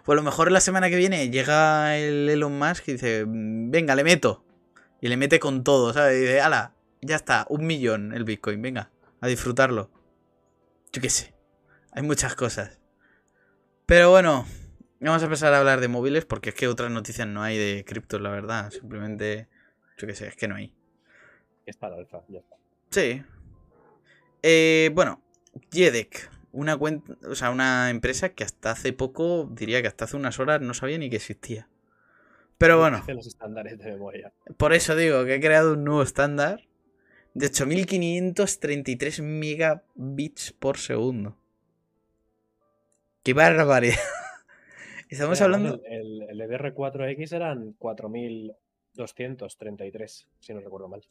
O 0.05 0.11
a 0.11 0.15
lo 0.15 0.23
mejor 0.23 0.51
la 0.51 0.59
semana 0.59 0.89
que 0.89 0.95
viene 0.95 1.29
llega 1.29 1.97
el 1.97 2.29
Elon 2.29 2.57
Musk 2.57 2.87
y 2.87 2.93
dice, 2.93 3.25
venga, 3.27 3.95
le 3.95 4.03
meto. 4.03 4.45
Y 5.01 5.07
le 5.07 5.17
mete 5.17 5.39
con 5.39 5.63
todo, 5.63 5.93
¿sabes? 5.93 6.17
Y 6.17 6.21
dice, 6.21 6.41
ala, 6.41 6.75
ya 7.01 7.15
está, 7.15 7.45
un 7.49 7.65
millón 7.65 8.13
el 8.13 8.23
Bitcoin, 8.23 8.61
venga, 8.61 8.91
a 9.19 9.27
disfrutarlo. 9.27 9.89
Yo 10.93 11.01
qué 11.01 11.09
sé. 11.09 11.33
Hay 11.91 12.03
muchas 12.03 12.35
cosas. 12.35 12.79
Pero 13.85 14.11
bueno, 14.11 14.45
vamos 14.99 15.21
a 15.21 15.25
empezar 15.25 15.53
a 15.53 15.59
hablar 15.59 15.81
de 15.81 15.87
móviles 15.87 16.25
porque 16.25 16.49
es 16.49 16.55
que 16.55 16.67
otras 16.67 16.91
noticias 16.91 17.27
no 17.27 17.43
hay 17.43 17.57
de 17.57 17.83
criptos, 17.85 18.21
la 18.21 18.29
verdad. 18.29 18.69
Simplemente, 18.69 19.49
yo 19.97 20.07
qué 20.07 20.15
sé, 20.15 20.27
es 20.27 20.35
que 20.35 20.47
no 20.47 20.55
hay. 20.55 20.73
Está 21.65 21.89
la 21.89 21.97
alfa, 21.97 22.23
ya 22.29 22.39
está. 22.39 22.55
Sí. 22.91 23.23
Eh, 24.43 24.91
bueno, 24.93 25.21
Jedek, 25.71 26.29
una 26.51 26.77
cuenta, 26.77 27.17
o 27.27 27.35
sea, 27.35 27.49
una 27.49 27.89
empresa 27.89 28.29
que 28.29 28.43
hasta 28.43 28.71
hace 28.71 28.93
poco, 28.93 29.49
diría 29.51 29.81
que 29.81 29.87
hasta 29.87 30.05
hace 30.05 30.17
unas 30.17 30.39
horas 30.39 30.61
no 30.61 30.73
sabía 30.73 30.97
ni 30.97 31.09
que 31.09 31.17
existía. 31.17 31.67
Pero 32.57 32.77
bueno. 32.77 33.03
los 33.07 33.25
estándares 33.25 33.79
de 33.79 33.91
memoria. 33.91 34.33
Por 34.57 34.73
eso 34.73 34.95
digo 34.95 35.25
que 35.25 35.35
he 35.35 35.39
creado 35.39 35.73
un 35.73 35.83
nuevo 35.83 36.03
estándar 36.03 36.61
de 37.33 37.47
8533 37.47 39.21
megabits 39.21 40.51
por 40.53 40.77
segundo. 40.77 41.37
¡Qué 43.23 43.33
barbaridad! 43.33 43.95
Estamos 45.09 45.41
hablando. 45.41 45.81
El, 45.85 46.23
el, 46.23 46.41
el 46.41 46.49
EDR4X 46.49 47.33
eran 47.33 47.73
4000 47.73 48.55
233, 48.93 50.27
si 50.39 50.53
no 50.53 50.59
recuerdo 50.59 50.87
mal. 50.87 51.01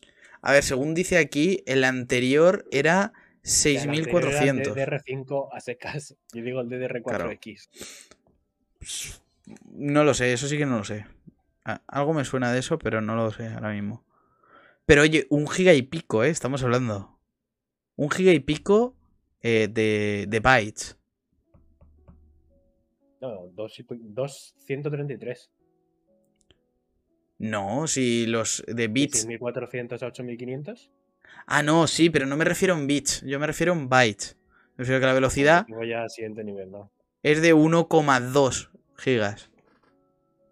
A 0.43 0.53
ver, 0.53 0.63
según 0.63 0.95
dice 0.95 1.19
aquí, 1.19 1.63
el 1.67 1.85
anterior 1.85 2.67
era 2.71 3.13
6400. 3.43 4.77
El 4.77 4.87
DDR5 4.87 5.49
a 5.53 5.61
secas. 5.61 6.17
Yo 6.33 6.43
digo 6.43 6.61
el 6.61 6.69
DDR4X. 6.69 7.69
No 9.65 10.05
lo 10.05 10.15
sé, 10.15 10.33
eso 10.33 10.49
sí 10.49 10.57
que 10.59 10.67
no 10.67 10.79
lo 10.79 10.85
sé. 10.85 11.07
Algo 11.87 12.15
me 12.15 12.25
suena 12.25 12.53
de 12.53 12.61
eso, 12.61 12.79
pero 12.79 13.01
no 13.01 13.15
lo 13.17 13.31
sé 13.31 13.49
ahora 13.49 13.73
mismo. 13.73 14.05
Pero 14.87 15.03
oye, 15.03 15.27
un 15.31 15.49
giga 15.49 15.75
y 15.75 15.83
pico, 15.83 16.25
¿eh? 16.25 16.31
Estamos 16.31 16.63
hablando. 16.63 17.19
Un 17.97 18.11
giga 18.11 18.33
y 18.33 18.41
pico 18.41 18.97
eh, 19.43 19.69
de, 19.71 20.27
de 20.29 20.41
bytes. 20.41 20.97
No, 23.21 23.49
233. 23.55 25.51
No, 27.39 27.87
si 27.87 28.27
los 28.27 28.65
de 28.67 28.89
bits. 28.89 29.23
¿De 29.23 29.29
1400 29.29 30.03
a 30.03 30.07
8500? 30.07 30.91
Ah, 31.47 31.63
no, 31.63 31.87
sí, 31.87 32.11
pero 32.11 32.27
no 32.27 32.37
me 32.37 32.45
refiero 32.45 32.75
en 32.75 32.87
bits, 32.87 33.23
yo 33.23 33.41
me 33.41 33.47
refiero 33.47 33.73
en 33.73 33.89
bytes. 33.89 34.37
Me 34.77 34.83
refiero 34.83 34.99
a 34.99 35.01
que 35.01 35.07
la 35.07 35.13
velocidad. 35.15 35.67
Voy 35.69 35.93
al 35.93 36.09
siguiente 36.09 36.45
nivel, 36.45 36.71
¿no? 36.71 36.91
Es 37.23 37.43
de 37.43 37.55
1,2 37.55 38.71
gigas. 38.97 39.51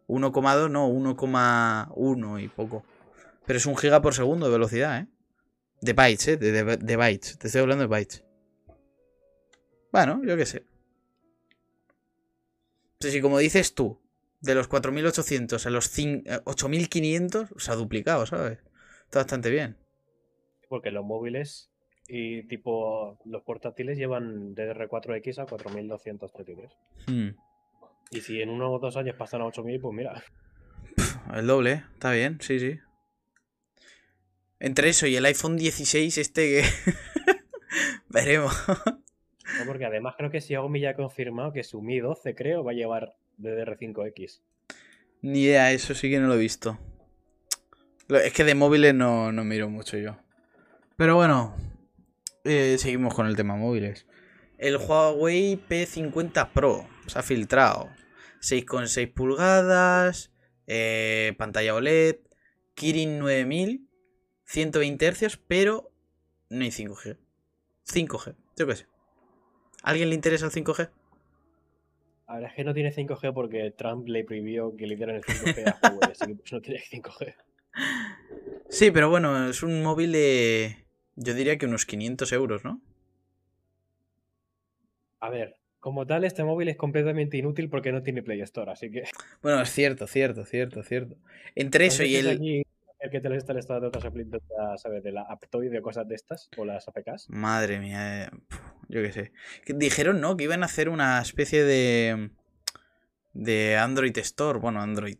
1,2, 0.09 0.71
no, 0.71 0.89
1,1 0.89 2.43
y 2.43 2.49
poco. 2.49 2.85
Pero 3.47 3.57
es 3.57 3.67
un 3.67 3.77
giga 3.77 4.03
por 4.03 4.15
segundo 4.15 4.47
de 4.47 4.53
velocidad, 4.53 4.99
¿eh? 4.99 5.07
De 5.81 5.93
bytes, 5.93 6.29
¿eh? 6.29 6.37
De, 6.37 6.97
bytes. 6.97 7.39
Te 7.39 7.47
estoy 7.47 7.61
hablando 7.63 7.85
de 7.85 7.89
bytes. 7.89 8.25
Bueno, 9.93 10.21
yo 10.25 10.37
qué 10.37 10.45
sé. 10.45 10.65
Pues 12.99 13.13
si 13.13 13.21
como 13.21 13.39
dices 13.39 13.75
tú, 13.75 14.01
de 14.41 14.55
los 14.55 14.69
4.800 14.69 15.65
a 15.65 15.71
los 15.71 15.97
8.500, 15.97 17.49
se 17.57 17.71
ha 17.71 17.77
duplicado, 17.77 18.27
¿sabes? 18.27 18.59
Está 19.05 19.21
bastante 19.21 19.51
bien. 19.51 19.77
Porque 20.69 20.91
los 20.91 21.05
móviles 21.05 21.71
y 22.09 22.43
tipo 22.45 23.19
los 23.25 23.43
portátiles 23.43 23.99
llevan 23.99 24.55
DDR4X 24.55 25.39
a 25.39 25.47
4.233. 25.47 26.71
Hmm. 27.07 27.37
Y 28.11 28.21
si 28.21 28.41
en 28.41 28.49
uno 28.49 28.73
o 28.73 28.79
dos 28.79 28.97
años 28.97 29.17
pasan 29.17 29.43
a 29.43 29.45
8.000, 29.45 29.81
pues 29.81 29.95
mira. 29.95 30.25
El 31.35 31.47
doble, 31.47 31.73
¿eh? 31.73 31.85
está 31.93 32.13
bien, 32.13 32.39
sí, 32.41 32.59
sí. 32.59 32.79
Entre 34.61 34.89
eso 34.89 35.07
y 35.07 35.17
el 35.17 35.25
iPhone 35.27 35.57
16, 35.57 36.19
este 36.19 36.41
que. 36.43 36.63
Veremos. 38.09 38.53
No, 38.67 39.67
porque 39.67 39.85
además 39.85 40.15
creo 40.17 40.31
que 40.31 40.41
Xiaomi 40.41 40.81
ya 40.81 40.91
ha 40.91 40.97
confirmado 40.97 41.53
que 41.53 41.63
su 41.63 41.83
Mi 41.83 42.01
12, 42.01 42.35
creo, 42.35 42.65
va 42.65 42.73
a 42.73 42.75
llevar 42.75 43.15
DDR5X. 43.39 44.41
Ni 45.21 45.43
idea, 45.43 45.73
eso 45.73 45.95
sí 45.95 46.11
que 46.11 46.19
no 46.19 46.29
lo 46.29 46.35
he 46.35 46.39
visto. 46.39 46.79
Es 48.09 48.33
que 48.33 48.45
de 48.45 48.55
móviles 48.55 48.95
no, 48.95 49.33
no 49.33 49.45
miro 49.45 49.69
mucho 49.69 49.99
yo. 49.99 50.17
Pero 50.99 51.15
bueno, 51.15 51.55
eh, 52.43 52.75
seguimos 52.77 53.15
con 53.15 53.29
el 53.29 53.37
tema 53.37 53.55
móviles. 53.55 54.05
El 54.59 54.79
Huawei 54.79 55.57
P50 55.69 56.51
Pro 56.53 56.89
se 57.07 57.21
ha 57.21 57.23
filtrado. 57.23 57.89
6,6 58.41 59.15
pulgadas, 59.15 60.33
eh, 60.67 61.37
pantalla 61.39 61.77
OLED, 61.77 62.17
Kirin 62.75 63.21
9000 63.21 63.89
120 64.47 65.13
Hz, 65.13 65.37
pero 65.47 65.93
no 66.51 66.65
hay 66.65 66.73
5G. 66.73 67.17
5G, 67.87 68.35
yo 68.57 68.67
qué 68.67 68.75
sé. 68.75 68.87
¿Alguien 69.85 70.09
le 70.09 70.17
interesa 70.17 70.47
el 70.47 70.53
5G? 70.53 70.91
A 72.27 72.35
ver, 72.39 72.45
es 72.47 72.55
que 72.55 72.65
no 72.65 72.75
tiene 72.75 72.93
5G 72.93 73.33
porque 73.33 73.71
Trump 73.71 74.09
le 74.09 74.25
prohibió 74.25 74.75
que 74.77 74.89
le 74.89 74.97
dieran 74.97 75.15
el 75.15 75.23
5G 75.23 75.65
a 75.65 75.79
Huawei, 75.81 76.11
así 76.11 76.27
que 76.27 76.35
pues 76.35 76.53
no 76.53 76.61
tiene 76.61 76.81
5G. 76.81 77.37
Sí, 78.69 78.91
pero 78.91 79.09
bueno, 79.09 79.49
es 79.49 79.63
un 79.63 79.81
móvil 79.81 80.11
de. 80.11 80.88
Yo 81.21 81.35
diría 81.35 81.59
que 81.59 81.67
unos 81.67 81.85
500 81.85 82.33
euros, 82.33 82.65
¿no? 82.65 82.81
A 85.21 85.31
ver, 85.31 85.57
como 85.81 86.07
tal, 86.07 86.25
este 86.25 86.45
móvil 86.45 86.69
es 86.69 86.77
completamente 86.77 87.37
inútil 87.37 87.69
porque 87.69 87.91
no 87.91 88.03
tiene 88.03 88.23
Play 88.23 88.41
Store, 88.43 88.71
así 88.71 88.91
que. 88.91 89.03
Bueno, 89.43 89.61
es 89.61 89.71
cierto, 89.71 90.07
cierto, 90.07 90.45
cierto, 90.45 90.83
cierto. 90.83 91.17
Entre 91.55 91.87
eso 91.87 92.05
y 92.05 92.17
el 92.17 92.65
el 93.01 93.11
que 93.11 93.21
te 93.21 93.29
les 93.29 93.39
está 93.39 93.53
el 93.53 93.59
estado 93.59 93.81
de 93.81 93.87
otras 93.89 94.05
aplicaciones, 94.05 94.49
¿sabes? 94.77 95.03
De 95.03 95.13
la 95.13 95.23
Aptoid 95.23 95.71
de 95.71 95.81
cosas 95.81 96.09
de 96.09 96.17
estas, 96.17 96.51
o 96.57 96.65
las 96.65 96.89
APKs. 96.89 97.31
Madre 97.31 97.79
mía, 97.79 98.25
eh, 98.25 98.31
yo 98.89 99.03
qué 99.03 99.13
sé. 99.13 99.33
Dijeron, 99.67 100.21
¿no? 100.21 100.37
Que 100.37 100.45
iban 100.45 100.63
a 100.63 100.67
hacer 100.67 100.89
una 100.89 101.21
especie 101.21 101.63
de. 101.63 102.31
de 103.35 103.77
Android 103.77 104.17
Store. 104.19 104.59
Bueno, 104.59 104.81
Android. 104.81 105.19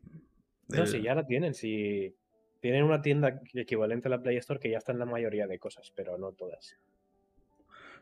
No, 0.69 0.87
si 0.87 1.03
ya 1.03 1.15
la 1.15 1.27
tienen, 1.27 1.55
si. 1.55 2.17
Tienen 2.61 2.85
una 2.85 3.03
tienda 3.03 3.41
equivalente 3.55 4.09
a 4.09 4.11
la 4.11 4.23
Play 4.23 4.37
Store 4.37 4.59
que 4.59 4.71
ya 4.71 4.79
está 4.79 4.93
en 4.93 4.99
la 4.99 5.07
mayoría 5.07 5.47
de 5.47 5.59
cosas, 5.59 5.93
pero 5.95 6.19
no 6.19 6.33
todas. 6.33 6.77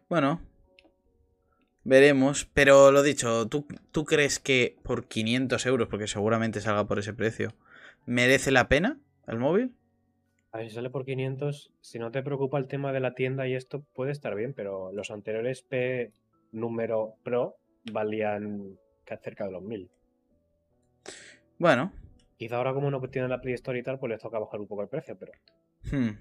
Bueno, 0.09 0.41
veremos. 1.85 2.47
Pero 2.55 2.91
lo 2.91 3.03
dicho, 3.03 3.49
¿tú, 3.49 3.67
¿tú 3.93 4.05
crees 4.05 4.39
que 4.39 4.77
por 4.83 5.07
500 5.07 5.67
euros, 5.67 5.89
porque 5.89 6.07
seguramente 6.07 6.61
salga 6.61 6.87
por 6.87 6.99
ese 6.99 7.13
precio, 7.13 7.55
merece 8.07 8.51
la 8.51 8.69
pena? 8.69 8.99
¿El 9.27 9.39
móvil? 9.39 9.75
A 10.53 10.59
ver, 10.59 10.69
si 10.69 10.75
sale 10.75 10.89
por 10.89 11.05
500, 11.05 11.73
si 11.81 11.99
no 11.99 12.11
te 12.11 12.23
preocupa 12.23 12.59
el 12.59 12.67
tema 12.67 12.93
de 12.93 13.01
la 13.01 13.15
tienda 13.15 13.47
y 13.47 13.55
esto, 13.55 13.85
puede 13.95 14.13
estar 14.13 14.35
bien, 14.35 14.55
pero 14.55 14.91
los 14.93 15.11
anteriores 15.11 15.63
P 15.63 16.13
número 16.53 17.17
Pro 17.23 17.57
valían 17.93 18.79
cerca 19.23 19.45
de 19.45 19.53
los 19.53 19.63
1000. 19.63 19.91
Bueno. 21.59 21.93
Quizá 22.37 22.57
ahora 22.57 22.75
como 22.75 22.91
no 22.91 23.01
tienen 23.09 23.31
la 23.31 23.41
Play 23.41 23.55
Store 23.55 23.79
y 23.79 23.83
tal, 23.83 23.99
pues 23.99 24.11
les 24.11 24.21
toca 24.21 24.39
bajar 24.39 24.61
un 24.61 24.67
poco 24.67 24.83
el 24.83 24.89
precio, 24.89 25.17
pero... 25.19 25.33
Hmm. 25.91 26.19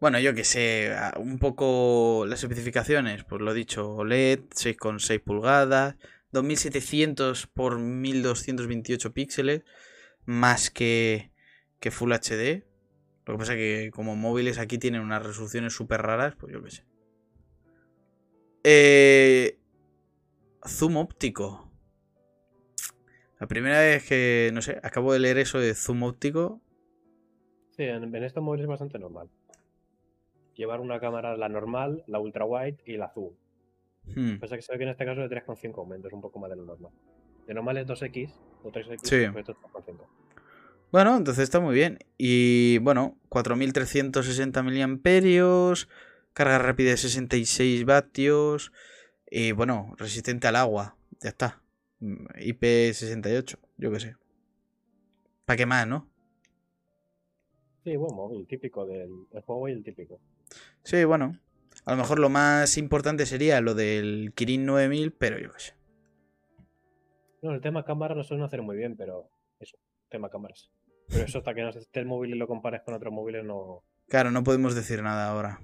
Bueno, 0.00 0.18
yo 0.18 0.34
que 0.34 0.44
sé, 0.44 0.92
un 1.16 1.38
poco 1.38 2.26
las 2.26 2.42
especificaciones, 2.42 3.24
pues 3.24 3.40
lo 3.40 3.52
he 3.52 3.54
dicho, 3.54 3.94
OLED, 3.94 4.40
6,6 4.50 5.22
pulgadas, 5.22 5.96
2700 6.32 7.46
por 7.46 7.78
1228 7.78 9.14
píxeles, 9.14 9.62
más 10.26 10.70
que 10.70 11.30
que 11.84 11.90
Full 11.90 12.12
HD. 12.12 12.64
Lo 13.26 13.34
que 13.34 13.38
pasa 13.38 13.52
es 13.52 13.58
que 13.58 13.90
como 13.94 14.16
móviles 14.16 14.58
aquí 14.58 14.78
tienen 14.78 15.02
unas 15.02 15.22
resoluciones 15.22 15.74
súper 15.74 16.00
raras, 16.00 16.34
pues 16.34 16.50
yo 16.50 16.62
qué 16.62 16.70
sé. 16.70 16.84
Eh, 18.64 19.58
zoom 20.66 20.96
óptico. 20.96 21.70
La 23.44 23.48
primera 23.48 23.78
vez 23.78 24.08
que, 24.08 24.50
no 24.54 24.62
sé, 24.62 24.80
acabo 24.82 25.12
de 25.12 25.18
leer 25.18 25.36
eso 25.36 25.58
de 25.58 25.74
zoom 25.74 26.02
óptico. 26.04 26.62
Sí, 27.72 27.82
en, 27.82 28.14
estos 28.14 28.42
móviles 28.42 28.64
es 28.64 28.68
bastante 28.70 28.98
normal. 28.98 29.28
Llevar 30.54 30.80
una 30.80 30.98
cámara, 30.98 31.36
la 31.36 31.50
normal, 31.50 32.04
la 32.06 32.20
ultra 32.20 32.46
wide 32.46 32.78
y 32.86 32.96
la 32.96 33.10
zoom. 33.10 33.34
Hmm. 34.06 34.38
Pasa 34.38 34.56
que 34.56 34.62
se 34.62 34.72
ve 34.72 34.78
que 34.78 34.84
en 34.84 34.90
este 34.92 35.04
caso 35.04 35.22
es 35.22 35.28
de 35.28 35.36
3,5 35.36 35.76
aumentos, 35.76 36.10
un 36.14 36.22
poco 36.22 36.38
más 36.38 36.48
de 36.48 36.56
lo 36.56 36.64
normal. 36.64 36.90
De 37.46 37.52
normal 37.52 37.76
es 37.76 37.86
2X 37.86 38.32
o 38.62 38.72
3X, 38.72 39.00
sí. 39.02 39.16
3,5. 39.16 40.06
Bueno, 40.90 41.14
entonces 41.14 41.44
está 41.44 41.60
muy 41.60 41.74
bien. 41.74 41.98
Y 42.16 42.78
bueno, 42.78 43.18
4360 43.28 44.62
miliamperios, 44.62 45.90
carga 46.32 46.58
rápida 46.58 46.92
de 46.92 46.96
66 46.96 47.84
vatios 47.84 48.72
y 49.30 49.52
bueno, 49.52 49.92
resistente 49.98 50.48
al 50.48 50.56
agua. 50.56 50.96
Ya 51.20 51.28
está. 51.28 51.63
Mm, 52.04 52.26
IP68, 52.36 53.56
yo 53.78 53.90
qué 53.90 54.00
sé. 54.00 54.16
¿Para 55.46 55.56
qué 55.56 55.64
más, 55.64 55.86
no? 55.86 56.06
Sí, 57.82 57.96
buen 57.96 58.14
móvil, 58.14 58.46
típico 58.46 58.84
del, 58.84 59.10
juego 59.46 59.68
y 59.70 59.72
el 59.72 59.82
típico. 59.82 60.20
Sí, 60.82 61.04
bueno. 61.04 61.38
A 61.86 61.92
lo 61.92 61.96
mejor 61.96 62.18
lo 62.18 62.28
más 62.28 62.76
importante 62.76 63.24
sería 63.24 63.60
lo 63.62 63.74
del 63.74 64.32
Kirin 64.34 64.66
9000, 64.66 65.12
pero 65.12 65.38
yo 65.38 65.50
qué 65.52 65.58
sé. 65.58 65.74
No, 67.40 67.54
el 67.54 67.62
tema 67.62 67.84
cámara 67.84 68.14
lo 68.14 68.22
suelen 68.22 68.44
hacer 68.44 68.60
muy 68.60 68.76
bien, 68.76 68.96
pero 68.96 69.30
eso, 69.58 69.78
tema 70.10 70.28
cámaras. 70.28 70.70
Pero 71.08 71.24
eso 71.24 71.38
hasta 71.38 71.54
que 71.54 71.62
no 71.62 71.70
esté 71.70 72.00
el 72.00 72.06
móvil 72.06 72.34
y 72.34 72.38
lo 72.38 72.46
compares 72.46 72.82
con 72.82 72.94
otros 72.94 73.12
móviles 73.12 73.44
no... 73.44 73.82
Claro, 74.08 74.30
no 74.30 74.44
podemos 74.44 74.74
decir 74.74 75.02
nada 75.02 75.30
ahora. 75.30 75.60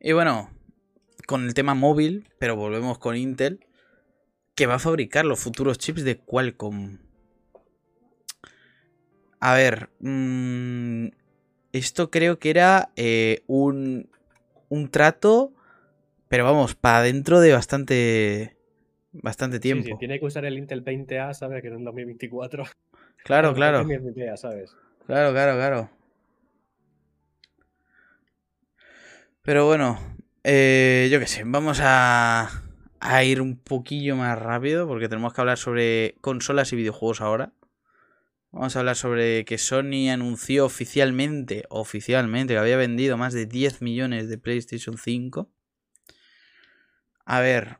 Y 0.00 0.12
bueno, 0.12 0.50
con 1.26 1.44
el 1.44 1.54
tema 1.54 1.74
móvil, 1.74 2.28
pero 2.38 2.56
volvemos 2.56 2.98
con 2.98 3.16
Intel, 3.16 3.66
que 4.54 4.66
va 4.66 4.74
a 4.74 4.78
fabricar 4.78 5.24
los 5.24 5.40
futuros 5.40 5.78
chips 5.78 6.04
de 6.04 6.18
Qualcomm. 6.18 6.98
A 9.40 9.54
ver, 9.54 9.88
mm, 10.00 11.08
esto 11.72 12.10
creo 12.10 12.38
que 12.38 12.50
era 12.50 12.90
eh, 12.96 13.42
un, 13.46 14.10
un 14.68 14.90
trato, 14.90 15.52
pero 16.28 16.44
vamos, 16.44 16.74
para 16.74 17.02
dentro 17.02 17.40
de 17.40 17.52
bastante, 17.52 18.56
bastante 19.12 19.60
tiempo. 19.60 19.88
Sí, 19.88 19.94
tiene 19.98 20.18
que 20.18 20.26
usar 20.26 20.44
el 20.44 20.58
Intel 20.58 20.84
20A, 20.84 21.32
¿sabes? 21.34 21.62
Que 21.62 21.68
es 21.68 21.74
en 21.74 21.84
2024. 21.84 22.64
Claro, 23.24 23.54
claro. 23.54 23.86
Claro, 25.06 25.32
claro, 25.32 25.56
claro. 25.56 25.90
Pero 29.42 29.66
bueno, 29.66 29.98
eh, 30.44 31.08
yo 31.10 31.18
qué 31.18 31.26
sé, 31.26 31.42
vamos 31.46 31.80
a, 31.82 32.62
a 33.00 33.24
ir 33.24 33.40
un 33.40 33.56
poquillo 33.56 34.16
más 34.16 34.38
rápido 34.38 34.86
porque 34.86 35.08
tenemos 35.08 35.32
que 35.32 35.40
hablar 35.40 35.58
sobre 35.58 36.16
consolas 36.20 36.72
y 36.72 36.76
videojuegos 36.76 37.20
ahora. 37.20 37.52
Vamos 38.52 38.74
a 38.74 38.80
hablar 38.80 38.96
sobre 38.96 39.44
que 39.44 39.58
Sony 39.58 40.10
anunció 40.12 40.66
oficialmente, 40.66 41.64
oficialmente, 41.68 42.54
que 42.54 42.58
había 42.58 42.76
vendido 42.76 43.16
más 43.16 43.32
de 43.32 43.46
10 43.46 43.80
millones 43.80 44.28
de 44.28 44.38
PlayStation 44.38 44.98
5. 44.98 45.50
A 47.24 47.40
ver, 47.40 47.78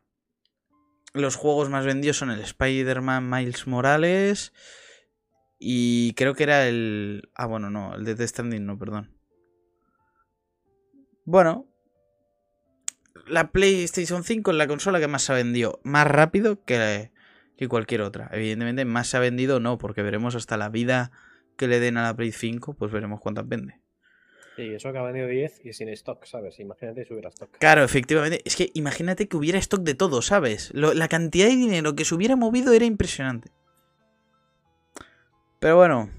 los 1.12 1.36
juegos 1.36 1.70
más 1.70 1.84
vendidos 1.84 2.18
son 2.18 2.30
el 2.30 2.40
Spider-Man 2.40 3.28
Miles 3.28 3.66
Morales, 3.66 4.52
y 5.62 6.14
creo 6.14 6.34
que 6.34 6.44
era 6.44 6.66
el. 6.66 7.30
Ah, 7.34 7.44
bueno, 7.44 7.68
no, 7.68 7.94
el 7.94 8.04
de 8.04 8.14
The 8.14 8.26
Standing, 8.26 8.64
no, 8.64 8.78
perdón. 8.78 9.14
Bueno, 11.26 11.68
la 13.26 13.50
PlayStation 13.50 14.24
5 14.24 14.50
es 14.50 14.56
la 14.56 14.66
consola 14.66 15.00
que 15.00 15.08
más 15.08 15.22
se 15.22 15.32
ha 15.32 15.36
vendido. 15.36 15.80
Más 15.82 16.06
rápido 16.06 16.64
que, 16.64 17.10
que 17.56 17.68
cualquier 17.68 18.02
otra. 18.02 18.28
Evidentemente, 18.32 18.84
más 18.84 19.08
se 19.08 19.16
ha 19.16 19.20
vendido 19.20 19.60
no, 19.60 19.78
porque 19.78 20.02
veremos 20.02 20.34
hasta 20.34 20.56
la 20.56 20.68
vida 20.68 21.10
que 21.56 21.68
le 21.68 21.80
den 21.80 21.96
a 21.96 22.02
la 22.02 22.16
Play 22.16 22.32
5, 22.32 22.74
pues 22.74 22.90
veremos 22.90 23.20
cuántas 23.20 23.46
vende. 23.46 23.80
Sí, 24.56 24.74
eso 24.74 24.92
que 24.92 24.98
ha 24.98 25.02
vendido 25.02 25.26
10 25.26 25.64
y 25.64 25.72
sin 25.72 25.88
stock, 25.90 26.24
¿sabes? 26.24 26.58
Imagínate 26.58 27.04
si 27.04 27.12
hubiera 27.12 27.28
stock. 27.28 27.56
Claro, 27.58 27.84
efectivamente. 27.84 28.42
Es 28.44 28.56
que 28.56 28.70
imagínate 28.74 29.28
que 29.28 29.36
hubiera 29.36 29.58
stock 29.58 29.82
de 29.82 29.94
todo, 29.94 30.22
¿sabes? 30.22 30.72
la 30.74 31.08
cantidad 31.08 31.46
de 31.46 31.56
dinero 31.56 31.94
que 31.94 32.04
se 32.04 32.14
hubiera 32.14 32.36
movido 32.36 32.72
era 32.72 32.84
impresionante. 32.84 33.50
Pero 35.60 35.76
bueno. 35.76 36.10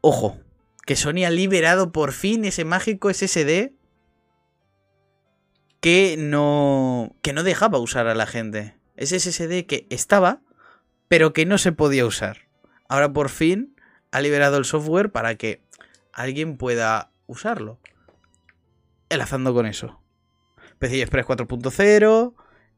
Ojo. 0.00 0.38
Que 0.84 0.96
Sony 0.96 1.24
ha 1.24 1.30
liberado 1.30 1.92
por 1.92 2.12
fin 2.12 2.44
ese 2.44 2.64
mágico 2.64 3.12
SSD 3.12 3.72
que 5.82 6.14
no. 6.16 7.16
que 7.22 7.32
no 7.32 7.42
dejaba 7.42 7.78
usar 7.78 8.06
a 8.06 8.14
la 8.14 8.26
gente. 8.26 8.76
Ese 8.96 9.18
SSD 9.18 9.66
que 9.66 9.86
estaba, 9.90 10.40
pero 11.08 11.32
que 11.32 11.44
no 11.44 11.58
se 11.58 11.72
podía 11.72 12.06
usar. 12.06 12.48
Ahora 12.88 13.12
por 13.12 13.28
fin 13.28 13.74
ha 14.12 14.20
liberado 14.20 14.58
el 14.58 14.64
software 14.64 15.10
para 15.10 15.34
que 15.34 15.60
alguien 16.12 16.56
pueda 16.56 17.10
usarlo. 17.26 17.80
Enlazando 19.08 19.52
con 19.52 19.66
eso. 19.66 20.00
PCI 20.78 21.00
Express 21.02 21.26
4.0 21.26 22.34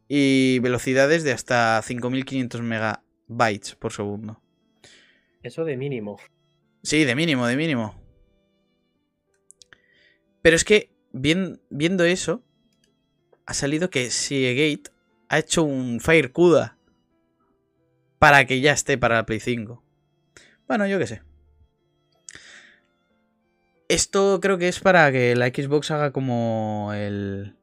y 0.08 0.58
velocidades 0.60 1.24
de 1.24 1.32
hasta 1.32 1.82
5500 1.82 2.62
megabytes 2.62 3.74
por 3.74 3.92
segundo. 3.92 4.40
Eso 5.42 5.64
de 5.66 5.76
mínimo. 5.76 6.18
Sí, 6.82 7.04
de 7.04 7.14
mínimo, 7.14 7.46
de 7.46 7.56
mínimo. 7.56 8.00
Pero 10.40 10.56
es 10.56 10.64
que, 10.64 10.90
viendo 11.12 12.04
eso, 12.04 12.42
ha 13.46 13.54
salido 13.54 13.90
que 13.90 14.10
Seagate 14.10 14.90
ha 15.28 15.38
hecho 15.38 15.62
un 15.62 16.00
Fire 16.00 16.32
CUDA 16.32 16.76
para 18.18 18.46
que 18.46 18.60
ya 18.60 18.72
esté 18.72 18.96
para 18.96 19.16
la 19.16 19.26
Play 19.26 19.40
5. 19.40 19.82
Bueno, 20.66 20.86
yo 20.86 20.98
qué 20.98 21.06
sé. 21.06 21.22
Esto 23.88 24.40
creo 24.40 24.56
que 24.56 24.68
es 24.68 24.80
para 24.80 25.12
que 25.12 25.36
la 25.36 25.48
Xbox 25.48 25.90
haga 25.90 26.10
como 26.10 26.92
el. 26.94 27.54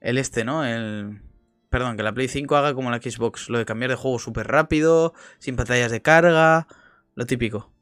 El 0.00 0.18
este, 0.18 0.44
¿no? 0.44 0.66
El. 0.66 1.22
Perdón, 1.70 1.96
que 1.96 2.02
la 2.02 2.12
Play 2.12 2.28
5 2.28 2.56
haga 2.56 2.74
como 2.74 2.90
la 2.90 2.98
Xbox. 2.98 3.48
Lo 3.48 3.58
de 3.58 3.64
cambiar 3.64 3.90
de 3.90 3.96
juego 3.96 4.18
súper 4.18 4.46
rápido, 4.46 5.14
sin 5.38 5.56
pantallas 5.56 5.90
de 5.90 6.02
carga. 6.02 6.66
Lo 7.14 7.24
típico. 7.24 7.72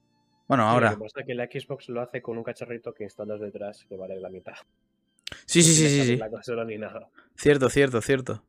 Bueno, 0.46 0.68
ahora. 0.68 0.92
Lo 0.92 1.07
que 1.07 1.24
que 1.24 1.34
la 1.34 1.46
Xbox 1.46 1.88
lo 1.88 2.00
hace 2.00 2.22
con 2.22 2.38
un 2.38 2.44
cacharrito 2.44 2.94
que 2.94 3.05
instalas 3.05 3.40
detrás 3.40 3.84
que 3.88 3.96
vale 3.96 4.20
la 4.20 4.28
mitad. 4.28 4.55
Sí, 5.47 5.62
sí, 5.62 5.74
sí, 5.74 5.89
sí. 5.89 6.16
sí. 6.16 6.20
Cierto, 7.37 7.68
cierto, 7.68 8.01
cierto. 8.01 8.43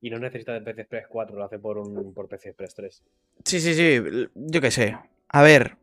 Y 0.00 0.10
no 0.10 0.18
necesita 0.18 0.52
de 0.52 0.60
PC 0.60 0.82
Express 0.82 1.06
4, 1.08 1.36
lo 1.36 1.44
hace 1.44 1.58
por 1.58 1.78
un 1.78 2.14
por 2.14 2.28
PC 2.28 2.50
Express 2.50 2.74
3. 2.74 3.02
Sí, 3.44 3.60
sí, 3.60 3.74
sí. 3.74 4.28
Yo 4.34 4.60
qué 4.60 4.70
sé. 4.70 4.98
A 5.28 5.42
ver, 5.42 5.76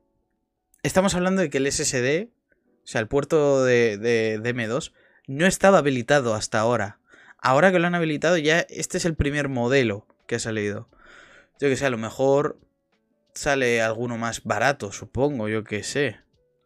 estamos 0.84 1.16
hablando 1.16 1.42
de 1.42 1.50
que 1.50 1.58
el 1.58 1.72
SSD, 1.72 2.28
o 2.28 2.88
sea, 2.88 3.02
el 3.02 3.08
puerto 3.08 3.64
de, 3.64 3.98
de, 3.98 4.40
M2, 4.40 4.94
no 5.28 5.46
estaba 5.46 5.80
habilitado 5.80 6.36
hasta 6.36 6.60
ahora. 6.60 7.00
Ahora 7.38 7.72
que 7.72 7.80
lo 7.80 7.88
han 7.88 7.96
habilitado, 7.96 8.38
ya 8.38 8.62
este 8.70 8.98
es 8.98 9.06
el 9.06 9.16
primer 9.16 9.50
modelo 9.50 10.08
que 10.28 10.36
ha 10.36 10.40
salido. 10.40 10.88
Yo 11.60 11.70
que 11.70 11.76
sé, 11.76 11.86
a 11.86 11.90
lo 11.90 11.98
mejor 11.98 12.60
sale 13.34 13.82
alguno 13.82 14.18
más 14.18 14.44
barato, 14.44 14.92
supongo, 14.92 15.50
yo 15.50 15.64
que 15.64 15.84
sé. 15.84 16.23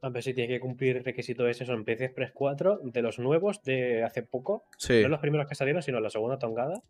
A 0.08 0.10
ver 0.10 0.24
si 0.24 0.34
tiene 0.34 0.54
que 0.54 0.60
cumplir 0.62 1.04
requisito 1.04 1.48
ese, 1.48 1.66
son 1.66 1.84
PC 1.84 2.06
Express 2.06 2.32
4 2.34 2.80
de 2.84 3.02
los 3.02 3.20
nuevos 3.20 3.62
de 3.64 4.04
hace 4.04 4.24
poco. 4.24 4.64
Sí. 4.78 5.02
No 5.02 5.10
los 5.10 5.20
primeros 5.20 5.48
que 5.48 5.56
salieron, 5.56 5.84
sino 5.84 6.00
la 6.00 6.10
segunda 6.10 6.40
tongada. 6.40 6.82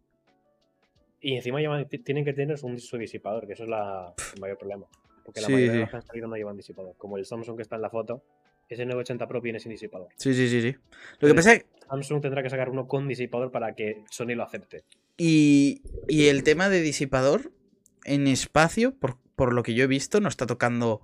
Y 1.19 1.35
encima 1.35 1.59
tienen 2.03 2.23
que 2.23 2.33
tener 2.33 2.57
un, 2.61 2.79
su 2.79 2.97
disipador, 2.97 3.47
que 3.47 3.53
eso 3.53 3.63
es 3.63 3.69
la, 3.69 4.13
el 4.35 4.39
mayor 4.39 4.59
problema. 4.59 4.85
Porque 5.25 5.41
la 5.41 5.49
mayoría 5.49 5.71
de 5.71 5.79
los 5.79 5.89
que 5.89 5.95
han 5.95 6.01
salido 6.03 6.27
no 6.27 6.35
llevan 6.35 6.55
disipador. 6.55 6.95
Como 6.95 7.17
el 7.17 7.25
Samsung 7.25 7.55
que 7.55 7.63
está 7.63 7.75
en 7.75 7.81
la 7.81 7.89
foto, 7.89 8.21
ese 8.69 8.85
980 8.85 9.27
Pro 9.27 9.41
viene 9.41 9.59
sin 9.59 9.71
disipador. 9.71 10.09
Sí, 10.15 10.35
sí, 10.35 10.47
sí, 10.47 10.61
sí. 10.61 10.75
Lo 11.19 11.27
que 11.27 11.33
pasa 11.33 11.53
es 11.53 11.63
que... 11.63 11.69
Samsung 11.89 12.21
tendrá 12.21 12.43
que 12.43 12.51
sacar 12.51 12.69
uno 12.69 12.87
con 12.87 13.07
disipador 13.07 13.51
para 13.51 13.73
que 13.73 14.03
Sony 14.11 14.35
lo 14.35 14.43
acepte. 14.43 14.83
Y, 15.17 15.81
y 16.07 16.27
el 16.27 16.43
tema 16.43 16.69
de 16.69 16.81
disipador 16.81 17.51
en 18.05 18.27
espacio, 18.27 18.93
por, 18.93 19.17
por 19.35 19.53
lo 19.53 19.63
que 19.63 19.73
yo 19.73 19.85
he 19.85 19.87
visto, 19.87 20.21
no 20.21 20.29
está 20.29 20.45
tocando 20.45 21.01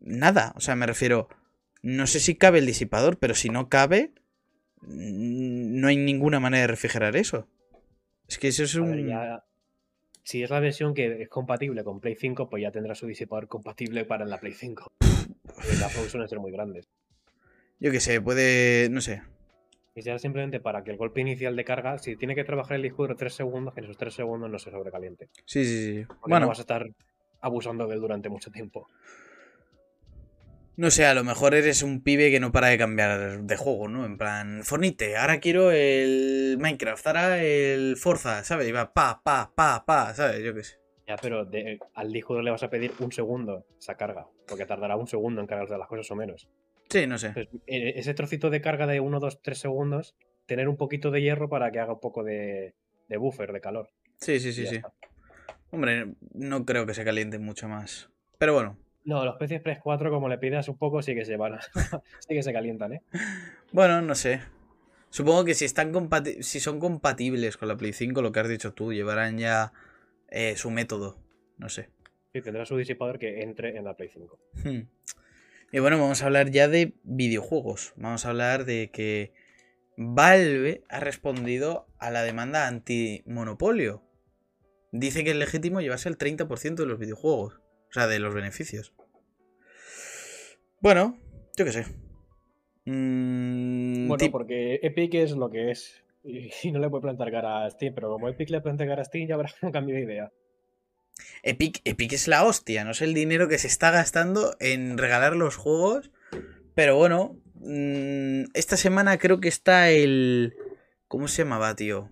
nada. 0.00 0.52
O 0.56 0.60
sea, 0.60 0.76
me 0.76 0.86
refiero, 0.86 1.28
no 1.82 2.06
sé 2.06 2.20
si 2.20 2.34
cabe 2.34 2.58
el 2.58 2.66
disipador, 2.66 3.18
pero 3.18 3.34
si 3.34 3.48
no 3.48 3.68
cabe, 3.68 4.12
no 4.82 5.88
hay 5.88 5.96
ninguna 5.96 6.40
manera 6.40 6.62
de 6.62 6.66
refrigerar 6.68 7.16
eso. 7.16 7.48
Es 8.26 8.38
que 8.38 8.48
eso 8.48 8.62
es 8.62 8.74
un 8.74 8.92
si 10.28 10.42
es 10.42 10.50
la 10.50 10.60
versión 10.60 10.92
que 10.92 11.22
es 11.22 11.28
compatible 11.30 11.82
con 11.84 12.00
Play 12.00 12.14
5, 12.14 12.50
pues 12.50 12.62
ya 12.62 12.70
tendrá 12.70 12.94
su 12.94 13.06
disipador 13.06 13.48
compatible 13.48 14.04
para 14.04 14.26
la 14.26 14.36
Play 14.36 14.52
5. 14.52 14.86
las 15.80 15.94
juegos 15.94 16.10
suelen 16.10 16.28
ser 16.28 16.38
muy 16.38 16.52
grandes. 16.52 16.86
Yo 17.80 17.90
qué 17.90 17.98
sé, 17.98 18.20
puede. 18.20 18.90
no 18.90 19.00
sé. 19.00 19.22
Y 19.94 20.02
sea 20.02 20.18
simplemente 20.18 20.60
para 20.60 20.84
que 20.84 20.90
el 20.90 20.98
golpe 20.98 21.22
inicial 21.22 21.56
de 21.56 21.64
carga, 21.64 21.96
si 21.96 22.14
tiene 22.16 22.34
que 22.34 22.44
trabajar 22.44 22.76
el 22.76 22.82
disco 22.82 23.04
duro 23.04 23.16
3 23.16 23.32
segundos, 23.32 23.72
que 23.72 23.80
en 23.80 23.84
esos 23.84 23.96
3 23.96 24.12
segundos 24.12 24.50
no 24.50 24.58
se 24.58 24.70
sobrecaliente. 24.70 25.30
Sí, 25.46 25.64
sí, 25.64 25.86
sí. 25.86 26.06
bueno. 26.26 26.44
No 26.44 26.48
vas 26.48 26.58
a 26.58 26.60
estar 26.60 26.86
abusando 27.40 27.86
de 27.86 27.94
él 27.94 28.00
durante 28.02 28.28
mucho 28.28 28.50
tiempo. 28.50 28.86
No 30.78 30.92
sé, 30.92 31.06
a 31.06 31.14
lo 31.14 31.24
mejor 31.24 31.56
eres 31.56 31.82
un 31.82 32.04
pibe 32.04 32.30
que 32.30 32.38
no 32.38 32.52
para 32.52 32.68
de 32.68 32.78
cambiar 32.78 33.42
de 33.42 33.56
juego, 33.56 33.88
¿no? 33.88 34.06
En 34.06 34.16
plan, 34.16 34.62
Fornite, 34.62 35.16
ahora 35.16 35.40
quiero 35.40 35.72
el 35.72 36.56
Minecraft, 36.60 37.04
ahora 37.04 37.42
el 37.42 37.96
Forza, 37.96 38.44
¿sabes? 38.44 38.68
Y 38.68 38.70
va 38.70 38.94
pa, 38.94 39.20
pa, 39.24 39.50
pa, 39.56 39.84
pa, 39.84 40.14
¿sabes? 40.14 40.40
Yo 40.44 40.54
qué 40.54 40.62
sé. 40.62 40.78
Ya, 41.08 41.16
pero 41.16 41.48
al 41.94 42.12
disco 42.12 42.40
le 42.40 42.52
vas 42.52 42.62
a 42.62 42.70
pedir 42.70 42.92
un 43.00 43.10
segundo 43.10 43.66
esa 43.76 43.96
carga, 43.96 44.28
porque 44.46 44.66
tardará 44.66 44.94
un 44.94 45.08
segundo 45.08 45.40
en 45.40 45.48
cargarse 45.48 45.76
las 45.76 45.88
cosas 45.88 46.08
o 46.12 46.14
menos. 46.14 46.48
Sí, 46.88 47.08
no 47.08 47.18
sé. 47.18 47.32
E, 47.66 47.98
ese 47.98 48.14
trocito 48.14 48.48
de 48.48 48.60
carga 48.60 48.86
de 48.86 49.00
1, 49.00 49.18
2, 49.18 49.42
3 49.42 49.58
segundos, 49.58 50.14
tener 50.46 50.68
un 50.68 50.76
poquito 50.76 51.10
de 51.10 51.22
hierro 51.22 51.48
para 51.48 51.72
que 51.72 51.80
haga 51.80 51.94
un 51.94 52.00
poco 52.00 52.22
de, 52.22 52.76
buffer, 53.08 53.52
de 53.52 53.60
calor. 53.60 53.88
Sí, 54.18 54.38
sí, 54.38 54.52
sí, 54.52 54.64
sí. 54.64 54.80
Hombre, 55.72 56.14
no 56.34 56.64
creo 56.64 56.86
que 56.86 56.94
se 56.94 57.04
caliente 57.04 57.40
mucho 57.40 57.68
más. 57.68 58.10
Pero 58.38 58.54
bueno, 58.54 58.78
no, 59.08 59.24
los 59.24 59.36
PC 59.36 59.54
Express 59.54 59.78
4, 59.82 60.10
como 60.10 60.28
le 60.28 60.36
pidas 60.36 60.68
un 60.68 60.76
poco, 60.76 61.00
sí 61.00 61.14
que 61.14 61.24
se 61.24 61.38
van 61.38 61.58
sí 62.28 62.34
que 62.34 62.42
se 62.42 62.52
calientan, 62.52 62.92
¿eh? 62.92 63.02
Bueno, 63.72 64.02
no 64.02 64.14
sé. 64.14 64.42
Supongo 65.08 65.46
que 65.46 65.54
si 65.54 65.64
están 65.64 65.94
si 66.40 66.60
son 66.60 66.78
compatibles 66.78 67.56
con 67.56 67.68
la 67.68 67.76
Play 67.78 67.94
5, 67.94 68.20
lo 68.20 68.32
que 68.32 68.40
has 68.40 68.50
dicho 68.50 68.74
tú, 68.74 68.92
llevarán 68.92 69.38
ya 69.38 69.72
eh, 70.28 70.56
su 70.56 70.70
método. 70.70 71.16
No 71.56 71.70
sé. 71.70 71.88
Sí, 72.34 72.42
tendrá 72.42 72.66
su 72.66 72.76
disipador 72.76 73.18
que 73.18 73.40
entre 73.40 73.78
en 73.78 73.84
la 73.84 73.96
Play 73.96 74.10
5. 74.10 74.38
Hmm. 74.62 74.80
Y 75.72 75.78
bueno, 75.78 75.98
vamos 75.98 76.22
a 76.22 76.26
hablar 76.26 76.50
ya 76.50 76.68
de 76.68 76.92
videojuegos. 77.02 77.94
Vamos 77.96 78.26
a 78.26 78.28
hablar 78.28 78.66
de 78.66 78.90
que 78.92 79.32
Valve 79.96 80.82
ha 80.90 81.00
respondido 81.00 81.86
a 81.98 82.10
la 82.10 82.24
demanda 82.24 82.68
antimonopolio. 82.68 84.02
Dice 84.92 85.24
que 85.24 85.30
es 85.30 85.36
legítimo 85.36 85.80
llevarse 85.80 86.10
el 86.10 86.18
30% 86.18 86.74
de 86.74 86.86
los 86.86 86.98
videojuegos. 86.98 87.62
O 87.90 87.92
sea, 87.92 88.06
de 88.06 88.18
los 88.18 88.34
beneficios. 88.34 88.92
Bueno, 90.80 91.18
yo 91.56 91.64
qué 91.64 91.72
sé. 91.72 91.86
Mm, 92.84 94.08
bueno, 94.08 94.30
porque 94.30 94.80
Epic 94.82 95.14
es 95.14 95.32
lo 95.32 95.50
que 95.50 95.70
es. 95.70 96.02
Y, 96.24 96.72
no 96.72 96.80
le 96.80 96.90
puede 96.90 97.02
plantar 97.02 97.30
cara 97.30 97.64
a 97.64 97.70
Steam, 97.70 97.94
pero 97.94 98.10
como 98.10 98.28
Epic 98.28 98.50
le 98.50 98.60
planta 98.60 98.86
cara 98.86 99.02
a 99.02 99.04
Steam, 99.04 99.28
ya 99.28 99.36
habrá 99.36 99.50
un 99.62 99.70
cambio 99.70 99.94
de 99.94 100.02
idea. 100.02 100.32
Epic, 101.42 101.80
Epic 101.84 102.12
es 102.12 102.28
la 102.28 102.44
hostia, 102.44 102.84
no 102.84 102.92
sé 102.92 103.04
el 103.04 103.14
dinero 103.14 103.48
que 103.48 103.58
se 103.58 103.68
está 103.68 103.90
gastando 103.90 104.56
en 104.60 104.98
regalar 104.98 105.36
los 105.36 105.56
juegos. 105.56 106.10
Pero 106.74 106.96
bueno, 106.96 107.40
mm, 107.54 108.50
esta 108.54 108.76
semana 108.76 109.18
creo 109.18 109.40
que 109.40 109.48
está 109.48 109.90
el. 109.90 110.54
¿Cómo 111.06 111.28
se 111.28 111.42
llamaba, 111.42 111.74
tío? 111.76 112.10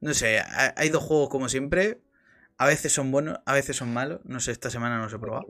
No 0.00 0.14
sé, 0.14 0.40
hay 0.76 0.88
dos 0.90 1.02
juegos 1.02 1.30
como 1.30 1.48
siempre. 1.48 1.98
A 2.60 2.66
veces 2.66 2.92
son 2.92 3.10
buenos, 3.10 3.40
a 3.46 3.54
veces 3.54 3.74
son 3.74 3.90
malos. 3.90 4.20
No 4.24 4.38
sé, 4.38 4.52
esta 4.52 4.68
semana 4.68 4.98
no 4.98 5.08
se 5.08 5.16
he 5.16 5.18
probado. 5.18 5.46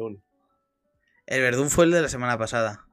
El 1.26 1.40
Verdún 1.40 1.68
fue 1.68 1.84
el 1.84 1.90
de 1.90 2.02
la 2.02 2.08
semana 2.08 2.38
pasada. 2.38 2.86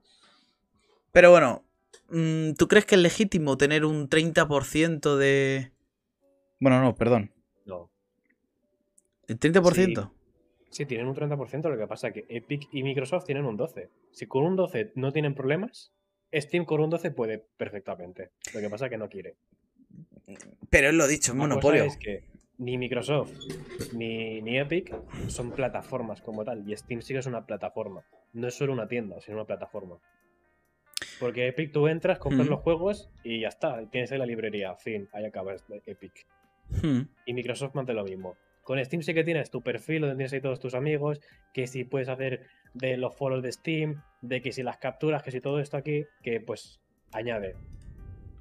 Pero 1.11 1.30
bueno, 1.30 1.63
mm, 2.09 2.53
¿tú 2.53 2.68
crees 2.68 2.88
que 2.88 2.95
es 2.95 3.01
legítimo 3.01 3.59
tener 3.59 3.86
un 3.86 4.09
30% 4.09 5.18
de... 5.18 5.72
Bueno, 6.59 6.82
no, 6.82 6.95
perdón. 6.95 7.32
No. 7.68 7.91
¿El 9.28 9.39
30%? 9.39 10.11
Sí. 10.72 10.88
tienen 10.88 11.07
un 11.07 11.15
30%, 11.15 11.70
lo 11.70 11.78
que 11.78 11.86
pasa 11.86 12.07
es 12.07 12.15
que 12.15 12.26
Epic 12.28 12.70
y 12.72 12.82
Microsoft 12.82 13.26
tienen 13.26 13.45
un 13.45 13.55
12%. 13.55 13.88
Si 14.11 14.26
con 14.26 14.45
un 14.45 14.55
12 14.55 14.93
no 14.95 15.13
tienen 15.13 15.36
problemas, 15.36 15.93
Steam 16.34 16.65
con 16.65 16.82
un 16.82 16.89
12 16.89 17.11
puede 17.11 17.45
perfectamente. 17.55 18.32
Lo 18.55 18.61
que 18.61 18.70
pasa 18.72 18.86
es 18.86 18.89
que 18.89 18.97
no 18.97 19.09
quiere. 19.09 19.36
Pero 20.72 20.89
él 20.89 20.97
lo 20.97 21.03
ha 21.03 21.07
dicho, 21.07 21.34
es 21.34 21.38
monopolio. 21.38 21.84
Es 21.84 21.97
que 21.97 22.24
ni 22.58 22.78
Microsoft 22.78 23.32
ni, 23.93 24.41
ni, 24.41 24.58
Epic 24.58 24.95
son 25.28 25.51
plataformas 25.51 26.22
como 26.22 26.43
tal. 26.43 26.68
Y 26.68 26.76
Steam 26.76 27.01
sí 27.01 27.14
que 27.14 27.20
es 27.20 27.26
una 27.26 27.45
plataforma. 27.45 28.03
No 28.34 28.47
es 28.47 28.55
solo 28.55 28.74
una 28.74 28.88
tienda, 28.88 29.20
sino 29.22 29.38
una 29.38 29.45
plataforma. 29.45 29.99
Porque 31.20 31.47
Epic 31.47 31.72
tú 31.72 31.88
entras, 31.88 32.20
compras 32.20 32.47
los 32.47 32.60
juegos 32.62 33.10
y 33.24 33.41
ya 33.41 33.47
está. 33.49 33.88
Tienes 33.89 34.12
ahí 34.12 34.18
la 34.18 34.26
librería. 34.26 34.76
Fin, 34.76 35.08
ahí 35.14 35.26
acabas 35.26 35.64
Epic. 35.86 36.28
Y 37.26 37.34
Microsoft 37.34 37.76
mantiene 37.76 38.01
lo 38.01 38.08
mismo. 38.08 38.36
Con 38.64 38.84
Steam 38.84 39.01
sí 39.01 39.14
que 39.14 39.24
tienes 39.24 39.49
tu 39.49 39.62
perfil 39.62 40.01
donde 40.01 40.18
tienes 40.18 40.34
ahí 40.34 40.41
todos 40.41 40.60
tus 40.60 40.74
amigos, 40.74 41.22
que 41.53 41.68
si 41.68 41.86
puedes 41.86 42.10
hacer 42.10 42.47
de 42.74 42.97
los 42.97 43.16
follows 43.16 43.41
de 43.41 43.51
Steam, 43.53 44.03
de 44.22 44.41
que 44.41 44.51
si 44.51 44.62
las 44.62 44.78
capturas, 44.78 45.24
que 45.24 45.32
si 45.32 45.39
todo 45.39 45.60
esto 45.60 45.78
aquí, 45.78 46.05
que 46.22 46.41
pues 46.41 46.82
añade. 47.14 47.55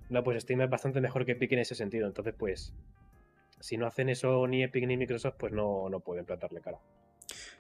No, 0.09 0.25
pues 0.25 0.43
Steam 0.43 0.61
es 0.62 0.71
bastante 0.71 1.01
mejor 1.01 1.25
que 1.25 1.33
Epic 1.33 1.53
en 1.53 1.61
ese 1.61 1.75
sentido. 1.75 2.07
Entonces, 2.07 2.35
pues, 2.37 2.75
si 3.61 3.76
no 3.76 3.86
hacen 3.86 4.09
eso 4.09 4.46
ni 4.46 4.62
Epic 4.62 4.86
ni 4.86 4.96
Microsoft, 4.96 5.36
pues 5.38 5.52
no, 5.52 5.88
no 5.88 6.00
pueden 6.00 6.24
plantarle 6.24 6.61
cara. 6.61 6.78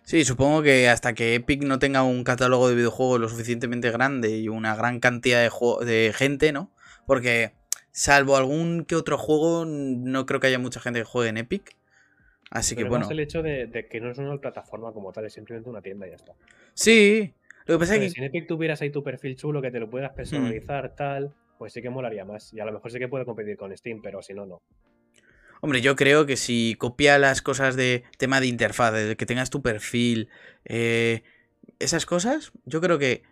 Sí, 0.02 0.24
supongo 0.24 0.62
que 0.62 0.88
hasta 0.88 1.14
que 1.14 1.34
Epic 1.34 1.64
no 1.64 1.78
tenga 1.78 2.04
un 2.04 2.22
catálogo 2.22 2.68
de 2.68 2.76
videojuegos 2.76 3.20
lo 3.20 3.28
suficientemente 3.28 3.90
grande 3.90 4.36
y 4.36 4.48
una 4.48 4.76
gran 4.76 5.00
cantidad 5.00 5.40
de, 5.40 5.86
de 5.86 6.12
gente, 6.12 6.52
¿no? 6.52 6.70
Porque 7.06 7.52
salvo 7.90 8.36
algún 8.36 8.84
que 8.84 8.94
otro 8.94 9.18
juego, 9.18 9.64
no 9.66 10.26
creo 10.26 10.38
que 10.38 10.46
haya 10.46 10.58
mucha 10.58 10.80
gente 10.80 11.00
que 11.00 11.04
juegue 11.04 11.30
en 11.30 11.38
Epic. 11.38 11.76
Así 12.50 12.76
que 12.76 12.84
bueno. 12.84 13.06
Es 13.06 13.10
el 13.10 13.20
hecho 13.20 13.42
de, 13.42 13.88
que 13.90 14.00
no 14.00 14.10
es 14.10 14.18
una 14.18 14.38
plataforma 14.38 14.92
como 14.92 15.12
tal, 15.12 15.24
es 15.24 15.32
simplemente 15.32 15.68
una 15.68 15.82
tienda 15.82 16.06
y 16.06 16.10
ya 16.10 16.16
está. 16.16 16.34
Sí, 16.74 17.34
lo 17.64 17.74
que 17.74 17.78
pasa 17.80 17.96
es 17.96 18.00
que. 18.00 18.10
Si 18.10 18.20
en 18.20 18.26
Epic 18.26 18.46
tuvieras 18.46 18.80
ahí 18.82 18.90
tu 18.90 19.02
perfil 19.02 19.36
chulo 19.36 19.60
que 19.60 19.70
te 19.70 19.80
lo 19.80 19.90
puedas 19.90 20.12
hmm. 20.12 20.16
personalizar, 20.16 20.94
tal, 20.94 21.34
pues 21.58 21.72
sí 21.72 21.82
que 21.82 21.90
molaría 21.90 22.24
más. 22.24 22.52
Y 22.52 22.60
a 22.60 22.64
lo 22.64 22.72
mejor 22.72 22.90
sí 22.90 22.98
que 22.98 23.08
puede 23.08 23.24
competir 23.24 23.56
con 23.56 23.76
Steam, 23.76 24.00
pero 24.02 24.22
si 24.22 24.34
no, 24.34 24.46
no. 24.46 24.62
Hombre, 25.60 25.80
yo 25.80 25.96
creo 25.96 26.26
que 26.26 26.36
si 26.36 26.76
copia 26.78 27.18
las 27.18 27.42
cosas 27.42 27.76
de 27.76 28.04
tema 28.18 28.40
de 28.40 28.46
interfaz, 28.46 28.92
de 28.92 29.16
que 29.16 29.26
tengas 29.26 29.50
tu 29.50 29.62
perfil, 29.62 30.28
eh, 30.64 31.22
esas 31.78 32.06
cosas, 32.06 32.52
yo 32.64 32.80
creo 32.80 32.98
que 32.98 33.22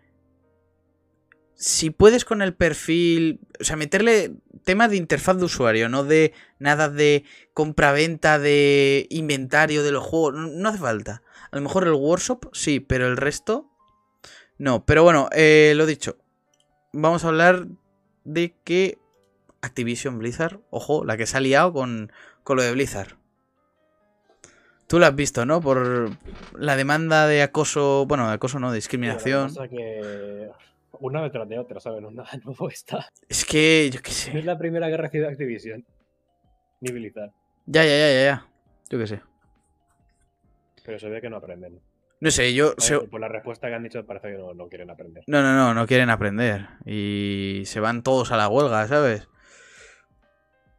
si 1.55 1.89
puedes 1.89 2.25
con 2.25 2.41
el 2.41 2.53
perfil, 2.53 3.39
o 3.59 3.63
sea, 3.63 3.75
meterle 3.77 4.33
tema 4.63 4.87
de 4.87 4.97
interfaz 4.97 5.37
de 5.37 5.45
usuario, 5.45 5.89
no 5.89 6.03
de 6.03 6.33
nada 6.59 6.89
de 6.89 7.23
compra-venta 7.53 8.39
de 8.39 9.07
inventario 9.09 9.83
de 9.83 9.91
los 9.91 10.03
juegos, 10.03 10.33
no, 10.35 10.69
hace 10.69 10.79
falta. 10.79 11.23
A 11.51 11.55
lo 11.55 11.61
mejor 11.61 11.87
el 11.87 11.93
workshop 11.93 12.49
sí, 12.53 12.79
pero 12.79 13.07
el 13.07 13.17
resto 13.17 13.71
no. 14.57 14.85
Pero 14.85 15.03
bueno, 15.03 15.29
eh, 15.31 15.73
lo 15.75 15.85
dicho, 15.85 16.17
vamos 16.91 17.23
a 17.23 17.29
hablar 17.29 17.67
de 18.25 18.55
que 18.63 18.97
Activision 19.65 20.19
Blizzard, 20.19 20.59
ojo, 20.69 21.03
la 21.03 21.17
que 21.17 21.25
se 21.25 21.37
ha 21.37 21.39
liado 21.39 21.73
con, 21.73 22.11
lo 22.47 22.61
de 22.61 22.71
Blizzard. 22.71 23.17
Tú 24.87 24.99
lo 24.99 25.07
has 25.07 25.15
visto, 25.15 25.45
¿no? 25.45 25.61
Por 25.61 26.11
la 26.57 26.75
demanda 26.75 27.27
de 27.27 27.41
acoso, 27.41 28.05
bueno, 28.05 28.27
de 28.27 28.35
acoso 28.35 28.59
no, 28.59 28.71
de 28.71 28.75
discriminación. 28.75 29.51
que 29.69 30.49
una 30.99 31.23
detrás 31.23 31.49
de 31.49 31.59
otra, 31.59 31.79
¿sabes? 31.79 32.01
No 32.01 32.11
nada 32.11 32.29
nuevo 32.43 32.69
está. 32.69 33.09
Es 33.27 33.45
que, 33.45 33.89
yo 33.91 34.01
qué 34.01 34.11
sé. 34.11 34.33
No 34.33 34.39
es 34.39 34.45
la 34.45 34.57
primera 34.57 34.87
que 34.87 34.97
recibe 34.97 35.27
Activision. 35.27 35.85
Ni 36.81 36.91
Blizzard. 36.91 37.31
Ya, 37.65 37.83
ya, 37.83 37.97
ya, 37.97 38.11
ya, 38.11 38.23
ya. 38.23 38.47
Yo 38.89 38.99
qué 38.99 39.07
sé. 39.07 39.21
Pero 40.85 40.99
se 40.99 41.09
ve 41.09 41.19
que 41.19 41.29
no 41.29 41.37
aprenden. 41.37 41.81
No 42.19 42.31
sé, 42.31 42.53
yo. 42.53 42.75
Por 43.09 43.19
la 43.19 43.27
respuesta 43.27 43.67
que 43.67 43.73
han 43.73 43.83
dicho, 43.83 44.05
parece 44.05 44.31
que 44.31 44.37
no, 44.37 44.53
no, 44.53 44.67
quieren 44.67 44.89
aprender. 44.89 45.23
No, 45.27 45.41
no, 45.41 45.55
no, 45.55 45.73
no 45.73 45.87
quieren 45.87 46.09
aprender. 46.09 46.67
Y 46.85 47.63
se 47.65 47.79
van 47.79 48.03
todos 48.03 48.31
a 48.31 48.37
la 48.37 48.47
huelga, 48.47 48.87
¿sabes? 48.87 49.27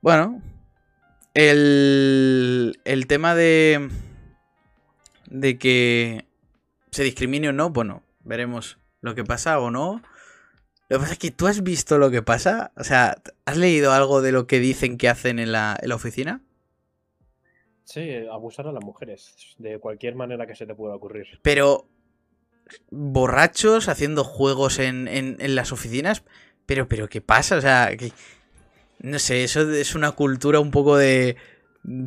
Bueno, 0.07 0.41
el, 1.35 2.79
el 2.85 3.09
tema 3.09 3.35
de, 3.35 3.91
de 5.29 5.59
que 5.59 6.27
se 6.93 7.03
discrimine 7.03 7.49
o 7.49 7.53
no, 7.53 7.71
bueno, 7.71 8.05
veremos 8.23 8.79
lo 9.01 9.17
que 9.17 9.25
pasa 9.25 9.59
o 9.59 9.73
no. 9.73 10.01
Lo 10.89 10.99
que 10.99 11.01
pasa 11.01 11.13
es 11.15 11.19
que 11.19 11.33
tú 11.33 11.49
has 11.49 11.65
visto 11.65 11.99
lo 11.99 12.13
que 12.13 12.23
pasa. 12.23 12.71
O 12.77 12.85
sea, 12.85 13.17
¿has 13.47 13.57
leído 13.57 13.91
algo 13.91 14.23
de 14.23 14.31
lo 14.31 14.47
que 14.47 14.61
dicen 14.61 14.97
que 14.97 15.09
hacen 15.09 15.41
en 15.41 15.51
la, 15.51 15.77
oficina? 15.93 16.41
Sí, 17.83 18.09
abusar 18.31 18.69
a 18.69 18.73
las 18.73 18.85
mujeres. 18.85 19.57
De 19.59 19.81
cualquier 19.81 20.15
manera 20.15 20.47
que 20.47 20.55
se 20.55 20.67
te 20.67 20.77
pueda 20.77 20.95
ocurrir. 20.95 21.41
Pero. 21.43 21.89
Borrachos 22.91 23.89
haciendo 23.89 24.23
juegos 24.23 24.79
en, 24.79 25.09
en, 25.09 25.37
en 25.41 25.57
las 25.57 25.73
oficinas. 25.73 26.23
Pero, 26.65 26.87
pero, 26.87 27.09
¿qué 27.09 27.21
pasa? 27.21 27.57
O 27.57 27.61
sea, 27.61 27.91
no 28.99 29.19
sé, 29.19 29.45
eso 29.45 29.71
es 29.71 29.95
una 29.95 30.13
cultura 30.13 30.61
un 30.61 30.71
poco 30.71 30.97
de. 30.97 31.37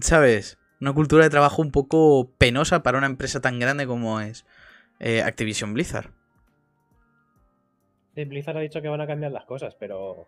¿Sabes? 0.01 0.57
Una 0.81 0.93
cultura 0.93 1.23
de 1.23 1.29
trabajo 1.29 1.61
un 1.61 1.71
poco 1.71 2.31
penosa 2.37 2.83
para 2.83 2.97
una 2.97 3.07
empresa 3.07 3.41
tan 3.41 3.59
grande 3.59 3.85
como 3.85 4.21
es 4.21 4.45
eh, 4.99 5.21
Activision 5.21 5.73
Blizzard. 5.73 6.11
Blizzard 8.15 8.57
ha 8.57 8.61
dicho 8.61 8.81
que 8.81 8.89
van 8.89 9.01
a 9.01 9.07
cambiar 9.07 9.31
las 9.31 9.45
cosas, 9.45 9.75
pero 9.75 10.27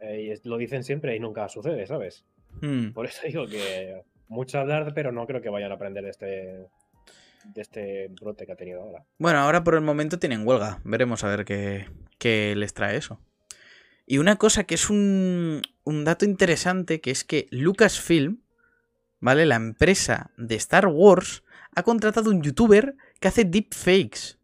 eh, 0.00 0.38
lo 0.44 0.56
dicen 0.56 0.84
siempre 0.84 1.16
y 1.16 1.20
nunca 1.20 1.48
sucede, 1.48 1.86
¿sabes? 1.86 2.24
Hmm. 2.60 2.90
Por 2.92 3.06
eso 3.06 3.22
digo 3.26 3.46
que 3.46 4.02
mucho 4.28 4.58
hablar, 4.58 4.92
pero 4.94 5.12
no 5.12 5.26
creo 5.26 5.40
que 5.40 5.50
vayan 5.50 5.72
a 5.72 5.74
aprender 5.74 6.04
de 6.04 6.10
este, 6.10 6.26
de 7.44 7.62
este 7.62 8.08
brote 8.20 8.46
que 8.46 8.52
ha 8.52 8.56
tenido 8.56 8.82
ahora. 8.82 9.04
Bueno, 9.18 9.40
ahora 9.40 9.64
por 9.64 9.74
el 9.74 9.80
momento 9.80 10.18
tienen 10.18 10.46
huelga. 10.46 10.80
Veremos 10.84 11.24
a 11.24 11.28
ver 11.28 11.44
qué, 11.44 11.86
qué 12.18 12.54
les 12.56 12.74
trae 12.74 12.96
eso. 12.96 13.20
Y 14.10 14.18
una 14.18 14.34
cosa 14.34 14.64
que 14.64 14.74
es 14.74 14.90
un, 14.90 15.62
un 15.84 16.04
dato 16.04 16.24
interesante, 16.24 17.00
que 17.00 17.12
es 17.12 17.22
que 17.22 17.46
Lucasfilm, 17.52 18.42
¿vale? 19.20 19.46
La 19.46 19.54
empresa 19.54 20.32
de 20.36 20.56
Star 20.56 20.88
Wars, 20.88 21.44
ha 21.76 21.84
contratado 21.84 22.30
un 22.30 22.42
youtuber 22.42 22.96
que 23.20 23.28
hace 23.28 23.44
deepfakes 23.44 24.40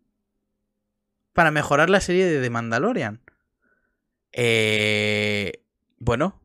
para 1.33 1.51
mejorar 1.51 1.91
la 1.91 2.01
serie 2.01 2.27
de 2.27 2.41
The 2.41 2.49
Mandalorian. 2.49 3.21
Eh, 4.31 5.65
bueno, 5.99 6.41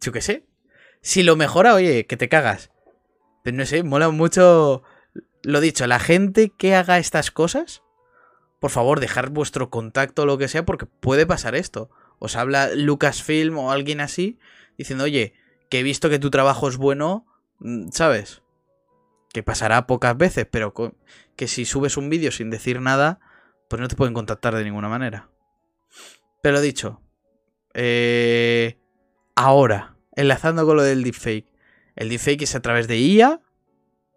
yo 0.00 0.10
qué 0.10 0.22
sé. 0.22 0.48
Si 1.02 1.22
lo 1.22 1.36
mejora, 1.36 1.72
oye, 1.72 2.08
que 2.08 2.16
te 2.16 2.28
cagas. 2.28 2.72
Pero 3.44 3.56
no 3.56 3.64
sé, 3.64 3.84
mola 3.84 4.10
mucho 4.10 4.82
lo 5.44 5.60
dicho, 5.60 5.86
la 5.86 6.00
gente 6.00 6.50
que 6.50 6.74
haga 6.74 6.98
estas 6.98 7.30
cosas 7.30 7.84
por 8.62 8.70
favor, 8.70 9.00
dejar 9.00 9.30
vuestro 9.30 9.70
contacto 9.70 10.22
o 10.22 10.26
lo 10.26 10.38
que 10.38 10.46
sea, 10.46 10.64
porque 10.64 10.86
puede 10.86 11.26
pasar 11.26 11.56
esto. 11.56 11.90
Os 12.20 12.36
habla 12.36 12.70
Lucasfilm 12.76 13.58
o 13.58 13.72
alguien 13.72 14.00
así, 14.00 14.38
diciendo, 14.78 15.02
oye, 15.02 15.34
que 15.68 15.80
he 15.80 15.82
visto 15.82 16.08
que 16.08 16.20
tu 16.20 16.30
trabajo 16.30 16.68
es 16.68 16.76
bueno, 16.76 17.26
mm, 17.58 17.88
¿sabes? 17.90 18.42
Que 19.32 19.42
pasará 19.42 19.88
pocas 19.88 20.16
veces, 20.16 20.46
pero 20.48 20.72
que 21.34 21.48
si 21.48 21.64
subes 21.64 21.96
un 21.96 22.08
vídeo 22.08 22.30
sin 22.30 22.50
decir 22.50 22.80
nada, 22.80 23.18
pues 23.68 23.82
no 23.82 23.88
te 23.88 23.96
pueden 23.96 24.14
contactar 24.14 24.54
de 24.54 24.62
ninguna 24.62 24.88
manera. 24.88 25.28
Pero 26.40 26.60
dicho, 26.60 27.02
eh, 27.74 28.78
ahora, 29.34 29.96
enlazando 30.14 30.64
con 30.66 30.76
lo 30.76 30.84
del 30.84 31.02
deepfake. 31.02 31.52
El 31.96 32.10
deepfake 32.10 32.42
es 32.42 32.54
a 32.54 32.62
través 32.62 32.86
de 32.86 32.98
IA, 32.98 33.40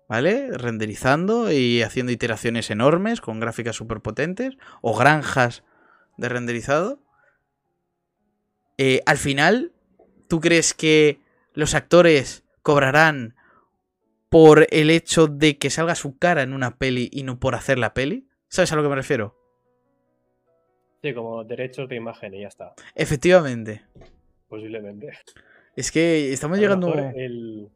¿vale? 0.08 0.50
Renderizando 0.52 1.52
y 1.52 1.82
haciendo 1.82 2.12
iteraciones 2.12 2.70
enormes 2.70 3.22
con 3.22 3.40
gráficas 3.40 3.76
súper 3.76 4.02
potentes 4.02 4.58
o 4.82 4.96
granjas 4.96 5.64
de 6.18 6.30
renderizado. 6.30 7.00
Eh, 8.78 9.02
al 9.06 9.18
final, 9.18 9.72
¿tú 10.28 10.40
crees 10.40 10.74
que 10.74 11.20
los 11.54 11.74
actores 11.76 12.44
cobrarán 12.62 13.36
por 14.30 14.68
el 14.72 14.90
hecho 14.90 15.28
de 15.28 15.58
que 15.58 15.70
salga 15.70 15.96
su 15.96 16.18
cara 16.18 16.42
en 16.42 16.54
una 16.54 16.78
peli 16.78 17.10
y 17.12 17.24
no 17.24 17.40
por 17.40 17.56
hacer 17.56 17.80
la 17.80 17.94
peli? 17.94 18.28
¿Sabes 18.48 18.72
a 18.72 18.76
lo 18.76 18.84
que 18.84 18.90
me 18.90 18.96
refiero? 18.96 19.38
Sí, 21.02 21.14
como 21.14 21.44
derechos 21.44 21.88
de 21.88 21.96
imagen 21.96 22.34
y 22.34 22.42
ya 22.42 22.48
está. 22.48 22.74
Efectivamente. 22.96 23.84
Posiblemente. 24.48 25.12
Es 25.76 25.92
que 25.92 26.34
estamos 26.34 26.58
llegando. 26.58 26.94
El, 26.94 27.70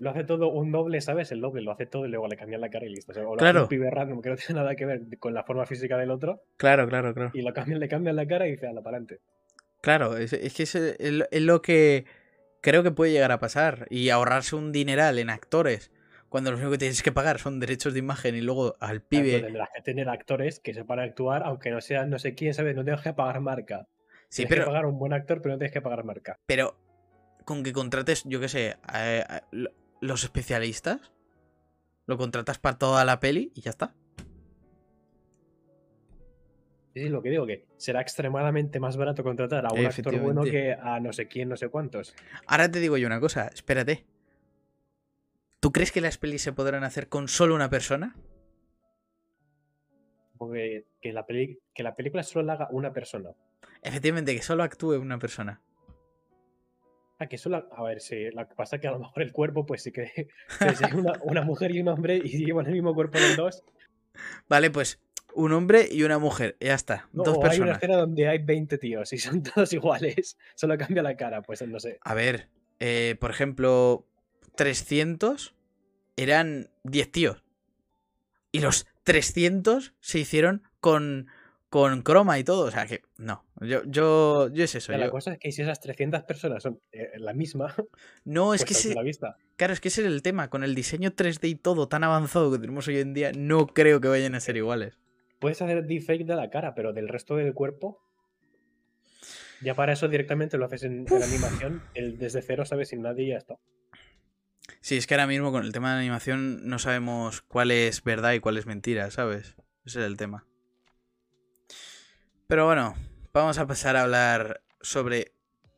lo 0.00 0.10
hace 0.10 0.24
todo 0.24 0.48
un 0.48 0.72
doble, 0.72 1.00
¿sabes? 1.00 1.30
El 1.30 1.42
doble 1.42 1.60
lo 1.60 1.72
hace 1.72 1.86
todo 1.86 2.06
y 2.06 2.08
luego 2.08 2.26
le 2.26 2.36
cambian 2.36 2.62
la 2.62 2.70
cara 2.70 2.86
y 2.86 2.88
listo. 2.88 3.12
O, 3.28 3.36
claro. 3.36 3.62
un 3.62 3.68
pibe 3.68 3.90
random 3.90 4.22
que 4.22 4.30
no 4.30 4.36
tiene 4.36 4.60
nada 4.60 4.74
que 4.74 4.86
ver 4.86 5.02
con 5.18 5.34
la 5.34 5.44
forma 5.44 5.66
física 5.66 5.98
del 5.98 6.10
otro. 6.10 6.42
Claro, 6.56 6.88
claro, 6.88 7.12
claro. 7.12 7.30
Y 7.34 7.42
lo 7.42 7.52
cambian, 7.52 7.78
le 7.78 7.88
cambian 7.88 8.16
la 8.16 8.26
cara 8.26 8.48
y 8.48 8.52
dice, 8.52 8.66
anda, 8.66 8.82
para 8.82 8.96
adelante. 8.96 9.20
Claro, 9.82 10.16
es, 10.16 10.30
que 10.30 10.62
es, 10.62 11.42
lo 11.42 11.62
que 11.62 12.06
creo 12.62 12.82
que 12.82 12.90
puede 12.90 13.12
llegar 13.12 13.30
a 13.30 13.40
pasar. 13.40 13.86
Y 13.90 14.08
ahorrarse 14.08 14.56
un 14.56 14.72
dineral 14.72 15.18
en 15.18 15.28
actores. 15.28 15.92
Cuando 16.30 16.50
lo 16.50 16.56
único 16.56 16.72
que 16.72 16.78
tienes 16.78 17.02
que 17.02 17.12
pagar 17.12 17.38
son 17.38 17.60
derechos 17.60 17.92
de 17.92 17.98
imagen 17.98 18.34
y 18.34 18.40
luego 18.40 18.76
al 18.80 19.02
pibe. 19.02 19.40
tendrás 19.40 19.68
que 19.74 19.82
tener 19.82 20.08
actores 20.08 20.60
que 20.60 20.72
sepan 20.72 21.00
actuar, 21.00 21.42
aunque 21.44 21.70
no 21.70 21.80
sean 21.80 22.08
no 22.08 22.18
sé 22.18 22.34
quién, 22.34 22.54
¿sabes? 22.54 22.74
No 22.74 22.84
tienes 22.84 23.02
que 23.02 23.12
pagar 23.12 23.40
marca. 23.40 23.86
Sí, 24.28 24.46
tienes 24.46 24.50
pero. 24.50 24.62
que 24.62 24.66
pagar 24.68 24.86
un 24.86 24.98
buen 24.98 25.12
actor, 25.12 25.42
pero 25.42 25.54
no 25.54 25.58
tienes 25.58 25.72
que 25.72 25.82
pagar 25.82 26.04
marca. 26.04 26.38
Pero 26.46 26.76
con 27.44 27.64
que 27.64 27.72
contrates, 27.72 28.22
yo 28.24 28.38
qué 28.38 28.48
sé, 28.48 28.76
los 30.00 30.24
especialistas, 30.24 31.12
lo 32.06 32.16
contratas 32.16 32.58
para 32.58 32.78
toda 32.78 33.04
la 33.04 33.20
peli 33.20 33.52
y 33.54 33.60
ya 33.60 33.70
está. 33.70 33.94
Sí, 36.94 37.08
lo 37.08 37.22
que 37.22 37.30
digo, 37.30 37.46
que 37.46 37.66
será 37.76 38.00
extremadamente 38.00 38.80
más 38.80 38.96
barato 38.96 39.22
contratar 39.22 39.64
a 39.64 39.72
un 39.72 39.86
actor 39.86 40.18
bueno 40.18 40.42
que 40.42 40.72
a 40.72 40.98
no 40.98 41.12
sé 41.12 41.28
quién, 41.28 41.48
no 41.48 41.56
sé 41.56 41.68
cuántos. 41.68 42.14
Ahora 42.46 42.70
te 42.70 42.80
digo 42.80 42.96
yo 42.96 43.06
una 43.06 43.20
cosa, 43.20 43.48
espérate. 43.54 44.04
¿Tú 45.60 45.72
crees 45.72 45.92
que 45.92 46.00
las 46.00 46.18
pelis 46.18 46.42
se 46.42 46.52
podrán 46.52 46.82
hacer 46.82 47.08
con 47.08 47.28
solo 47.28 47.54
una 47.54 47.70
persona? 47.70 48.16
que, 50.48 51.12
la 51.12 51.26
que 51.26 51.82
la 51.82 51.94
película 51.94 52.22
solo 52.22 52.46
la 52.46 52.54
haga 52.54 52.68
una 52.70 52.92
persona. 52.92 53.30
Efectivamente, 53.82 54.34
que 54.34 54.42
solo 54.42 54.62
actúe 54.62 54.94
una 54.94 55.18
persona. 55.18 55.60
Ah, 57.20 57.26
que 57.26 57.36
solo. 57.36 57.68
A 57.70 57.82
ver, 57.82 58.00
sí. 58.00 58.30
Lo 58.30 58.48
que 58.48 58.54
pasa 58.54 58.76
es 58.76 58.82
que 58.82 58.88
a 58.88 58.92
lo 58.92 58.98
mejor 58.98 59.22
el 59.22 59.30
cuerpo, 59.30 59.66
pues 59.66 59.82
sí 59.82 59.92
que. 59.92 60.28
una, 61.22 61.42
mujer 61.42 61.70
y 61.70 61.80
un 61.80 61.88
hombre 61.88 62.16
y 62.16 62.44
llevan 62.46 62.66
el 62.66 62.72
mismo 62.72 62.94
cuerpo 62.94 63.18
los 63.18 63.36
dos. 63.36 63.62
Vale, 64.48 64.70
pues 64.70 64.98
un 65.34 65.52
hombre 65.52 65.86
y 65.90 66.02
una 66.02 66.18
mujer. 66.18 66.56
Ya 66.60 66.74
está. 66.74 67.10
dos 67.12 67.36
personas. 67.36 67.52
Hay 67.52 67.60
una 67.60 67.72
escena 67.72 67.96
donde 67.98 68.26
hay 68.26 68.38
20 68.38 68.78
tíos 68.78 69.12
y 69.12 69.18
son 69.18 69.42
todos 69.54 69.70
iguales. 69.74 70.38
Solo 70.54 70.78
cambia 70.78 71.02
la 71.02 71.14
cara, 71.14 71.42
pues 71.42 71.60
no 71.60 71.78
sé. 71.78 71.98
A 72.00 72.14
ver, 72.14 72.48
eh, 72.78 73.16
por 73.20 73.30
ejemplo, 73.30 74.06
300 74.56 75.54
eran 76.16 76.70
10 76.84 77.12
tíos. 77.12 77.44
Y 78.50 78.60
los 78.60 78.86
300 79.02 79.92
se 80.00 80.18
hicieron 80.18 80.62
con, 80.80 81.28
con 81.70 82.02
croma 82.02 82.38
y 82.38 82.44
todo. 82.44 82.66
O 82.66 82.70
sea 82.70 82.86
que 82.86 83.02
no. 83.16 83.46
Yo, 83.60 83.82
yo, 83.86 84.52
yo 84.52 84.64
es 84.64 84.74
eso. 84.74 84.92
La 84.92 85.08
cosa 85.08 85.32
es 85.32 85.38
que 85.38 85.52
si 85.52 85.62
esas 85.62 85.80
300 85.80 86.24
personas 86.24 86.62
son 86.62 86.80
eh, 86.92 87.12
la 87.16 87.32
misma. 87.32 87.74
No, 88.24 88.52
es 88.52 88.64
pues 88.64 88.86
que 88.86 88.94
la 88.94 89.02
vista. 89.02 89.36
Claro, 89.56 89.72
es 89.72 89.80
que 89.80 89.88
ese 89.88 90.02
es 90.02 90.08
el 90.08 90.22
tema. 90.22 90.50
Con 90.50 90.64
el 90.64 90.74
diseño 90.74 91.12
3D 91.12 91.48
y 91.48 91.54
todo 91.54 91.88
tan 91.88 92.04
avanzado 92.04 92.52
que 92.52 92.58
tenemos 92.58 92.86
hoy 92.88 92.98
en 92.98 93.14
día, 93.14 93.32
no 93.34 93.68
creo 93.68 94.00
que 94.00 94.08
vayan 94.08 94.34
a 94.34 94.40
ser 94.40 94.56
iguales. 94.56 94.98
Puedes 95.38 95.62
hacer 95.62 95.86
deepfake 95.86 96.26
de 96.26 96.34
la 96.34 96.50
cara, 96.50 96.74
pero 96.74 96.92
del 96.92 97.08
resto 97.08 97.36
del 97.36 97.54
cuerpo. 97.54 98.02
Ya 99.62 99.74
para 99.74 99.92
eso 99.92 100.08
directamente 100.08 100.58
lo 100.58 100.66
haces 100.66 100.82
en, 100.82 101.06
en 101.08 101.22
animación. 101.22 101.82
El 101.94 102.18
desde 102.18 102.42
cero 102.42 102.64
sabes 102.64 102.88
sin 102.88 103.02
nadie 103.02 103.24
y 103.24 103.28
ya 103.30 103.36
está. 103.36 103.56
Sí, 104.80 104.96
es 104.96 105.06
que 105.06 105.14
ahora 105.14 105.26
mismo 105.26 105.52
con 105.52 105.64
el 105.64 105.72
tema 105.72 105.90
de 105.90 105.94
la 105.96 106.00
animación 106.00 106.68
no 106.68 106.78
sabemos 106.78 107.42
cuál 107.42 107.70
es 107.70 108.02
verdad 108.02 108.32
y 108.32 108.40
cuál 108.40 108.56
es 108.56 108.66
mentira, 108.66 109.10
¿sabes? 109.10 109.56
Ese 109.84 110.00
es 110.00 110.06
el 110.06 110.16
tema. 110.16 110.46
Pero 112.50 112.66
bueno, 112.66 112.96
vamos 113.32 113.58
a 113.58 113.66
pasar 113.68 113.94
a 113.94 114.02
hablar 114.02 114.64
sobre 114.80 115.36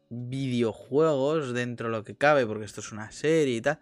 videojuegos 0.08 1.52
dentro 1.52 1.88
de 1.88 1.92
lo 1.92 2.02
que 2.02 2.16
cabe, 2.16 2.46
porque 2.46 2.64
esto 2.64 2.80
es 2.80 2.92
una 2.92 3.12
serie 3.12 3.56
y 3.56 3.60
tal. 3.60 3.78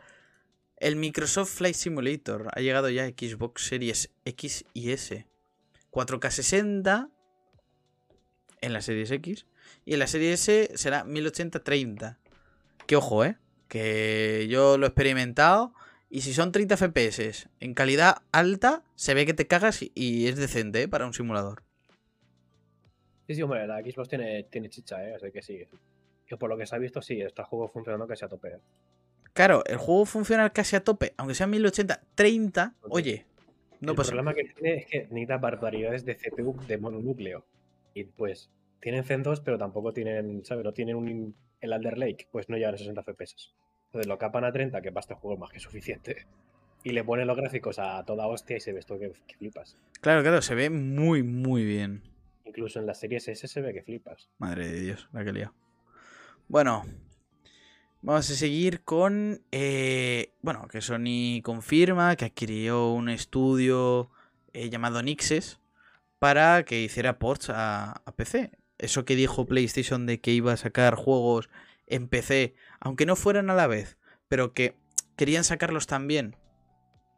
El 0.77 0.97
Microsoft 0.97 1.51
Flight 1.51 1.77
Simulator 1.77 2.49
ha 2.53 2.59
llegado 2.59 2.91
ya 2.91 3.05
a 3.05 3.09
Xbox 3.11 3.65
Series 3.65 4.11
X 4.25 4.65
y 4.75 4.91
S. 4.91 5.29
4K 5.93 6.31
60 6.33 7.11
en 8.61 8.73
la 8.73 8.83
Series 8.83 9.13
X 9.13 9.47
y 9.85 9.93
en 9.93 10.01
la 10.01 10.09
Serie 10.09 10.33
S 10.33 10.73
será 10.75 11.05
1080-30. 11.05 12.19
Que 12.89 12.97
ojo, 12.97 13.25
¿eh? 13.25 13.39
que 13.69 14.49
yo 14.51 14.79
lo 14.79 14.87
he 14.87 14.89
experimentado. 14.89 15.75
Y 16.09 16.23
si 16.23 16.35
son 16.35 16.51
30 16.51 16.77
FPS 16.77 17.51
en 17.61 17.73
calidad 17.75 18.23
alta, 18.33 18.83
se 18.97 19.15
ve 19.15 19.27
que 19.27 19.35
te 19.35 19.47
cagas 19.47 19.79
y 19.81 20.27
es 20.27 20.35
decente 20.35 20.83
¿eh? 20.83 20.89
para 20.89 21.07
un 21.07 21.15
simulador. 21.15 21.70
Sí, 23.31 23.37
sí, 23.37 23.43
hombre, 23.43 23.65
la 23.65 23.79
Xbox 23.79 24.09
tiene, 24.09 24.43
tiene 24.43 24.69
chicha, 24.69 25.09
¿eh? 25.09 25.15
Así 25.15 25.31
que 25.31 25.41
sí. 25.41 25.63
Que 26.27 26.37
por 26.37 26.51
lo 26.51 26.59
que 26.59 26.67
se 26.67 26.75
ha 26.75 26.79
visto, 26.81 27.01
sí, 27.01 27.21
está 27.21 27.43
el 27.43 27.47
juego 27.47 27.69
funcionando 27.69 28.09
casi 28.09 28.25
a 28.25 28.29
tope. 28.29 28.49
¿eh? 28.49 28.59
Claro, 29.33 29.65
el 29.67 29.77
juego 29.77 30.05
funciona 30.05 30.51
casi 30.51 30.75
a 30.75 30.83
tope, 30.83 31.15
aunque 31.17 31.37
sea 31.37 31.47
1080, 31.47 32.03
30, 32.17 32.75
oye. 32.89 33.27
No 33.79 33.93
el 33.93 33.97
problema 33.99 34.35
que 34.35 34.47
tiene 34.47 34.79
es 34.79 34.87
que 34.87 35.03
necesita 35.03 35.39
barbaridades 35.39 36.05
de 36.05 36.17
CPU 36.17 36.57
de 36.67 36.77
mononúcleo. 36.79 37.47
Y 37.95 38.03
pues, 38.03 38.51
tienen 38.81 39.05
Zen 39.05 39.23
2, 39.23 39.43
pero 39.43 39.59
tampoco 39.59 39.93
tienen, 39.93 40.45
¿sabes? 40.45 40.65
No 40.65 40.73
tienen 40.73 40.97
un 40.97 41.37
el 41.61 41.73
Alder 41.73 41.99
Lake, 41.99 42.27
pues 42.33 42.49
no 42.49 42.57
llegan 42.57 42.75
a 42.75 42.79
60 42.79 43.01
FPS. 43.05 43.55
Entonces 43.87 44.09
lo 44.09 44.19
capan 44.19 44.43
a 44.43 44.51
30, 44.51 44.83
que 44.83 44.91
para 44.91 45.03
este 45.03 45.15
juego 45.15 45.35
es 45.35 45.41
más 45.41 45.51
que 45.51 45.61
suficiente. 45.61 46.27
Y 46.83 46.93
le 46.93 47.05
ponen 47.05 47.27
los 47.27 47.37
gráficos 47.37 47.79
a 47.79 48.03
toda 48.07 48.27
hostia 48.27 48.57
y 48.57 48.61
se 48.61 48.73
ve 48.73 48.79
esto 48.79 48.99
que, 48.99 49.13
flipas. 49.37 49.77
Claro, 50.01 50.23
claro, 50.23 50.41
se 50.41 50.55
ve 50.55 50.71
muy, 50.71 51.23
muy 51.23 51.63
bien. 51.63 52.10
Incluso 52.51 52.81
en 52.81 52.87
las 52.87 52.99
series 52.99 53.29
S 53.29 53.47
se 53.47 53.61
ve 53.61 53.73
que 53.73 53.83
flipas. 53.83 54.29
Madre 54.39 54.69
de 54.69 54.81
Dios, 54.81 55.09
la 55.13 55.25
que 55.25 55.33
liado. 55.33 55.55
Bueno, 56.49 56.85
vamos 58.03 58.29
a 58.29 58.35
seguir 58.35 58.83
con. 58.83 59.43
Eh, 59.53 60.33
bueno, 60.43 60.67
que 60.69 60.81
Sony 60.81 61.43
confirma 61.43 62.17
que 62.17 62.25
adquirió 62.25 62.93
un 62.93 63.09
estudio 63.09 64.11
eh, 64.53 64.69
llamado 64.69 65.03
Nixes 65.03 65.61
para 66.19 66.65
que 66.65 66.83
hiciera 66.83 67.19
ports 67.19 67.51
a, 67.51 68.03
a 68.05 68.13
PC 68.17 68.51
eso 68.81 69.05
que 69.05 69.17
dijo 69.17 69.47
PlayStation 69.47 70.07
de 70.07 70.21
que 70.21 70.33
iba 70.33 70.53
a 70.53 70.57
sacar 70.57 70.95
juegos 70.95 71.51
en 71.87 72.09
PC, 72.09 72.55
aunque 72.81 73.07
no 73.07 73.17
fueran 73.17 73.51
a 73.51 73.55
la 73.55 73.67
vez, 73.67 73.99
pero 74.29 74.55
que 74.55 74.75
querían 75.17 75.45
sacarlos 75.45 75.87
también 75.87 76.37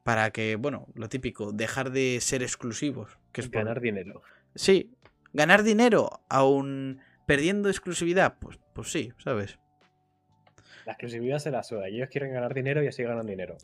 para 0.03 0.31
que, 0.33 0.57
bueno, 0.57 0.89
lo 0.95 1.09
típico, 1.09 1.53
dejar 1.53 1.93
de 1.93 2.19
ser 2.21 2.43
exclusivos. 2.43 3.19
Que 3.33 3.43
es 3.43 3.51
ganar 3.51 3.81
dinero. 3.81 4.23
Sí, 4.55 4.91
ganar 5.33 5.63
dinero 5.63 6.23
aún 6.29 7.01
perdiendo 7.27 7.69
exclusividad, 7.69 8.39
pues, 8.39 8.59
pues 8.75 8.91
sí, 8.91 9.13
¿sabes? 9.19 9.59
La 10.85 10.93
exclusividad 10.93 11.39
será 11.39 11.63
sola. 11.63 11.89
Ellos 11.89 12.09
quieren 12.11 12.33
ganar 12.33 12.55
dinero 12.55 12.83
y 12.83 12.89
así 12.89 13.03
ganan 13.03 13.27
dinero. 13.27 13.57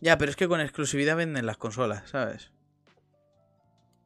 Ya, 0.00 0.18
pero 0.18 0.30
es 0.30 0.36
que 0.36 0.48
con 0.48 0.60
exclusividad 0.60 1.16
venden 1.16 1.46
las 1.46 1.56
consolas, 1.56 2.08
¿sabes? 2.08 2.52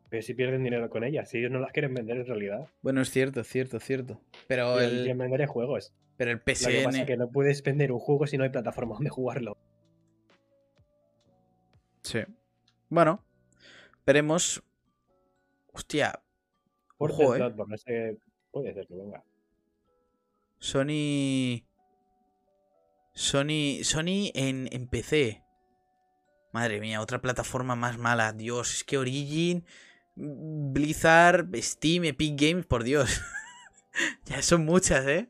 Pero 0.09 0.23
si 0.23 0.35
pierden 0.35 0.63
dinero 0.63 0.89
con 0.89 1.05
ellas, 1.05 1.29
si 1.29 1.39
ellos 1.39 1.51
no 1.51 1.59
las 1.59 1.73
quieren 1.73 1.93
vender 1.93 2.19
en 2.19 2.27
realidad. 2.27 2.69
Bueno, 2.81 3.03
es 3.03 3.11
cierto, 3.11 3.41
es 3.41 3.49
cierto, 3.49 3.79
es 3.79 3.85
cierto. 3.85 4.21
Pero 4.47 4.81
el... 4.81 5.03
Quieren 5.03 5.19
vender 5.19 5.47
juegos. 5.47 5.93
Pero 6.17 6.31
el 6.31 6.39
PSN... 6.39 6.65
Lo 6.65 6.79
que 6.79 6.85
pasa 6.85 7.01
es 7.01 7.07
que 7.07 7.17
no 7.17 7.31
puedes 7.31 7.63
vender 7.63 7.93
un 7.93 7.99
juego 7.99 8.27
si 8.27 8.39
no 8.39 8.45
hay 8.45 8.51
plataforma 8.51 8.95
donde 8.95 9.11
jugarlo. 9.11 9.59
Sí. 12.03 12.21
Bueno, 12.89 13.25
veremos. 14.07 14.63
Hostia. 15.73 16.21
Ojo, 16.99 17.37
eh. 17.37 18.19
Puede 18.51 18.75
ser 18.75 18.87
que 18.87 18.95
venga. 18.95 19.25
Sony... 20.59 21.65
Sony... 23.13 23.83
Sony 23.83 24.31
en, 24.35 24.69
en 24.73 24.89
PC. 24.89 25.43
Madre 26.53 26.81
mía, 26.81 27.01
otra 27.01 27.21
plataforma 27.21 27.77
más 27.77 27.99
mala. 27.99 28.33
Dios, 28.33 28.75
es 28.75 28.85
que 28.85 28.97
Origin 28.97 29.65
Blizzard, 30.17 31.49
Steam, 31.57 32.05
Epic 32.05 32.41
Games, 32.41 32.67
por 32.67 32.85
Dios. 32.85 33.21
ya 34.25 34.41
son 34.41 34.65
muchas, 34.65 35.07
¿eh? 35.07 35.29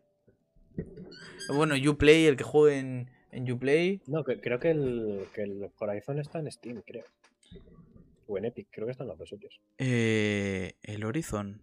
Bueno, 1.48 1.74
Uplay, 1.90 2.26
el 2.26 2.36
que 2.36 2.44
juegue 2.44 2.78
en, 2.78 3.10
en 3.32 3.50
Uplay. 3.50 4.00
No, 4.06 4.24
creo 4.24 4.60
que 4.60 4.70
el, 4.70 5.26
que 5.34 5.42
el 5.42 5.70
Horizon 5.78 6.20
está 6.20 6.38
en 6.38 6.50
Steam, 6.50 6.82
creo. 6.86 7.04
O 8.26 8.38
en 8.38 8.46
Epic, 8.46 8.68
creo 8.70 8.86
que 8.86 8.92
están 8.92 9.06
los 9.06 9.18
dos 9.18 9.28
sitios. 9.28 9.60
Eh, 9.78 10.74
el 10.82 11.04
Horizon. 11.04 11.60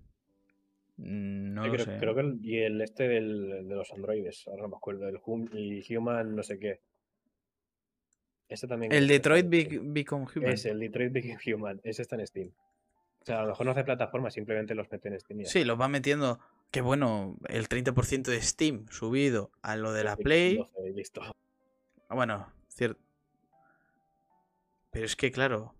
Mm, 0.98 1.54
no 1.54 1.68
lo 1.68 1.74
creo, 1.74 1.86
sé. 1.86 1.98
Creo 2.00 2.16
que 2.16 2.22
el, 2.22 2.40
y 2.44 2.60
el 2.60 2.82
este 2.82 3.08
del, 3.08 3.68
de 3.68 3.76
los 3.76 3.92
androides, 3.92 4.48
ahora 4.48 4.64
no 4.64 4.70
me 4.70 4.78
acuerdo, 4.78 5.08
el, 5.08 5.20
el 5.54 5.84
Human 5.90 6.36
no 6.36 6.44
sé 6.44 6.60
qué. 6.60 6.80
Este 8.48 8.68
también. 8.68 8.92
El 8.92 9.08
Detroit 9.08 9.48
Become 9.50 10.28
Human. 10.36 10.52
Es 10.52 10.66
el 10.66 10.80
Detroit 10.80 11.12
Become 11.12 11.40
Human, 11.54 11.82
ese 11.84 12.04
está 12.04 12.16
en 12.16 12.28
Steam. 12.28 12.52
O 13.22 13.26
sea, 13.26 13.40
a 13.40 13.44
lo 13.44 13.50
mejor 13.50 13.66
no 13.66 13.72
hace 13.72 13.84
plataforma, 13.84 14.30
simplemente 14.30 14.76
los 14.76 14.92
mete 14.92 15.08
en 15.08 15.20
Steam. 15.20 15.46
Sí, 15.46 15.64
los 15.64 15.80
va 15.80 15.88
metiendo. 15.88 16.40
Que 16.72 16.82
bueno, 16.82 17.38
el 17.48 17.70
30% 17.70 18.24
de 18.24 18.42
Steam 18.42 18.86
subido 18.90 19.52
a 19.62 19.76
lo 19.76 19.94
de 19.94 20.04
la 20.04 20.18
Play. 20.18 20.60
listo. 20.94 21.22
Ah, 22.10 22.16
bueno, 22.16 22.52
cierto. 22.68 23.00
Pero 24.92 25.06
es 25.06 25.16
que, 25.16 25.32
claro, 25.32 25.74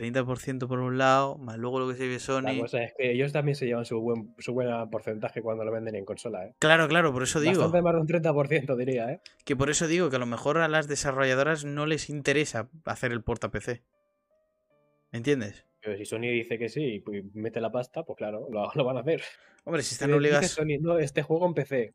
30% 0.00 0.66
por 0.66 0.78
un 0.78 0.96
lado, 0.96 1.36
más 1.36 1.58
luego 1.58 1.78
lo 1.78 1.88
que 1.88 1.94
se 1.94 2.08
ve 2.08 2.18
Sony. 2.18 2.42
La 2.42 2.58
cosa 2.58 2.82
es 2.82 2.94
que 2.96 3.12
ellos 3.12 3.32
también 3.32 3.54
se 3.54 3.66
llevan 3.66 3.84
su 3.84 4.00
buen, 4.00 4.34
su 4.38 4.54
buen 4.54 4.68
porcentaje 4.88 5.42
cuando 5.42 5.64
lo 5.64 5.70
venden 5.70 5.94
en 5.94 6.04
consola, 6.04 6.46
¿eh? 6.46 6.54
Claro, 6.58 6.88
claro, 6.88 7.12
por 7.12 7.22
eso 7.22 7.40
digo. 7.40 7.62
Bastante 7.62 7.82
más 7.82 7.94
de 7.94 8.00
un 8.00 8.06
30%, 8.06 8.76
diría, 8.76 9.12
¿eh? 9.12 9.20
Que 9.44 9.56
por 9.56 9.68
eso 9.68 9.86
digo 9.86 10.08
que 10.08 10.16
a 10.16 10.18
lo 10.20 10.26
mejor 10.26 10.58
a 10.58 10.68
las 10.68 10.88
desarrolladoras 10.88 11.64
no 11.64 11.84
les 11.86 12.08
interesa 12.08 12.70
hacer 12.84 13.12
el 13.12 13.22
porta 13.22 13.50
PC. 13.50 13.82
¿Me 15.12 15.18
entiendes? 15.18 15.66
Pero 15.82 15.96
si 15.96 16.04
Sony 16.04 16.30
dice 16.32 16.58
que 16.58 16.68
sí 16.68 17.02
y 17.06 17.22
mete 17.34 17.60
la 17.60 17.72
pasta, 17.72 18.02
pues 18.04 18.16
claro, 18.16 18.48
lo, 18.50 18.84
van 18.84 18.96
a 18.96 19.00
hacer. 19.00 19.22
Hombre, 19.64 19.82
si 19.82 19.94
están 19.94 20.12
obligados. 20.12 20.50
Sony, 20.50 20.78
no, 20.80 20.98
este 20.98 21.22
juego 21.22 21.46
en 21.46 21.54
PC. 21.54 21.94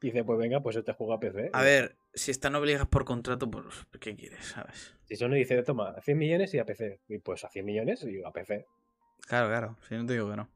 Dice, 0.00 0.22
pues 0.22 0.38
venga, 0.38 0.60
pues 0.60 0.76
este 0.76 0.92
juego 0.92 1.14
a 1.14 1.20
PC. 1.20 1.50
A 1.52 1.62
ver, 1.62 1.96
si 2.18 2.30
están 2.30 2.54
obligados 2.54 2.88
por 2.88 3.04
contrato, 3.04 3.50
pues 3.50 3.86
¿qué 4.00 4.16
quieres? 4.16 4.44
¿Sabes? 4.46 4.94
Si 5.04 5.16
Sony 5.16 5.34
dice, 5.34 5.62
toma, 5.62 5.94
100 6.00 6.18
millones 6.18 6.52
y 6.54 6.58
a 6.58 6.64
PC. 6.64 7.00
Y 7.08 7.18
pues 7.18 7.44
a 7.44 7.48
100 7.48 7.64
millones 7.64 8.04
y 8.04 8.22
a 8.22 8.30
PC. 8.30 8.66
Claro, 9.26 9.48
claro, 9.48 9.76
si 9.88 9.94
no 9.94 10.06
te 10.06 10.14
digo 10.14 10.30
que 10.30 10.36
no. 10.36 10.48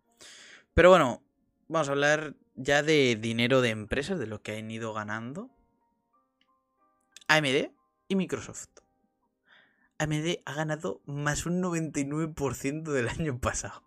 Pero 0.74 0.90
bueno, 0.90 1.22
vamos 1.68 1.88
a 1.88 1.92
hablar 1.92 2.34
ya 2.54 2.82
de 2.82 3.16
dinero 3.16 3.60
de 3.60 3.70
empresas, 3.70 4.18
de 4.18 4.26
lo 4.26 4.42
que 4.42 4.56
han 4.56 4.70
ido 4.70 4.92
ganando. 4.92 5.50
AMD 7.28 7.70
y 8.08 8.16
Microsoft. 8.16 8.68
AMD 9.98 10.38
ha 10.44 10.54
ganado 10.54 11.00
más 11.06 11.46
un 11.46 11.62
99% 11.62 12.82
del 12.82 13.08
año 13.08 13.38
pasado. 13.38 13.82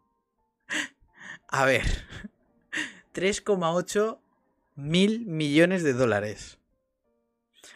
A 1.48 1.66
ver, 1.66 1.84
3,8 3.14 4.20
mil 4.76 5.26
millones 5.26 5.84
de 5.84 5.94
dólares. 5.94 6.60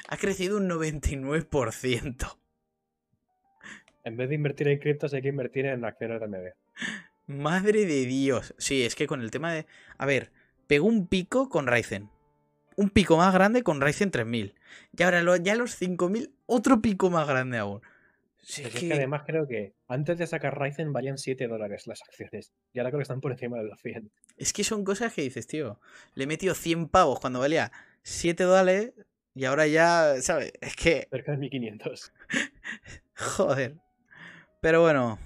Ha 0.08 0.18
crecido 0.18 0.58
un 0.58 0.70
99%. 0.70 2.38
En 4.04 4.18
vez 4.18 4.30
de 4.30 4.36
invertir 4.36 4.68
en 4.68 4.80
criptos, 4.80 5.14
hay 5.14 5.22
que 5.22 5.28
invertir 5.28 5.66
en 5.66 5.86
acciones 5.86 6.20
de 6.22 6.28
media. 6.28 6.56
Madre 7.28 7.86
de 7.86 8.06
Dios. 8.06 8.56
Sí, 8.58 8.84
es 8.84 8.96
que 8.96 9.06
con 9.06 9.22
el 9.22 9.30
tema 9.30 9.54
de. 9.54 9.66
A 9.98 10.06
ver, 10.06 10.32
pegó 10.68 10.88
un 10.88 11.08
pico 11.08 11.50
con 11.50 11.68
Ryzen. 11.68 12.10
Un 12.76 12.90
pico 12.90 13.18
más 13.18 13.34
grande 13.34 13.62
con 13.62 13.82
Ryzen 13.82 14.10
3000. 14.10 14.56
Y 14.98 15.04
ahora 15.04 15.22
ya 15.38 15.56
los 15.56 15.76
5000, 15.76 16.34
otro 16.46 16.82
pico 16.82 17.10
más 17.10 17.28
grande 17.28 17.58
aún. 17.58 17.82
es, 18.42 18.74
que... 18.74 18.94
además 18.94 19.24
creo 19.28 19.48
que 19.48 19.74
antes 19.88 20.18
de 20.18 20.26
sacar 20.26 20.60
Ryzen 20.60 20.94
valían 20.94 21.18
7 21.18 21.48
dólares 21.48 21.86
las 21.88 22.02
acciones. 22.02 22.54
Y 22.74 22.80
ahora 22.80 22.90
creo 22.92 23.00
que 23.00 23.04
están 23.04 23.22
por 23.22 23.34
encima 23.34 23.58
de 23.58 23.66
los 23.66 23.80
100. 23.82 24.10
Es 24.38 24.54
que 24.54 24.64
son 24.64 24.84
cosas 24.86 25.14
que 25.14 25.22
dices, 25.22 25.46
tío. 25.46 25.80
Le 26.16 26.24
he 26.24 26.28
metido 26.28 26.56
100 26.56 26.88
pavos 26.88 27.20
cuando 27.20 27.40
valía 27.40 27.72
7 28.04 28.44
dólares 28.44 28.94
y 29.36 29.46
ahora 29.46 29.68
ya, 29.68 30.22
¿sabes? 30.22 30.52
Es 30.62 30.76
que... 30.76 31.08
Cerca 31.10 31.32
de 31.32 31.38
1500. 31.38 32.12
Joder. 33.16 33.78
Pero 34.62 34.82
bueno. 34.82 35.20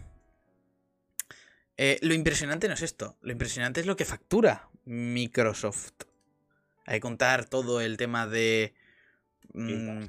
Eh, 1.78 1.98
lo 2.02 2.14
impresionante 2.14 2.68
no 2.68 2.74
es 2.74 2.82
esto. 2.82 3.16
Lo 3.22 3.32
impresionante 3.32 3.80
es 3.80 3.86
lo 3.86 3.96
que 3.96 4.04
factura 4.06 4.70
Microsoft. 4.86 5.94
Hay 6.86 6.98
que 6.98 7.02
contar 7.02 7.46
todo 7.46 7.80
el 7.82 7.98
tema 7.98 8.28
de. 8.28 8.74
Mm, 9.54 10.04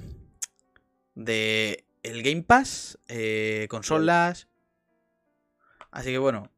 de. 1.15 1.85
El 2.03 2.23
Game 2.23 2.43
Pass, 2.43 2.99
eh, 3.09 3.67
consolas. 3.71 4.49
Así 5.91 6.11
que 6.11 6.19
bueno. 6.19 6.51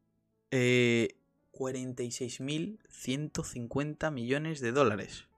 Eh, 0.50 1.14
46.150 1.52 4.10
millones 4.10 4.60
de 4.60 4.72
dólares. 4.72 5.28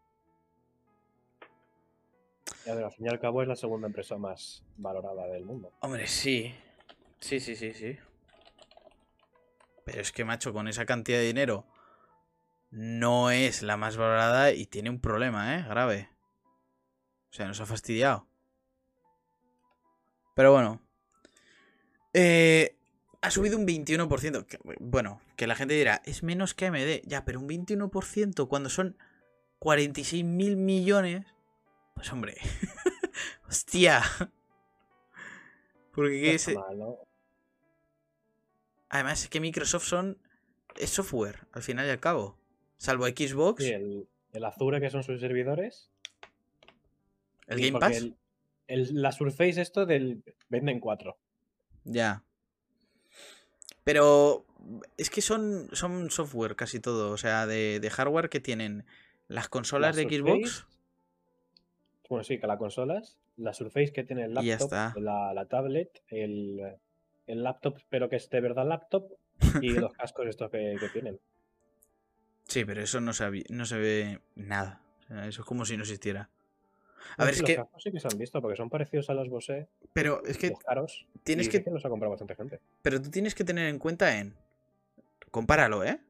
Al 2.68 2.92
fin 2.92 3.06
y 3.06 3.08
al 3.08 3.18
cabo 3.18 3.42
es 3.42 3.48
la 3.48 3.56
segunda 3.56 3.86
empresa 3.86 4.16
más 4.18 4.62
valorada 4.76 5.26
del 5.28 5.44
mundo. 5.44 5.72
Hombre, 5.80 6.06
sí. 6.06 6.54
Sí, 7.20 7.40
sí, 7.40 7.56
sí, 7.56 7.72
sí. 7.72 7.96
Pero 9.84 10.02
es 10.02 10.12
que, 10.12 10.24
macho, 10.24 10.52
con 10.52 10.68
esa 10.68 10.84
cantidad 10.84 11.18
de 11.18 11.24
dinero 11.24 11.66
no 12.70 13.30
es 13.30 13.62
la 13.62 13.76
más 13.76 13.96
valorada 13.96 14.52
y 14.52 14.66
tiene 14.66 14.90
un 14.90 15.00
problema, 15.00 15.56
¿eh? 15.56 15.64
Grave. 15.66 16.10
O 17.30 17.34
sea, 17.34 17.46
nos 17.46 17.60
ha 17.60 17.66
fastidiado. 17.66 18.26
Pero 20.34 20.52
bueno. 20.52 20.82
Eh, 22.12 22.76
ha 23.20 23.30
subido 23.30 23.58
un 23.58 23.66
21%. 23.66 24.46
bueno, 24.80 25.20
que 25.36 25.46
la 25.46 25.54
gente 25.54 25.74
dirá, 25.74 26.02
es 26.04 26.22
menos 26.22 26.54
que 26.54 26.66
AMD. 26.66 27.02
Ya, 27.04 27.24
pero 27.24 27.40
un 27.40 27.48
21% 27.48 28.48
cuando 28.48 28.68
son 28.68 28.96
46 29.58 30.24
mil 30.24 30.56
millones. 30.56 31.26
Pues 31.98 32.12
hombre. 32.12 32.36
Hostia. 33.48 34.02
Porque 35.92 36.34
es... 36.34 36.48
Además 38.88 39.24
es 39.24 39.28
que 39.28 39.40
Microsoft 39.40 39.84
son... 39.84 40.16
Es 40.76 40.90
software, 40.90 41.48
al 41.50 41.62
final 41.62 41.86
y 41.86 41.90
al 41.90 41.98
cabo. 41.98 42.38
Salvo 42.76 43.06
Xbox. 43.08 43.64
el, 43.64 44.06
el 44.32 44.44
Azure, 44.44 44.80
que 44.80 44.90
son 44.90 45.02
sus 45.02 45.18
servidores. 45.20 45.90
¿El 47.48 47.60
Game 47.60 47.80
Pass? 47.80 48.06
la 48.68 49.10
Surface 49.10 49.60
esto 49.60 49.84
del... 49.84 50.22
Venden 50.48 50.78
cuatro. 50.78 51.18
Ya. 51.82 52.22
Pero 53.82 54.46
es 54.96 55.10
que 55.10 55.20
son, 55.20 55.68
son 55.72 56.12
software 56.12 56.54
casi 56.54 56.78
todo. 56.78 57.10
O 57.10 57.16
sea, 57.16 57.48
de, 57.48 57.90
hardware 57.90 58.28
que 58.28 58.38
tienen 58.38 58.86
las 59.26 59.48
consolas 59.48 59.96
de 59.96 60.04
Xbox. 60.04 60.67
Bueno, 62.08 62.24
sí, 62.24 62.38
que 62.38 62.46
las 62.46 62.58
consolas. 62.58 63.18
La 63.36 63.52
Surface 63.52 63.92
que 63.92 64.04
tiene 64.04 64.24
el 64.24 64.34
laptop, 64.34 64.96
la, 64.96 65.32
la, 65.34 65.46
tablet, 65.46 66.02
el, 66.08 66.76
el 67.26 67.42
laptop, 67.42 67.78
pero 67.88 68.08
que 68.08 68.16
es 68.16 68.28
de 68.30 68.40
verdad 68.40 68.66
laptop, 68.66 69.12
y 69.60 69.70
los 69.80 69.92
cascos 69.92 70.26
estos 70.26 70.50
que, 70.50 70.76
tienen. 70.92 71.20
Sí, 72.44 72.64
pero 72.64 72.82
eso 72.82 73.00
no 73.00 73.12
se, 73.12 73.44
no 73.50 73.66
se 73.66 73.78
ve 73.78 74.20
nada. 74.34 74.80
eso 75.26 75.42
es 75.42 75.46
como 75.46 75.64
si 75.64 75.76
no 75.76 75.82
existiera. 75.82 76.30
A 77.16 77.24
ver, 77.24 77.34
es 77.34 77.42
que. 77.42 77.56
Cascos 77.56 77.82
sí 77.82 77.92
que 77.92 78.00
se 78.00 78.08
han 78.10 78.18
visto, 78.18 78.40
porque 78.40 78.56
son 78.56 78.70
parecidos 78.70 79.08
a 79.10 79.14
los 79.14 79.28
Bose. 79.28 79.68
Pero 79.92 80.24
es 80.24 80.38
que. 80.38 80.52
Caros. 80.52 81.06
Tienes 81.22 81.48
que. 81.48 81.62
Los 81.70 81.84
ha 81.84 81.88
comprado 81.88 82.10
bastante 82.10 82.34
gente. 82.34 82.60
Pero 82.82 83.00
tú 83.00 83.10
tienes 83.10 83.34
que 83.34 83.44
tener 83.44 83.68
en 83.68 83.78
cuenta 83.78 84.18
en. 84.18 84.34
Compáralo, 85.30 85.84
¿eh? 85.84 86.00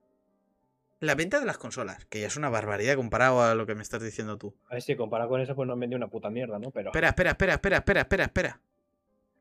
La 1.01 1.15
venta 1.15 1.39
de 1.39 1.47
las 1.47 1.59
consolas, 1.59 2.05
que 2.07 2.21
ya 2.21 2.27
es 2.27 2.37
una 2.37 2.49
barbaridad 2.49 2.97
comparado 2.97 3.43
a 3.43 3.55
lo 3.55 3.67
que 3.67 3.75
me 3.77 3.83
estás 3.83 4.03
diciendo 4.03 4.37
tú. 4.37 4.57
A 4.69 4.75
ver, 4.75 4.83
si 4.83 4.97
comparado 4.97 5.31
con 5.31 5.41
eso, 5.41 5.55
pues 5.55 5.67
no 5.67 5.75
han 5.75 5.81
vendido 5.81 5.97
una 5.97 6.09
puta 6.09 6.29
mierda, 6.29 6.59
¿no? 6.59 6.71
Pero. 6.73 6.89
Espera, 6.89 7.09
espera, 7.09 7.31
espera, 7.31 7.55
espera, 7.55 7.77
espera, 7.79 8.01
espera, 8.01 8.25
espera. 8.25 8.61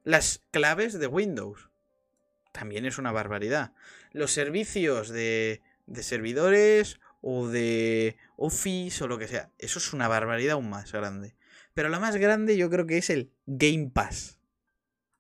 Las 0.04 0.44
claves 0.52 1.00
de 1.00 1.08
Windows. 1.08 1.70
También 2.52 2.86
es 2.86 2.98
una 2.98 3.12
barbaridad. 3.12 3.74
Los 4.12 4.32
servicios 4.32 5.10
de, 5.10 5.62
de 5.88 6.04
servidores 6.04 7.00
o 7.22 7.48
de 7.48 8.18
Office 8.38 9.04
o 9.04 9.08
lo 9.08 9.18
que 9.18 9.28
sea. 9.28 9.52
Eso 9.58 9.80
es 9.80 9.94
una 9.94 10.08
barbaridad 10.08 10.54
aún 10.54 10.70
más 10.70 10.92
grande. 10.92 11.36
Pero 11.74 11.90
la 11.90 12.00
más 12.00 12.16
grande 12.18 12.58
yo 12.58 12.70
creo 12.70 12.86
que 12.88 12.98
es 12.98 13.10
el 13.10 13.32
Game 13.46 13.92
Pass. 13.94 14.40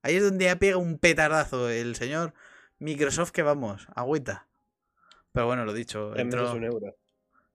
Ahí 0.01 0.15
es 0.15 0.23
donde 0.23 0.49
ha 0.49 0.57
pegado 0.57 0.79
un 0.79 0.99
petardazo 0.99 1.69
el 1.69 1.95
señor 1.95 2.33
Microsoft 2.79 3.31
que 3.31 3.43
vamos, 3.43 3.87
agüita. 3.95 4.46
Pero 5.31 5.45
bueno, 5.45 5.65
lo 5.65 5.73
dicho. 5.73 6.15
Entró... 6.15 6.53
un 6.53 6.63
euro. 6.63 6.95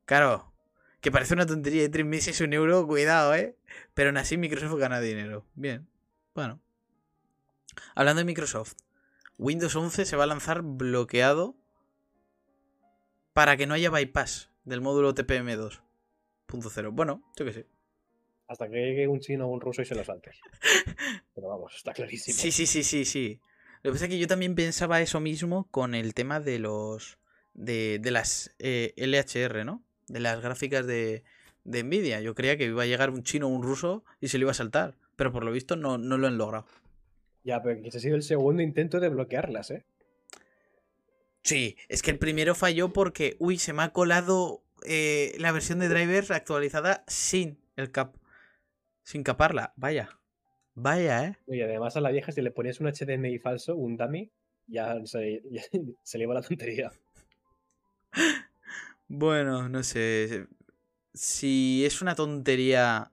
Claro, 0.04 0.52
que 1.00 1.10
parece 1.10 1.34
una 1.34 1.46
tontería 1.46 1.82
de 1.82 1.88
tres 1.88 2.06
meses 2.06 2.40
un 2.40 2.52
euro, 2.52 2.86
cuidado, 2.86 3.34
¿eh? 3.34 3.56
Pero 3.94 4.10
aún 4.10 4.16
así 4.16 4.36
Microsoft 4.36 4.78
gana 4.78 5.00
dinero. 5.00 5.44
Bien, 5.54 5.88
bueno. 6.34 6.60
Hablando 7.94 8.20
de 8.20 8.24
Microsoft, 8.24 8.74
Windows 9.38 9.74
11 9.74 10.04
se 10.04 10.16
va 10.16 10.24
a 10.24 10.26
lanzar 10.26 10.62
bloqueado 10.62 11.56
para 13.32 13.56
que 13.56 13.66
no 13.66 13.74
haya 13.74 13.90
bypass 13.90 14.50
del 14.64 14.80
módulo 14.80 15.14
TPM 15.14 15.56
2.0. 15.56 16.90
Bueno, 16.92 17.22
yo 17.36 17.44
qué 17.44 17.52
sé. 17.52 17.66
Hasta 18.46 18.68
que 18.68 18.76
llegue 18.76 19.08
un 19.08 19.20
chino 19.20 19.46
o 19.46 19.48
un 19.48 19.60
ruso 19.60 19.82
y 19.82 19.86
se 19.86 19.94
lo 19.94 20.04
salte. 20.04 20.32
Pero 21.34 21.48
vamos, 21.48 21.74
está 21.74 21.92
clarísimo. 21.92 22.36
Sí, 22.36 22.52
sí, 22.52 22.66
sí, 22.66 22.82
sí, 22.84 23.04
sí. 23.04 23.40
Lo 23.82 23.90
que 23.90 23.94
pasa 23.94 24.04
es 24.04 24.10
que 24.10 24.18
yo 24.18 24.26
también 24.26 24.54
pensaba 24.54 25.00
eso 25.00 25.20
mismo 25.20 25.68
con 25.70 25.94
el 25.94 26.14
tema 26.14 26.38
de 26.38 26.58
los. 26.58 27.18
De, 27.54 28.00
las 28.04 28.54
eh, 28.58 28.94
LHR, 28.96 29.64
¿no? 29.64 29.82
De 30.08 30.20
las 30.20 30.40
gráficas 30.40 30.86
de, 30.86 31.24
de 31.64 31.82
Nvidia. 31.82 32.20
Yo 32.20 32.34
creía 32.34 32.56
que 32.56 32.66
iba 32.66 32.82
a 32.82 32.86
llegar 32.86 33.10
un 33.10 33.22
chino 33.22 33.46
o 33.46 33.50
un 33.50 33.62
ruso 33.62 34.04
y 34.20 34.28
se 34.28 34.38
lo 34.38 34.44
iba 34.44 34.50
a 34.52 34.54
saltar. 34.54 34.96
Pero 35.16 35.32
por 35.32 35.44
lo 35.44 35.52
visto 35.52 35.76
no, 35.76 35.98
no 35.98 36.18
lo 36.18 36.26
han 36.26 36.38
logrado. 36.38 36.66
Ya, 37.44 37.62
pero 37.62 37.80
ese 37.84 37.98
ha 37.98 38.00
sido 38.00 38.16
el 38.16 38.22
segundo 38.22 38.62
intento 38.62 39.00
de 39.00 39.08
bloquearlas, 39.08 39.70
¿eh? 39.70 39.84
Sí, 41.42 41.76
es 41.88 42.02
que 42.02 42.12
el 42.12 42.18
primero 42.18 42.54
falló 42.54 42.92
porque, 42.92 43.36
uy, 43.40 43.58
se 43.58 43.72
me 43.72 43.82
ha 43.82 43.92
colado 43.92 44.62
eh, 44.86 45.34
la 45.38 45.50
versión 45.50 45.80
de 45.80 45.88
drivers 45.88 46.30
actualizada 46.30 47.04
sin 47.08 47.58
el 47.76 47.90
cap. 47.90 48.14
Sin 49.02 49.24
caparla, 49.24 49.72
vaya. 49.76 50.20
Vaya, 50.74 51.26
¿eh? 51.26 51.36
Y 51.48 51.60
además 51.60 51.96
a 51.96 52.00
la 52.00 52.10
vieja, 52.10 52.30
si 52.30 52.40
le 52.40 52.52
ponías 52.52 52.80
un 52.80 52.90
HDMI 52.90 53.38
falso, 53.40 53.74
un 53.74 53.96
dummy, 53.96 54.30
ya 54.68 55.04
se, 55.04 55.42
se 56.02 56.18
le 56.18 56.24
iba 56.24 56.34
la 56.34 56.42
tontería. 56.42 56.92
Bueno, 59.08 59.68
no 59.68 59.82
sé. 59.82 60.46
Si 61.12 61.84
es 61.84 62.00
una 62.00 62.14
tontería 62.14 63.12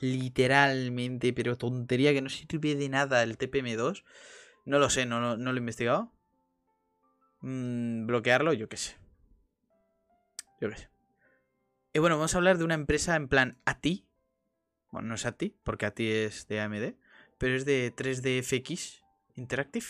literalmente, 0.00 1.32
pero 1.32 1.56
tontería 1.56 2.12
que 2.12 2.22
no 2.22 2.28
sirve 2.28 2.74
de 2.74 2.88
nada 2.88 3.22
el 3.22 3.36
TPM2. 3.36 4.04
No 4.64 4.78
lo 4.78 4.90
sé, 4.90 5.06
no, 5.06 5.36
lo 5.36 5.50
he 5.50 5.58
investigado. 5.58 6.12
Mm, 7.40 8.06
bloquearlo, 8.06 8.52
yo 8.52 8.68
qué 8.68 8.76
sé. 8.76 8.96
Yo 10.60 10.70
qué 10.70 10.76
sé. 10.76 10.90
Y 11.92 11.98
bueno, 11.98 12.16
vamos 12.16 12.34
a 12.34 12.38
hablar 12.38 12.58
de 12.58 12.64
una 12.64 12.74
empresa 12.74 13.16
en 13.16 13.28
plan 13.28 13.58
ATI. 13.64 14.06
Bueno, 14.92 15.08
no 15.08 15.14
es 15.14 15.26
ATI, 15.26 15.56
porque 15.64 15.86
ATI 15.86 16.08
es 16.08 16.46
de 16.46 16.60
AMD, 16.60 16.94
pero 17.38 17.56
es 17.56 17.64
de 17.64 17.92
3DFX 17.94 19.02
Interactive, 19.34 19.86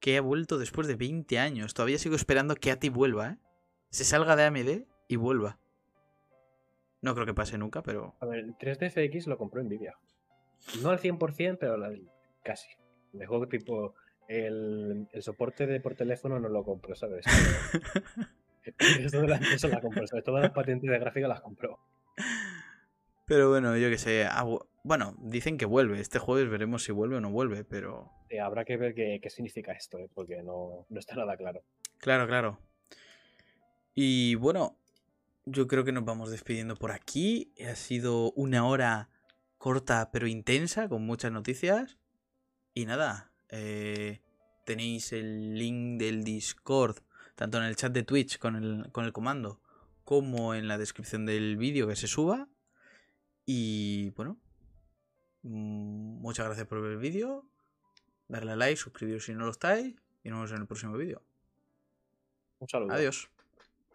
que 0.00 0.16
ha 0.16 0.20
vuelto 0.20 0.58
después 0.58 0.86
de 0.86 0.94
20 0.94 1.38
años. 1.38 1.74
Todavía 1.74 1.98
sigo 1.98 2.16
esperando 2.16 2.54
que 2.54 2.70
ATI 2.70 2.88
vuelva, 2.88 3.30
¿eh? 3.32 3.38
Se 3.96 4.04
salga 4.04 4.36
de 4.36 4.42
AMD 4.42 4.84
y 5.08 5.16
vuelva. 5.16 5.58
No 7.00 7.14
creo 7.14 7.24
que 7.24 7.32
pase 7.32 7.56
nunca, 7.56 7.82
pero. 7.82 8.14
A 8.20 8.26
ver, 8.26 8.40
el 8.40 8.54
3DFX 8.54 9.24
lo 9.24 9.38
compró 9.38 9.62
Nvidia. 9.62 9.94
No 10.82 10.90
al 10.90 10.98
100%, 10.98 11.56
pero 11.58 11.78
casi. 12.42 12.68
De 13.14 13.24
juego 13.24 13.48
tipo. 13.48 13.94
El, 14.28 15.08
soporte 15.20 15.66
de 15.66 15.80
por 15.80 15.94
teléfono 15.94 16.38
no 16.38 16.50
lo 16.50 16.62
compró, 16.62 16.94
¿sabes? 16.94 17.24
Esto 19.00 19.22
de 19.22 19.28
la 19.28 19.36
empresa 19.36 19.68
la 19.68 19.80
compró, 19.80 20.06
¿sabes? 20.06 20.24
Todas 20.24 20.42
las 20.42 20.52
patentes 20.52 20.90
de 20.90 20.98
gráfica 20.98 21.26
las 21.26 21.40
compró. 21.40 21.78
Pero 23.24 23.48
bueno, 23.48 23.78
yo 23.78 23.88
qué 23.88 23.96
sé. 23.96 24.28
bueno, 24.84 25.16
dicen 25.20 25.56
que 25.56 25.64
vuelve. 25.64 26.00
Este 26.00 26.18
jueves 26.18 26.50
veremos 26.50 26.84
si 26.84 26.92
vuelve 26.92 27.16
o 27.16 27.20
no 27.22 27.30
vuelve, 27.30 27.64
pero. 27.64 28.12
habrá 28.42 28.66
que 28.66 28.76
ver 28.76 28.94
qué, 28.94 29.30
significa 29.30 29.72
esto, 29.72 29.98
¿eh? 29.98 30.10
porque 30.12 30.42
no, 30.42 30.84
no 30.86 30.98
está 30.98 31.14
nada 31.14 31.34
claro. 31.38 31.62
Claro, 31.96 32.26
claro. 32.26 32.65
Y 33.98 34.34
bueno, 34.34 34.76
yo 35.46 35.66
creo 35.66 35.82
que 35.82 35.90
nos 35.90 36.04
vamos 36.04 36.30
despidiendo 36.30 36.76
por 36.76 36.92
aquí. 36.92 37.54
Ha 37.66 37.74
sido 37.74 38.30
una 38.32 38.66
hora 38.66 39.08
corta 39.56 40.10
pero 40.12 40.26
intensa, 40.26 40.86
con 40.86 41.06
muchas 41.06 41.32
noticias. 41.32 41.96
Y 42.74 42.84
nada, 42.84 43.32
eh, 43.48 44.20
tenéis 44.66 45.14
el 45.14 45.58
link 45.58 45.98
del 45.98 46.24
Discord, 46.24 46.98
tanto 47.36 47.56
en 47.56 47.64
el 47.64 47.74
chat 47.74 47.90
de 47.90 48.02
Twitch 48.02 48.38
con 48.38 48.56
el, 48.56 48.92
con 48.92 49.06
el 49.06 49.14
comando, 49.14 49.62
como 50.04 50.54
en 50.54 50.68
la 50.68 50.76
descripción 50.76 51.24
del 51.24 51.56
vídeo 51.56 51.88
que 51.88 51.96
se 51.96 52.06
suba. 52.06 52.50
Y 53.46 54.10
bueno, 54.10 54.38
mm, 55.40 56.20
muchas 56.20 56.44
gracias 56.44 56.66
por 56.66 56.82
ver 56.82 56.92
el 56.92 56.98
vídeo. 56.98 57.48
Darle 58.28 58.52
a 58.52 58.56
like, 58.56 58.76
suscribiros 58.76 59.24
si 59.24 59.32
no 59.32 59.46
lo 59.46 59.52
estáis. 59.52 59.96
Y 60.22 60.28
nos 60.28 60.40
vemos 60.40 60.50
en 60.50 60.58
el 60.58 60.66
próximo 60.66 60.98
vídeo. 60.98 61.22
Un 62.58 62.68
saludo. 62.68 62.92
Adiós. 62.92 63.30